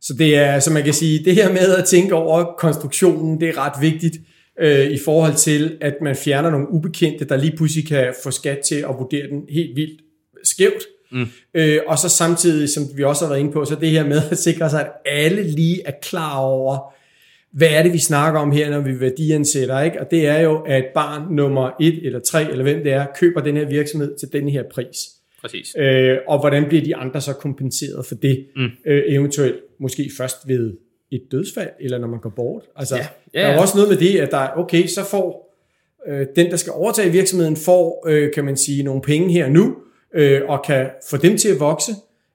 Så 0.01 0.15
det 0.19 0.37
er, 0.37 0.61
som 0.61 0.75
man 0.75 0.85
kan 0.85 0.95
sige, 0.95 1.25
det 1.25 1.35
her 1.35 1.53
med 1.53 1.77
at 1.77 1.85
tænke 1.85 2.15
over 2.15 2.45
konstruktionen, 2.59 3.41
det 3.41 3.49
er 3.49 3.59
ret 3.59 3.83
vigtigt 3.83 4.17
øh, 4.61 4.91
i 4.91 4.99
forhold 5.05 5.35
til, 5.35 5.79
at 5.81 5.95
man 6.03 6.17
fjerner 6.17 6.51
nogle 6.51 6.71
ubekendte, 6.71 7.25
der 7.25 7.37
lige 7.37 7.57
pludselig 7.57 7.89
kan 7.89 8.15
få 8.23 8.31
skat 8.31 8.59
til 8.69 8.75
at 8.75 8.95
vurdere 8.99 9.29
den 9.29 9.43
helt 9.49 9.77
vildt 9.77 10.01
skævt. 10.45 10.83
Mm. 11.13 11.27
Øh, 11.55 11.79
og 11.87 11.99
så 11.99 12.09
samtidig, 12.09 12.69
som 12.69 12.83
vi 12.97 13.05
også 13.05 13.25
har 13.25 13.33
været 13.33 13.41
inde 13.41 13.53
på, 13.53 13.65
så 13.65 13.75
det 13.75 13.91
her 13.91 14.07
med 14.07 14.23
at 14.31 14.39
sikre 14.39 14.71
sig, 14.71 14.81
at 14.81 14.93
alle 15.07 15.43
lige 15.43 15.83
er 15.87 15.93
klar 16.03 16.39
over, 16.39 16.93
hvad 17.57 17.69
er 17.71 17.83
det, 17.83 17.93
vi 17.93 17.99
snakker 17.99 18.41
om 18.41 18.53
her, 18.53 18.71
når 18.71 18.81
vi 18.81 19.01
værdiansætter, 19.01 19.81
ikke? 19.81 20.01
Og 20.01 20.11
det 20.11 20.27
er 20.27 20.41
jo, 20.41 20.63
at 20.67 20.85
barn 20.95 21.35
nummer 21.35 21.71
et 21.81 22.07
eller 22.07 22.21
tre, 22.21 22.51
eller 22.51 22.63
hvem 22.63 22.83
det 22.83 22.93
er, 22.93 23.07
køber 23.21 23.41
den 23.41 23.57
her 23.57 23.69
virksomhed 23.69 24.17
til 24.19 24.33
den 24.33 24.49
her 24.49 24.63
pris. 24.71 24.99
Præcis. 25.41 25.77
Øh, 25.79 26.19
og 26.29 26.41
hvordan 26.41 26.65
bliver 26.69 26.85
de 26.85 26.97
andre 26.97 27.21
så 27.21 27.33
kompenseret 27.33 28.07
for 28.07 28.15
det? 28.15 28.47
Mm. 28.57 28.69
Øh, 28.87 29.03
eventuelt 29.09 29.57
måske 29.81 30.11
først 30.17 30.37
ved 30.47 30.75
et 31.11 31.23
dødsfald, 31.33 31.71
eller 31.81 31.99
når 31.99 32.09
man 32.09 32.21
går 32.21 32.31
bort. 32.37 32.63
Altså, 32.77 32.97
ja. 32.97 33.07
Ja, 33.35 33.41
ja. 33.41 33.47
der 33.47 33.55
er 33.55 33.61
også 33.61 33.77
noget 33.77 33.91
med 33.91 33.99
det, 33.99 34.21
at 34.21 34.31
der 34.31 34.49
okay, 34.57 34.87
så 34.87 35.05
får 35.05 35.57
øh, 36.09 36.27
den, 36.37 36.51
der 36.51 36.57
skal 36.57 36.73
overtage 36.73 37.13
virksomheden, 37.13 37.57
får, 37.57 38.05
øh, 38.09 38.33
kan 38.33 38.45
man 38.45 38.57
sige, 38.57 38.83
nogle 38.83 39.03
penge 39.03 39.33
her 39.33 39.49
nu, 39.49 39.77
øh, 40.15 40.41
og 40.49 40.65
kan 40.67 40.91
få 41.11 41.17
dem 41.17 41.37
til 41.37 41.49
at 41.49 41.61
vokse, 41.61 41.93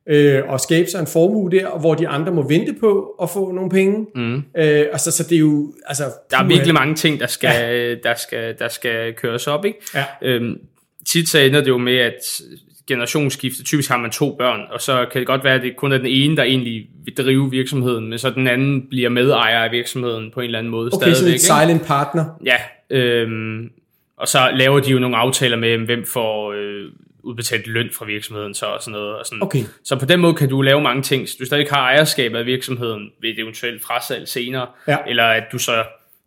øh, 0.08 0.42
og 0.48 0.60
skabe 0.60 0.90
sig 0.90 1.00
en 1.00 1.08
formue 1.08 1.52
der, 1.52 1.80
hvor 1.80 1.96
de 1.96 2.08
andre 2.08 2.32
må 2.32 2.48
vente 2.48 2.76
på 2.80 3.16
at 3.22 3.30
få 3.30 3.52
nogle 3.52 3.70
penge. 3.70 4.06
Mm. 4.16 4.36
Øh, 4.36 4.86
altså, 4.92 5.12
så 5.12 5.24
det 5.24 5.36
er 5.36 5.40
jo... 5.40 5.74
Altså, 5.86 6.04
der 6.32 6.38
er 6.38 6.48
virkelig 6.48 6.74
mange 6.74 6.96
ting, 6.96 7.20
der 7.20 7.28
skal, 7.28 7.50
ja. 7.50 7.96
der 7.96 8.16
skal, 8.16 8.56
der 8.60 8.68
skal 8.68 9.14
køres 9.14 9.48
op. 9.48 9.66
Ikke? 9.66 9.78
Ja. 9.96 10.06
Øhm, 10.22 10.60
tit 11.08 11.30
så 11.30 11.40
ender 11.40 11.60
det 11.60 11.68
jo 11.68 11.78
med, 11.78 11.98
at 11.98 12.42
generationsskifte, 12.88 13.64
typisk 13.64 13.90
har 13.90 13.98
man 13.98 14.12
to 14.12 14.36
børn, 14.36 14.60
og 14.72 14.82
så 14.82 15.06
kan 15.12 15.20
det 15.20 15.28
godt 15.28 15.44
være, 15.44 15.56
at 15.56 15.62
det 15.62 15.76
kun 15.76 15.92
er 15.92 15.98
den 15.98 16.06
ene, 16.06 16.38
der 16.38 16.44
egentlig 16.44 16.88
vil 17.06 17.18
drive 17.18 17.52
virksomheden, 17.52 18.10
men 18.10 18.20
så 18.20 18.30
den 18.30 18.48
anden 18.48 18.88
bliver 18.90 19.10
medejer 19.10 19.60
af 19.64 19.72
virksomheden 19.72 20.32
på 20.34 20.40
en 20.40 20.46
eller 20.46 20.60
anden 20.60 20.72
måde. 20.72 20.90
Okay, 20.94 21.14
så 21.14 21.28
en 21.28 21.40
silent 21.40 21.86
partner. 21.86 22.26
Ja, 22.46 22.58
øhm, 22.90 23.70
og 24.18 24.28
så 24.28 24.50
laver 24.54 24.80
de 24.80 24.92
jo 24.92 25.00
nogle 25.00 25.18
aftaler 25.18 25.58
med, 25.58 25.78
hvem 25.78 26.06
får 26.06 26.52
øh, 26.52 26.86
udbetalt 27.24 27.68
løn 27.68 27.90
fra 27.94 28.06
virksomheden 28.06 28.54
så 28.54 28.66
og 28.66 28.82
sådan 28.82 28.92
noget. 28.92 29.16
Og 29.16 29.26
sådan. 29.26 29.44
Okay. 29.44 29.64
Så 29.84 30.00
på 30.00 30.06
den 30.06 30.20
måde 30.20 30.34
kan 30.34 30.50
du 30.50 30.62
lave 30.62 30.82
mange 30.82 31.02
ting. 31.02 31.30
Så 31.30 31.36
du 31.40 31.46
stadig 31.46 31.68
har 31.70 31.78
ejerskab 31.78 32.36
af 32.36 32.46
virksomheden 32.46 33.10
ved 33.22 33.30
et 33.30 33.40
eventuelt 33.40 33.84
frasalg 33.84 34.28
senere, 34.28 34.68
ja. 34.88 34.98
eller 35.08 35.24
at 35.24 35.44
du 35.52 35.58
så 35.58 35.84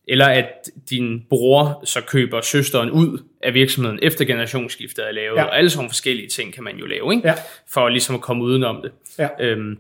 eller 0.09 0.26
at 0.26 0.70
din 0.90 1.22
bror 1.28 1.83
så 1.85 2.00
køber 2.00 2.40
søsteren 2.40 2.90
ud 2.90 3.18
af 3.42 3.54
virksomheden 3.54 3.98
efter 4.02 4.24
generationsskiftet 4.24 5.09
er 5.09 5.12
lavet, 5.12 5.37
ja. 5.37 5.44
og 5.44 5.59
alle 5.59 5.70
sådan 5.70 5.90
forskellige 5.90 6.28
ting 6.28 6.54
kan 6.54 6.64
man 6.64 6.76
jo 6.76 6.87
lave, 6.87 7.14
ikke? 7.14 7.28
Ja. 7.28 7.35
for 7.72 7.88
ligesom 7.88 8.14
at 8.14 8.20
komme 8.20 8.44
udenom 8.44 8.76
det. 8.83 8.92
Ja. 9.18 9.28
Øhm, 9.40 9.78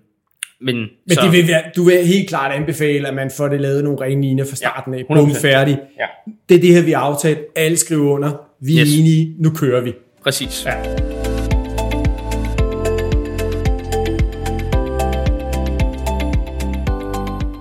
men, 0.60 0.76
men 0.76 0.88
så, 1.10 1.20
det 1.22 1.32
vil 1.32 1.48
være, 1.48 1.62
du 1.76 1.84
vil 1.84 2.06
helt 2.06 2.28
klart 2.28 2.52
anbefale, 2.52 3.08
at 3.08 3.14
man 3.14 3.30
får 3.36 3.48
det 3.48 3.60
lavet 3.60 3.84
nogle 3.84 4.00
rene 4.00 4.22
linjer 4.22 4.44
fra 4.44 4.56
starten 4.56 4.94
af. 4.94 4.98
Ja, 5.10 5.14
Bum, 5.14 5.34
færdig. 5.34 5.78
Ja. 5.98 6.06
Det 6.48 6.56
er 6.56 6.60
det 6.60 6.74
her, 6.74 6.82
vi 6.82 6.90
har 6.90 7.00
aftalt. 7.00 7.38
Alle 7.56 7.76
skriver 7.76 8.12
under. 8.12 8.30
Vi 8.60 8.78
er 8.78 8.82
yes. 8.82 8.98
enige. 8.98 9.34
Nu 9.38 9.50
kører 9.50 9.80
vi. 9.80 9.92
Præcis. 10.24 10.64
Ja. 10.66 10.74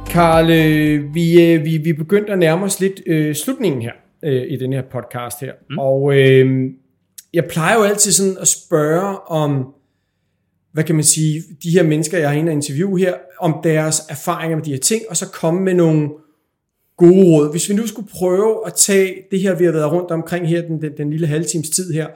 Karl, 0.10 0.52
øh, 0.52 1.16
vi, 1.16 1.42
øh, 1.42 1.66
vi, 1.66 1.78
vi 1.78 1.94
begyndte 1.94 2.32
at 2.32 2.40
nærme 2.40 2.66
os 2.66 2.80
lidt 2.80 3.02
øh, 3.06 3.36
slutningen 3.36 3.82
her 3.82 3.92
øh, 4.24 4.44
i 4.50 4.58
den 4.58 4.74
her 4.74 4.82
podcast 4.92 5.40
her. 5.42 5.54
Mm. 5.70 5.80
Og 5.80 6.20
øh, 6.20 6.70
jeg 7.34 7.46
plejer 7.46 7.78
jo 7.78 7.84
altid 7.84 8.12
sådan 8.12 8.38
at 8.42 8.48
spørge 8.48 9.20
om, 9.20 9.74
hvad 10.74 10.84
kan 10.84 10.96
man 10.96 11.04
sige, 11.04 11.44
de 11.64 11.70
her 11.70 11.84
mennesker, 11.84 12.18
jeg 12.18 12.30
har 12.30 12.36
inde 12.36 12.50
og 12.50 12.54
interview 12.54 12.96
her, 12.96 13.14
om 13.40 13.60
deres 13.64 14.02
erfaringer 14.10 14.58
med 14.58 14.66
de 14.66 14.72
her 14.72 14.80
ting, 14.80 15.02
og 15.10 15.18
så 15.18 15.30
komme 15.30 15.62
med 15.62 15.74
nogle 15.74 16.10
gode 16.98 17.24
råd. 17.24 17.52
Hvis 17.52 17.70
vi 17.70 17.74
nu 17.74 17.88
skulle 17.88 18.10
prøve 18.10 18.68
at 18.68 18.74
tage 18.74 19.16
det 19.32 19.40
her, 19.40 19.56
vi 19.56 19.66
har 19.66 19.72
været 19.72 19.92
rundt 19.92 20.12
omkring 20.12 20.48
her, 20.48 20.62
den, 20.62 20.82
den, 20.82 20.98
den 20.98 21.10
lille 21.10 21.28
halve 21.28 21.46
times 21.46 21.70
tid 21.70 21.94
her, 21.94 22.08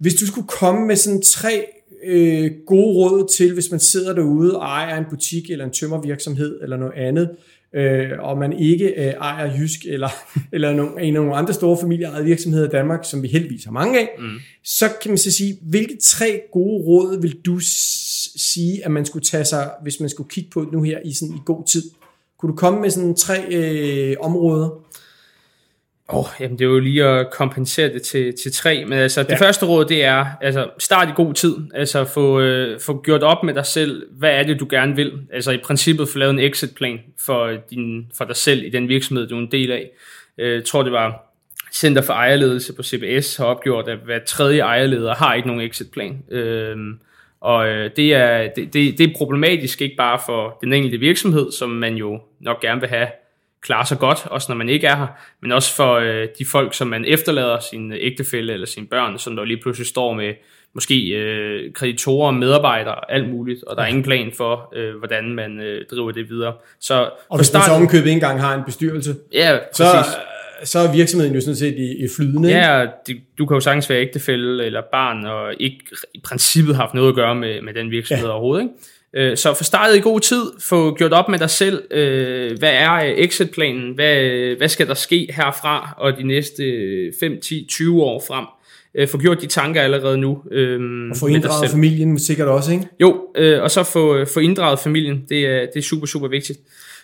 hvis 0.00 0.14
du 0.14 0.26
skulle 0.26 0.46
komme 0.46 0.86
med 0.86 0.96
sådan 0.96 1.22
tre 1.22 1.66
øh, 2.04 2.50
gode 2.66 2.94
råd 2.94 3.28
til, 3.36 3.54
hvis 3.54 3.70
man 3.70 3.80
sidder 3.80 4.14
derude 4.14 4.58
og 4.58 4.62
ejer 4.66 4.98
en 4.98 5.04
butik 5.10 5.50
eller 5.50 5.64
en 5.64 5.70
tømmervirksomhed 5.70 6.60
eller 6.62 6.76
noget 6.76 6.92
andet, 6.96 7.30
øh, 7.74 8.10
og 8.18 8.38
man 8.38 8.52
ikke 8.52 8.86
øh, 8.86 9.12
ejer 9.20 9.58
Jysk 9.58 9.80
eller, 9.86 10.08
eller 10.52 10.72
nogle, 10.72 11.02
en 11.02 11.16
af 11.16 11.22
nogle 11.22 11.36
andre 11.36 11.54
store 11.54 11.78
familieejede 11.80 12.24
virksomheder 12.24 12.66
i 12.66 12.70
Danmark, 12.70 13.00
som 13.04 13.22
vi 13.22 13.28
heldigvis 13.28 13.64
har 13.64 13.72
mange 13.72 14.00
af, 14.00 14.08
mm. 14.18 14.38
så 14.64 14.84
kan 15.02 15.10
man 15.10 15.18
så 15.18 15.30
sige, 15.30 15.58
hvilke 15.62 15.96
tre 16.02 16.40
gode 16.52 16.84
råd 16.84 17.20
vil 17.20 17.36
du 17.46 17.58
sige, 18.36 18.84
at 18.84 18.90
man 18.90 19.04
skulle 19.06 19.24
tage 19.24 19.44
sig, 19.44 19.70
hvis 19.82 20.00
man 20.00 20.08
skulle 20.08 20.28
kigge 20.28 20.50
på 20.50 20.68
nu 20.72 20.82
her 20.82 20.98
i 21.04 21.12
sådan 21.12 21.34
i 21.34 21.40
god 21.46 21.66
tid? 21.66 21.82
Kunne 22.38 22.52
du 22.52 22.56
komme 22.56 22.80
med 22.80 22.90
sådan 22.90 23.14
tre 23.14 23.54
øh, 23.54 24.16
områder? 24.20 24.68
Oh, 26.12 26.26
jamen 26.40 26.58
det 26.58 26.64
er 26.64 26.68
jo 26.68 26.78
lige 26.78 27.04
at 27.04 27.30
kompensere 27.30 27.88
det 27.92 28.02
til, 28.02 28.34
til 28.42 28.52
tre, 28.52 28.84
men 28.84 28.98
altså 28.98 29.22
det 29.22 29.30
ja. 29.30 29.36
første 29.36 29.66
råd 29.66 29.84
det 29.84 30.04
er, 30.04 30.26
altså 30.40 30.70
start 30.78 31.08
i 31.08 31.12
god 31.16 31.34
tid, 31.34 31.56
altså 31.74 32.04
få, 32.04 32.40
øh, 32.40 32.80
få 32.80 33.02
gjort 33.02 33.22
op 33.22 33.44
med 33.44 33.54
dig 33.54 33.66
selv, 33.66 34.06
hvad 34.10 34.30
er 34.30 34.42
det 34.42 34.60
du 34.60 34.66
gerne 34.70 34.96
vil, 34.96 35.12
altså 35.32 35.50
i 35.50 35.58
princippet 35.64 36.08
få 36.08 36.18
lavet 36.18 36.30
en 36.30 36.38
exit 36.38 36.74
plan 36.74 37.00
for, 37.24 37.50
din, 37.70 38.06
for 38.18 38.24
dig 38.24 38.36
selv 38.36 38.64
i 38.64 38.70
den 38.70 38.88
virksomhed 38.88 39.28
du 39.28 39.36
er 39.36 39.40
en 39.40 39.52
del 39.52 39.72
af. 39.72 39.90
Øh, 40.38 40.54
jeg 40.54 40.64
tror 40.64 40.82
det 40.82 40.92
var 40.92 41.26
Center 41.72 42.02
for 42.02 42.12
Ejerledelse 42.12 42.72
på 42.72 42.82
CBS 42.82 43.36
har 43.36 43.44
opgjort, 43.44 43.88
at 43.88 43.98
hver 44.04 44.18
tredje 44.26 44.60
ejerleder 44.60 45.14
har 45.14 45.34
ikke 45.34 45.48
nogen 45.48 45.62
exit 45.62 45.90
plan. 45.90 46.22
Øh, 46.30 46.76
og 47.40 47.68
øh, 47.68 47.90
det, 47.96 48.14
er, 48.14 48.48
det, 48.56 48.74
det, 48.74 48.98
det 48.98 49.10
er 49.10 49.14
problematisk 49.16 49.82
ikke 49.82 49.96
bare 49.96 50.20
for 50.26 50.58
den 50.60 50.72
enkelte 50.72 50.98
virksomhed, 50.98 51.52
som 51.52 51.70
man 51.70 51.94
jo 51.94 52.20
nok 52.40 52.60
gerne 52.60 52.80
vil 52.80 52.88
have 52.88 53.08
klare 53.62 53.86
sig 53.86 53.98
godt, 53.98 54.26
også 54.26 54.46
når 54.52 54.56
man 54.56 54.68
ikke 54.68 54.86
er 54.86 54.96
her, 54.96 55.06
men 55.42 55.52
også 55.52 55.74
for 55.74 55.94
øh, 55.94 56.28
de 56.38 56.44
folk, 56.44 56.74
som 56.74 56.88
man 56.88 57.04
efterlader, 57.04 57.58
sin 57.70 57.92
ægtefælle 57.92 58.52
eller 58.52 58.66
sine 58.66 58.86
børn, 58.86 59.18
som 59.18 59.36
der 59.36 59.44
lige 59.44 59.60
pludselig 59.62 59.86
står 59.86 60.12
med 60.12 60.34
måske 60.74 61.08
øh, 61.08 61.72
kreditorer, 61.72 62.30
medarbejdere, 62.30 63.12
alt 63.12 63.30
muligt, 63.30 63.64
og 63.64 63.76
der 63.76 63.82
er 63.82 63.86
ingen 63.86 64.02
plan 64.02 64.32
for, 64.36 64.74
øh, 64.76 64.98
hvordan 64.98 65.34
man 65.34 65.60
øh, 65.60 65.84
driver 65.90 66.10
det 66.10 66.30
videre. 66.30 66.54
Så 66.80 67.10
og 67.28 67.38
hvis 67.38 67.52
man 67.52 67.62
så 67.62 67.72
omkøbet 67.72 68.06
ikke 68.06 68.12
engang 68.12 68.40
har 68.40 68.54
en 68.54 68.64
bestyrelse, 68.64 69.16
ja, 69.32 69.58
så, 69.72 69.84
så 70.64 70.78
er 70.78 70.92
virksomheden 70.92 71.34
jo 71.34 71.40
sådan 71.40 71.56
set 71.56 71.74
i, 71.78 72.04
i 72.04 72.08
flydende. 72.16 72.48
Ja, 72.48 72.86
det, 73.06 73.20
du 73.38 73.46
kan 73.46 73.54
jo 73.54 73.60
sagtens 73.60 73.90
være 73.90 74.00
ægtefælle 74.00 74.64
eller 74.64 74.82
barn, 74.92 75.26
og 75.26 75.54
ikke 75.60 75.78
i 76.14 76.20
princippet 76.24 76.76
haft 76.76 76.94
noget 76.94 77.08
at 77.08 77.14
gøre 77.14 77.34
med, 77.34 77.62
med 77.62 77.74
den 77.74 77.90
virksomhed 77.90 78.26
ja. 78.26 78.32
overhovedet. 78.32 78.62
Ikke? 78.62 78.74
Øh, 79.16 79.36
så 79.36 79.54
få 79.54 79.64
startet 79.64 79.96
i 79.96 80.00
god 80.00 80.20
tid, 80.20 80.42
få 80.60 80.94
gjort 80.94 81.12
op 81.12 81.28
med 81.28 81.38
dig 81.38 81.50
selv, 81.50 81.82
øh, 81.90 82.58
hvad 82.58 82.72
er 82.72 83.14
exit-planen, 83.16 83.94
hvad, 83.94 84.56
hvad 84.56 84.68
skal 84.68 84.86
der 84.88 84.94
ske 84.94 85.28
herfra 85.36 85.94
og 85.98 86.16
de 86.16 86.22
næste 86.22 86.62
5, 87.20 87.40
10, 87.40 87.66
20 87.68 88.02
år 88.02 88.24
frem 88.28 88.44
øh, 88.94 89.08
få 89.08 89.18
gjort 89.18 89.40
de 89.40 89.46
tanker 89.46 89.82
allerede 89.82 90.18
nu. 90.18 90.42
Øh, 90.50 91.10
og 91.10 91.16
få 91.16 91.26
inddraget 91.26 91.70
familien 91.70 92.18
sikkert 92.18 92.48
også, 92.48 92.72
ikke? 92.72 92.86
Jo, 93.00 93.20
øh, 93.36 93.62
og 93.62 93.70
så 93.70 93.82
få, 93.82 94.24
få 94.24 94.40
inddraget 94.40 94.78
familien, 94.78 95.24
det 95.28 95.46
er, 95.46 95.60
det 95.60 95.76
er 95.76 95.82
super, 95.82 96.06
super 96.06 96.28
vigtigt. 96.28 96.58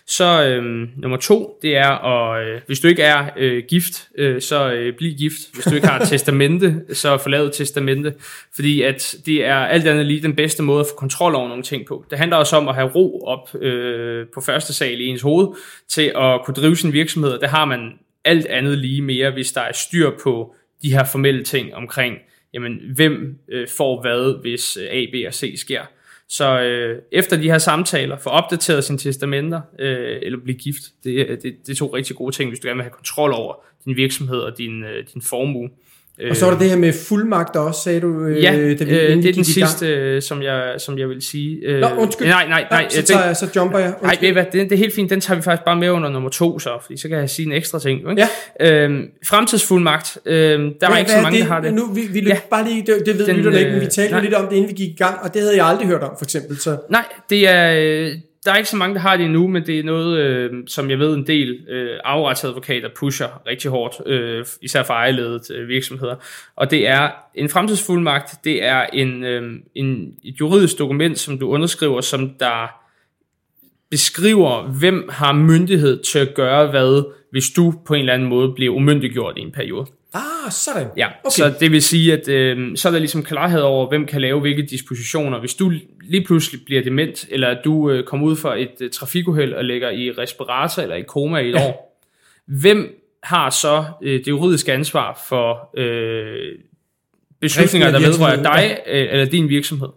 Så 0.09 0.43
øh, 0.43 0.63
nummer 0.97 1.17
to, 1.17 1.59
det 1.61 1.77
er, 1.77 1.89
at 1.89 2.47
øh, 2.47 2.61
hvis 2.65 2.79
du 2.79 2.87
ikke 2.87 3.03
er 3.03 3.29
øh, 3.37 3.63
gift, 3.69 4.07
øh, 4.17 4.41
så 4.41 4.71
øh, 4.71 4.95
bliv 4.97 5.15
gift. 5.15 5.37
Hvis 5.53 5.65
du 5.65 5.75
ikke 5.75 5.87
har 5.87 5.99
et 5.99 6.09
testamente, 6.13 6.75
så 6.93 7.17
få 7.17 7.29
lavet 7.29 7.53
testamente. 7.53 8.13
Fordi 8.55 8.81
at 8.81 9.15
det 9.25 9.45
er 9.45 9.55
alt 9.55 9.87
andet 9.87 10.05
lige 10.05 10.21
den 10.21 10.35
bedste 10.35 10.63
måde 10.63 10.79
at 10.79 10.85
få 10.89 10.95
kontrol 10.95 11.35
over 11.35 11.47
nogle 11.47 11.63
ting 11.63 11.85
på. 11.85 12.05
Det 12.09 12.17
handler 12.17 12.37
også 12.37 12.55
om 12.55 12.67
at 12.67 12.75
have 12.75 12.87
ro 12.95 13.21
op 13.25 13.55
øh, 13.61 14.25
på 14.33 14.41
første 14.41 14.73
sal 14.73 15.01
i 15.01 15.05
ens 15.05 15.21
hoved, 15.21 15.47
til 15.89 16.11
at 16.15 16.41
kunne 16.45 16.55
drive 16.55 16.75
sin 16.75 16.93
virksomhed. 16.93 17.39
Det 17.39 17.49
har 17.49 17.65
man 17.65 17.91
alt 18.25 18.45
andet 18.45 18.77
lige 18.77 19.01
mere, 19.01 19.31
hvis 19.31 19.51
der 19.51 19.61
er 19.61 19.73
styr 19.73 20.11
på 20.23 20.55
de 20.81 20.91
her 20.91 21.03
formelle 21.11 21.43
ting 21.43 21.75
omkring, 21.75 22.15
jamen, 22.53 22.79
hvem 22.95 23.37
øh, 23.49 23.67
får 23.77 24.01
hvad, 24.01 24.41
hvis 24.41 24.77
øh, 24.77 24.87
A, 24.91 25.05
B 25.11 25.15
og 25.27 25.33
C 25.33 25.53
sker. 25.57 25.81
Så 26.29 26.61
øh, 26.61 27.01
efter 27.11 27.37
de 27.37 27.49
her 27.49 27.57
samtaler, 27.57 28.17
få 28.17 28.29
opdateret 28.29 28.83
sine 28.83 28.97
testamenter, 28.97 29.61
øh, 29.79 30.19
eller 30.21 30.39
blive 30.39 30.57
gift, 30.57 30.81
det, 31.03 31.11
øh, 31.11 31.29
det, 31.29 31.43
det 31.43 31.69
er 31.69 31.75
to 31.75 31.95
rigtig 31.95 32.15
gode 32.15 32.35
ting, 32.35 32.49
hvis 32.49 32.59
du 32.59 32.67
gerne 32.67 32.77
vil 32.77 32.83
have 32.83 32.91
kontrol 32.91 33.33
over 33.33 33.55
din 33.85 33.95
virksomhed 33.95 34.39
og 34.39 34.57
din, 34.57 34.83
øh, 34.83 35.05
din 35.13 35.21
formue. 35.21 35.69
Og 36.29 36.35
så 36.35 36.45
er 36.45 36.51
der 36.51 36.59
det 36.59 36.69
her 36.69 36.77
med 36.77 36.93
fuldmagt 37.07 37.55
også, 37.55 37.81
sagde 37.81 37.99
du, 37.99 38.23
øh, 38.25 38.43
ja, 38.43 38.51
da 38.51 38.83
vi, 38.83 38.91
øh, 38.91 39.17
det 39.17 39.25
er 39.25 39.33
den 39.33 39.43
sidste, 39.43 39.87
øh, 39.87 40.21
som 40.21 40.41
jeg, 40.41 40.75
som 40.77 40.97
jeg 40.97 41.09
vil 41.09 41.21
sige. 41.21 41.57
Øh, 41.65 41.81
Nå, 41.81 41.87
undskyld. 41.97 42.27
Nej, 42.27 42.47
nej, 42.47 42.65
nej. 42.71 42.89
så, 42.89 43.03
tager 43.03 43.25
jeg, 43.25 43.37
så 43.37 43.47
jumper 43.55 43.79
jeg. 43.79 43.93
Nej, 44.01 44.17
ved 44.21 44.31
hvad, 44.31 44.45
det, 44.45 44.53
det 44.53 44.71
er 44.71 44.77
helt 44.77 44.95
fint, 44.95 45.09
den 45.09 45.21
tager 45.21 45.35
vi 45.35 45.41
faktisk 45.41 45.65
bare 45.65 45.75
med 45.75 45.89
under 45.89 46.09
nummer 46.09 46.29
to, 46.29 46.59
så, 46.59 46.69
fordi 46.81 46.97
så 46.97 47.07
kan 47.07 47.17
jeg 47.17 47.29
sige 47.29 47.45
en 47.45 47.51
ekstra 47.51 47.79
ting. 47.79 47.99
Ikke? 48.09 48.27
Ja. 48.59 48.83
Øhm, 48.83 49.03
fremtidsfuldmagt, 49.25 50.17
øh, 50.25 50.33
der 50.35 50.71
ja, 50.81 50.89
er 50.89 50.97
ikke 50.97 51.11
så 51.11 51.21
mange, 51.21 51.37
det? 51.37 51.47
der 51.47 51.53
har 51.53 51.61
det. 51.61 51.73
Nu, 51.73 51.93
vi, 51.93 52.01
vi 52.01 52.19
ja. 52.27 52.37
bare 52.49 52.67
lige, 52.67 52.83
det, 52.85 53.05
det 53.05 53.17
ved 53.17 53.25
den, 53.25 53.35
lytterne 53.35 53.59
ikke, 53.59 53.71
men 53.71 53.81
vi 53.81 53.85
talte 53.85 54.15
øh, 54.15 54.21
lidt 54.21 54.33
om 54.33 54.47
det, 54.47 54.55
inden 54.55 54.69
vi 54.69 54.75
gik 54.75 54.89
i 54.89 54.95
gang, 54.97 55.19
og 55.21 55.33
det 55.33 55.41
havde 55.41 55.55
jeg 55.57 55.65
aldrig 55.65 55.87
hørt 55.87 56.03
om, 56.03 56.11
for 56.17 56.25
eksempel. 56.25 56.57
Så. 56.57 56.77
Nej, 56.89 57.05
det 57.29 57.47
er 57.47 58.11
der 58.47 58.53
er 58.53 58.57
ikke 58.57 58.69
så 58.69 58.75
mange, 58.75 58.95
der 58.95 59.01
har 59.01 59.17
det 59.17 59.25
endnu, 59.25 59.47
men 59.47 59.65
det 59.65 59.79
er 59.79 59.83
noget, 59.83 60.17
øh, 60.17 60.51
som 60.67 60.89
jeg 60.89 60.99
ved 60.99 61.13
en 61.13 61.27
del 61.27 61.65
øh, 61.69 61.99
afretsadvokater 62.03 62.89
pusher 62.95 63.41
rigtig 63.47 63.71
hårdt, 63.71 63.95
øh, 64.05 64.45
især 64.61 64.83
for 64.83 64.93
ejerledet 64.93 65.51
øh, 65.51 65.67
virksomheder. 65.67 66.15
Og 66.55 66.71
det 66.71 66.87
er 66.87 67.09
en 67.35 67.49
fremtidsfuldmagt, 67.49 68.35
det 68.43 68.63
er 68.63 68.85
en, 68.93 69.23
øh, 69.23 69.59
en, 69.75 70.13
et 70.23 70.39
juridisk 70.39 70.79
dokument, 70.79 71.19
som 71.19 71.39
du 71.39 71.49
underskriver, 71.49 72.01
som 72.01 72.29
der 72.39 72.67
beskriver, 73.91 74.63
hvem 74.79 75.09
har 75.11 75.33
myndighed 75.33 76.03
til 76.03 76.19
at 76.19 76.33
gøre 76.35 76.67
hvad, 76.67 77.03
hvis 77.31 77.49
du 77.49 77.73
på 77.85 77.93
en 77.93 77.99
eller 77.99 78.13
anden 78.13 78.29
måde 78.29 78.53
bliver 78.55 78.73
umyndiggjort 78.73 79.37
i 79.37 79.41
en 79.41 79.51
periode. 79.51 79.85
Ah, 80.13 80.51
sådan. 80.51 80.87
Ja, 80.97 81.07
okay. 81.07 81.29
så 81.29 81.53
det 81.59 81.71
vil 81.71 81.81
sige, 81.81 82.13
at 82.13 82.27
øh, 82.29 82.77
så 82.77 82.87
er 82.87 82.91
der 82.91 82.99
ligesom 82.99 83.23
klarhed 83.23 83.61
over, 83.61 83.89
hvem 83.89 84.05
kan 84.05 84.21
lave 84.21 84.39
hvilke 84.39 84.61
dispositioner. 84.61 85.39
Hvis 85.39 85.53
du 85.53 85.71
lige 86.07 86.25
pludselig 86.25 86.61
bliver 86.65 86.83
dement, 86.83 87.25
eller 87.29 87.47
at 87.47 87.57
du 87.65 87.91
øh, 87.91 88.03
kommer 88.03 88.27
ud 88.27 88.35
for 88.35 88.53
et 88.53 88.73
øh, 88.81 88.89
trafikuheld 88.89 89.53
og 89.53 89.65
ligger 89.65 89.89
i 89.89 90.11
respirator 90.11 90.81
eller 90.81 90.95
i 90.95 91.01
koma 91.01 91.37
i 91.37 91.49
et 91.49 91.55
ja. 91.55 91.67
år, 91.67 92.01
hvem 92.45 93.03
har 93.23 93.49
så 93.49 93.85
øh, 94.01 94.19
det 94.19 94.27
juridiske 94.27 94.73
ansvar 94.73 95.23
for 95.29 95.69
øh, 95.77 96.59
beslutninger, 97.41 97.91
der 97.91 97.99
vedrører 97.99 98.43
dig 98.43 98.77
øh, 98.87 99.07
eller 99.11 99.25
din 99.25 99.49
virksomhed? 99.49 99.89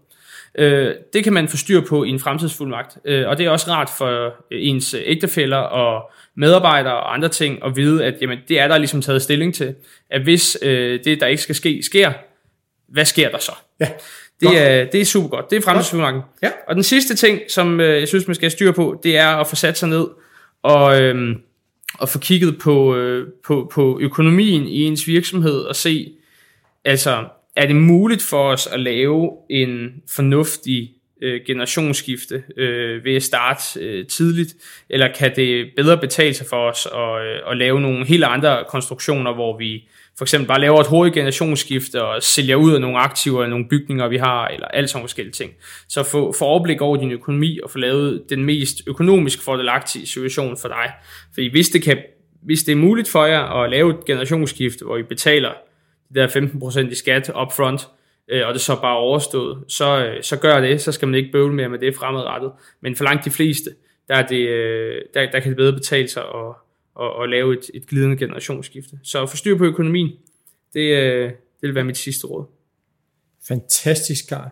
Øh, 0.55 0.95
det 1.13 1.25
kan 1.25 1.33
man 1.33 1.49
få 1.49 1.57
styr 1.57 1.81
på 1.81 2.05
i 2.05 2.09
en 2.09 2.19
fremtidsfuldmagt, 2.19 2.99
øh, 3.05 3.29
og 3.29 3.39
det 3.39 3.47
er 3.47 3.51
også 3.51 3.71
rart 3.71 3.91
for 3.99 4.25
øh, 4.25 4.33
ens 4.51 4.95
ægtefæller 5.05 5.57
og 5.57 6.11
medarbejdere 6.35 6.97
og 6.97 7.15
andre 7.15 7.29
ting 7.29 7.65
at 7.65 7.77
vide, 7.77 8.05
at 8.05 8.15
jamen, 8.21 8.39
det 8.49 8.61
er 8.61 8.69
der 8.69 8.79
ligesom 8.79 9.03
taget 9.03 9.23
stilling 9.23 9.55
til, 9.55 9.75
at 10.11 10.23
hvis 10.23 10.59
øh, 10.63 11.05
det, 11.05 11.21
der 11.21 11.27
ikke 11.27 11.43
skal 11.43 11.55
ske, 11.55 11.83
sker, 11.83 12.13
hvad 12.89 13.05
sker 13.05 13.31
der 13.31 13.39
så? 13.39 13.53
Ja. 13.81 13.89
Det 14.41 14.59
er, 14.59 14.85
det 14.85 15.01
er 15.01 15.05
super 15.05 15.29
godt. 15.29 15.51
Det 15.51 15.57
er 15.57 15.63
fremtidsfuldmagten. 15.63 16.23
Ja. 16.43 16.51
Og 16.69 16.75
den 16.75 16.83
sidste 16.83 17.17
ting, 17.17 17.41
som 17.49 17.81
øh, 17.81 18.01
jeg 18.01 18.09
synes, 18.09 18.27
man 18.27 18.35
skal 18.35 18.45
have 18.45 18.51
styr 18.51 18.73
på, 18.73 19.01
det 19.03 19.17
er 19.17 19.29
at 19.29 19.47
få 19.47 19.57
sat 19.57 19.79
sig 19.79 19.89
ned 19.89 20.07
og, 20.63 21.03
øh, 21.03 21.37
og 21.95 22.09
få 22.09 22.19
kigget 22.19 22.59
på, 22.59 22.97
øh, 22.97 23.29
på, 23.47 23.71
på 23.75 23.99
økonomien 24.01 24.67
i 24.67 24.83
ens 24.83 25.07
virksomhed 25.07 25.59
og 25.61 25.77
se, 25.77 26.13
altså 26.85 27.25
er 27.57 27.67
det 27.67 27.77
muligt 27.77 28.23
for 28.23 28.53
os 28.53 28.67
at 28.67 28.81
lave 28.81 29.31
en 29.51 30.03
fornuftig 30.15 30.91
øh, 31.23 31.41
generationsskifte 31.47 32.43
øh, 32.57 33.05
ved 33.05 33.15
at 33.17 33.23
starte 33.23 33.81
øh, 33.81 34.07
tidligt, 34.07 34.55
eller 34.91 35.09
kan 35.19 35.37
det 35.37 35.71
bedre 35.77 35.99
betale 35.99 36.35
sig 36.35 36.47
for 36.47 36.71
os 36.71 36.89
at, 36.95 37.27
øh, 37.27 37.51
at 37.51 37.57
lave 37.57 37.81
nogle 37.81 38.07
helt 38.07 38.25
andre 38.25 38.65
konstruktioner, 38.69 39.35
hvor 39.35 39.59
vi 39.59 39.89
for 40.19 40.25
eksempel 40.25 40.49
bare 40.49 40.61
laver 40.61 40.81
et 40.81 40.87
hurtigt 40.87 41.15
generationsskifte 41.15 42.05
og 42.05 42.23
sælger 42.23 42.57
ud 42.57 42.75
af 42.75 42.81
nogle 42.81 42.99
aktiver 42.99 43.43
eller 43.43 43.51
nogle 43.51 43.69
bygninger, 43.69 44.09
vi 44.09 44.17
har, 44.17 44.49
eller 44.49 44.67
alt 44.67 44.91
sådan 44.91 45.03
forskellige 45.03 45.33
ting. 45.33 45.53
Så 45.89 46.03
få, 46.03 46.33
få 46.39 46.45
overblik 46.45 46.81
over 46.81 46.97
din 46.97 47.11
økonomi 47.11 47.59
og 47.63 47.71
få 47.71 47.79
lavet 47.79 48.25
den 48.31 48.45
mest 48.45 48.83
økonomisk 48.87 49.43
fordelagtige 49.43 50.07
situation 50.07 50.57
for 50.57 50.69
dig. 50.69 50.93
Fordi 51.35 51.51
hvis 51.51 51.69
det, 51.69 51.83
kan, 51.83 51.99
hvis 52.43 52.63
det 52.63 52.73
er 52.73 52.77
muligt 52.77 53.09
for 53.09 53.25
jer 53.25 53.63
at 53.63 53.71
lave 53.71 53.91
et 53.91 54.05
generationsskifte, 54.05 54.85
hvor 54.85 54.97
I 54.97 55.03
betaler 55.03 55.53
de 56.15 56.21
der 56.21 56.29
15% 56.29 56.91
i 56.91 56.95
skat 56.95 57.33
upfront, 57.43 57.89
øh, 58.31 58.47
og 58.47 58.55
det 58.55 58.61
så 58.61 58.81
bare 58.81 58.97
overstået, 58.97 59.65
så, 59.69 60.05
øh, 60.05 60.23
så 60.23 60.37
gør 60.37 60.61
det, 60.61 60.81
så 60.81 60.93
skal 60.93 61.09
man 61.09 61.15
ikke 61.15 61.33
bøvle 61.33 61.55
mere 61.55 61.69
med 61.69 61.79
det 61.79 61.97
fremadrettet. 61.97 62.53
Men 62.83 62.97
for 62.97 63.05
langt 63.05 63.25
de 63.25 63.31
fleste, 63.31 63.71
der, 64.09 64.15
er 64.15 64.27
det, 64.27 64.49
øh, 64.49 65.03
der, 65.15 65.31
der 65.31 65.41
kan 65.41 65.49
det 65.49 65.57
bedre 65.57 65.73
betale 65.73 66.09
sig 66.09 66.23
at, 66.23 66.55
at, 67.01 67.23
at 67.23 67.31
lave 67.31 67.59
et, 67.59 67.71
et 67.75 67.87
glidende 67.87 68.17
generationsskifte. 68.17 68.99
Så 69.03 69.27
forstyr 69.27 69.57
på 69.57 69.65
økonomien, 69.65 70.11
det, 70.75 70.97
øh, 70.97 71.31
det 71.31 71.67
vil 71.67 71.75
være 71.75 71.85
mit 71.85 71.97
sidste 71.97 72.27
råd. 72.27 72.45
Fantastisk, 73.49 74.29
Karl. 74.29 74.51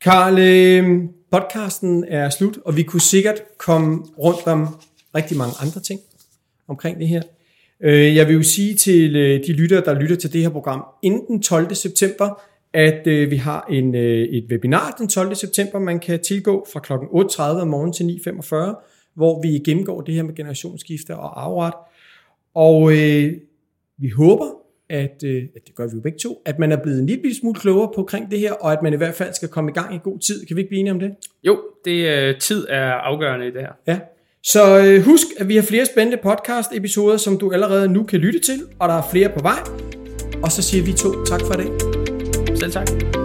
Karl, 0.00 0.38
øh, 0.38 1.08
podcasten 1.30 2.04
er 2.08 2.30
slut, 2.30 2.58
og 2.64 2.76
vi 2.76 2.82
kunne 2.82 3.00
sikkert 3.00 3.42
komme 3.58 4.04
rundt 4.18 4.46
om 4.46 4.66
rigtig 5.14 5.36
mange 5.36 5.54
andre 5.60 5.80
ting 5.80 6.00
omkring 6.68 6.98
det 6.98 7.08
her. 7.08 7.22
Øh, 7.80 8.16
jeg 8.16 8.28
vil 8.28 8.34
jo 8.34 8.42
sige 8.42 8.74
til 8.74 9.16
øh, 9.16 9.46
de 9.46 9.52
lyttere, 9.52 9.84
der 9.84 10.00
lytter 10.00 10.16
til 10.16 10.32
det 10.32 10.42
her 10.42 10.48
program, 10.48 10.84
inden 11.02 11.26
den 11.26 11.42
12. 11.42 11.74
september, 11.74 12.42
at 12.72 13.06
øh, 13.06 13.30
vi 13.30 13.36
har 13.36 13.66
en, 13.70 13.94
et 13.94 14.44
webinar 14.50 14.94
den 14.98 15.08
12. 15.08 15.34
september, 15.34 15.78
man 15.78 16.00
kan 16.00 16.22
tilgå 16.22 16.66
fra 16.72 16.80
kl. 16.80 16.92
8.30 16.92 17.42
om 17.42 17.68
morgenen 17.68 17.92
til 17.92 18.04
9.45, 18.28 18.97
hvor 19.18 19.42
vi 19.42 19.48
gennemgår 19.48 20.00
det 20.00 20.14
her 20.14 20.22
med 20.22 20.34
generationsskifte 20.34 21.16
og 21.16 21.44
afret. 21.44 21.74
Og 22.54 22.92
øh, 22.92 23.32
vi 23.98 24.08
håber, 24.08 24.46
at, 24.88 25.22
øh, 25.24 25.42
at 25.56 25.62
det 25.66 25.74
gør 25.74 25.86
vi 25.86 25.92
jo 25.94 26.00
begge 26.00 26.18
to, 26.18 26.42
at 26.44 26.58
man 26.58 26.72
er 26.72 26.76
blevet 26.82 27.00
en 27.00 27.06
lille 27.06 27.34
smule 27.34 27.54
klogere 27.54 27.90
på 27.94 28.00
omkring 28.00 28.30
det 28.30 28.38
her, 28.38 28.52
og 28.52 28.72
at 28.72 28.82
man 28.82 28.92
i 28.92 28.96
hvert 28.96 29.14
fald 29.14 29.34
skal 29.34 29.48
komme 29.48 29.70
i 29.70 29.74
gang 29.74 29.94
i 29.94 29.98
god 30.04 30.18
tid. 30.18 30.46
Kan 30.46 30.56
vi 30.56 30.60
ikke 30.60 30.68
blive 30.68 30.80
enige 30.80 30.92
om 30.92 31.00
det? 31.00 31.14
Jo, 31.44 31.58
det 31.84 32.08
øh, 32.08 32.38
tid 32.38 32.66
er 32.68 32.92
afgørende 32.92 33.46
i 33.46 33.50
det 33.50 33.60
her. 33.60 33.72
Ja, 33.86 33.98
så 34.42 34.78
øh, 34.78 35.04
husk, 35.04 35.26
at 35.38 35.48
vi 35.48 35.56
har 35.56 35.62
flere 35.62 35.86
spændende 35.86 36.22
podcast-episoder, 36.22 37.16
som 37.16 37.38
du 37.38 37.52
allerede 37.52 37.88
nu 37.88 38.02
kan 38.02 38.20
lytte 38.20 38.38
til, 38.38 38.60
og 38.78 38.88
der 38.88 38.94
er 38.94 39.08
flere 39.12 39.28
på 39.28 39.42
vej. 39.42 39.58
Og 40.42 40.52
så 40.52 40.62
siger 40.62 40.84
vi 40.84 40.92
to 40.92 41.24
tak 41.24 41.40
for 41.40 41.54
i 41.54 41.56
dag. 41.56 42.58
Selv 42.58 42.72
tak. 42.72 43.17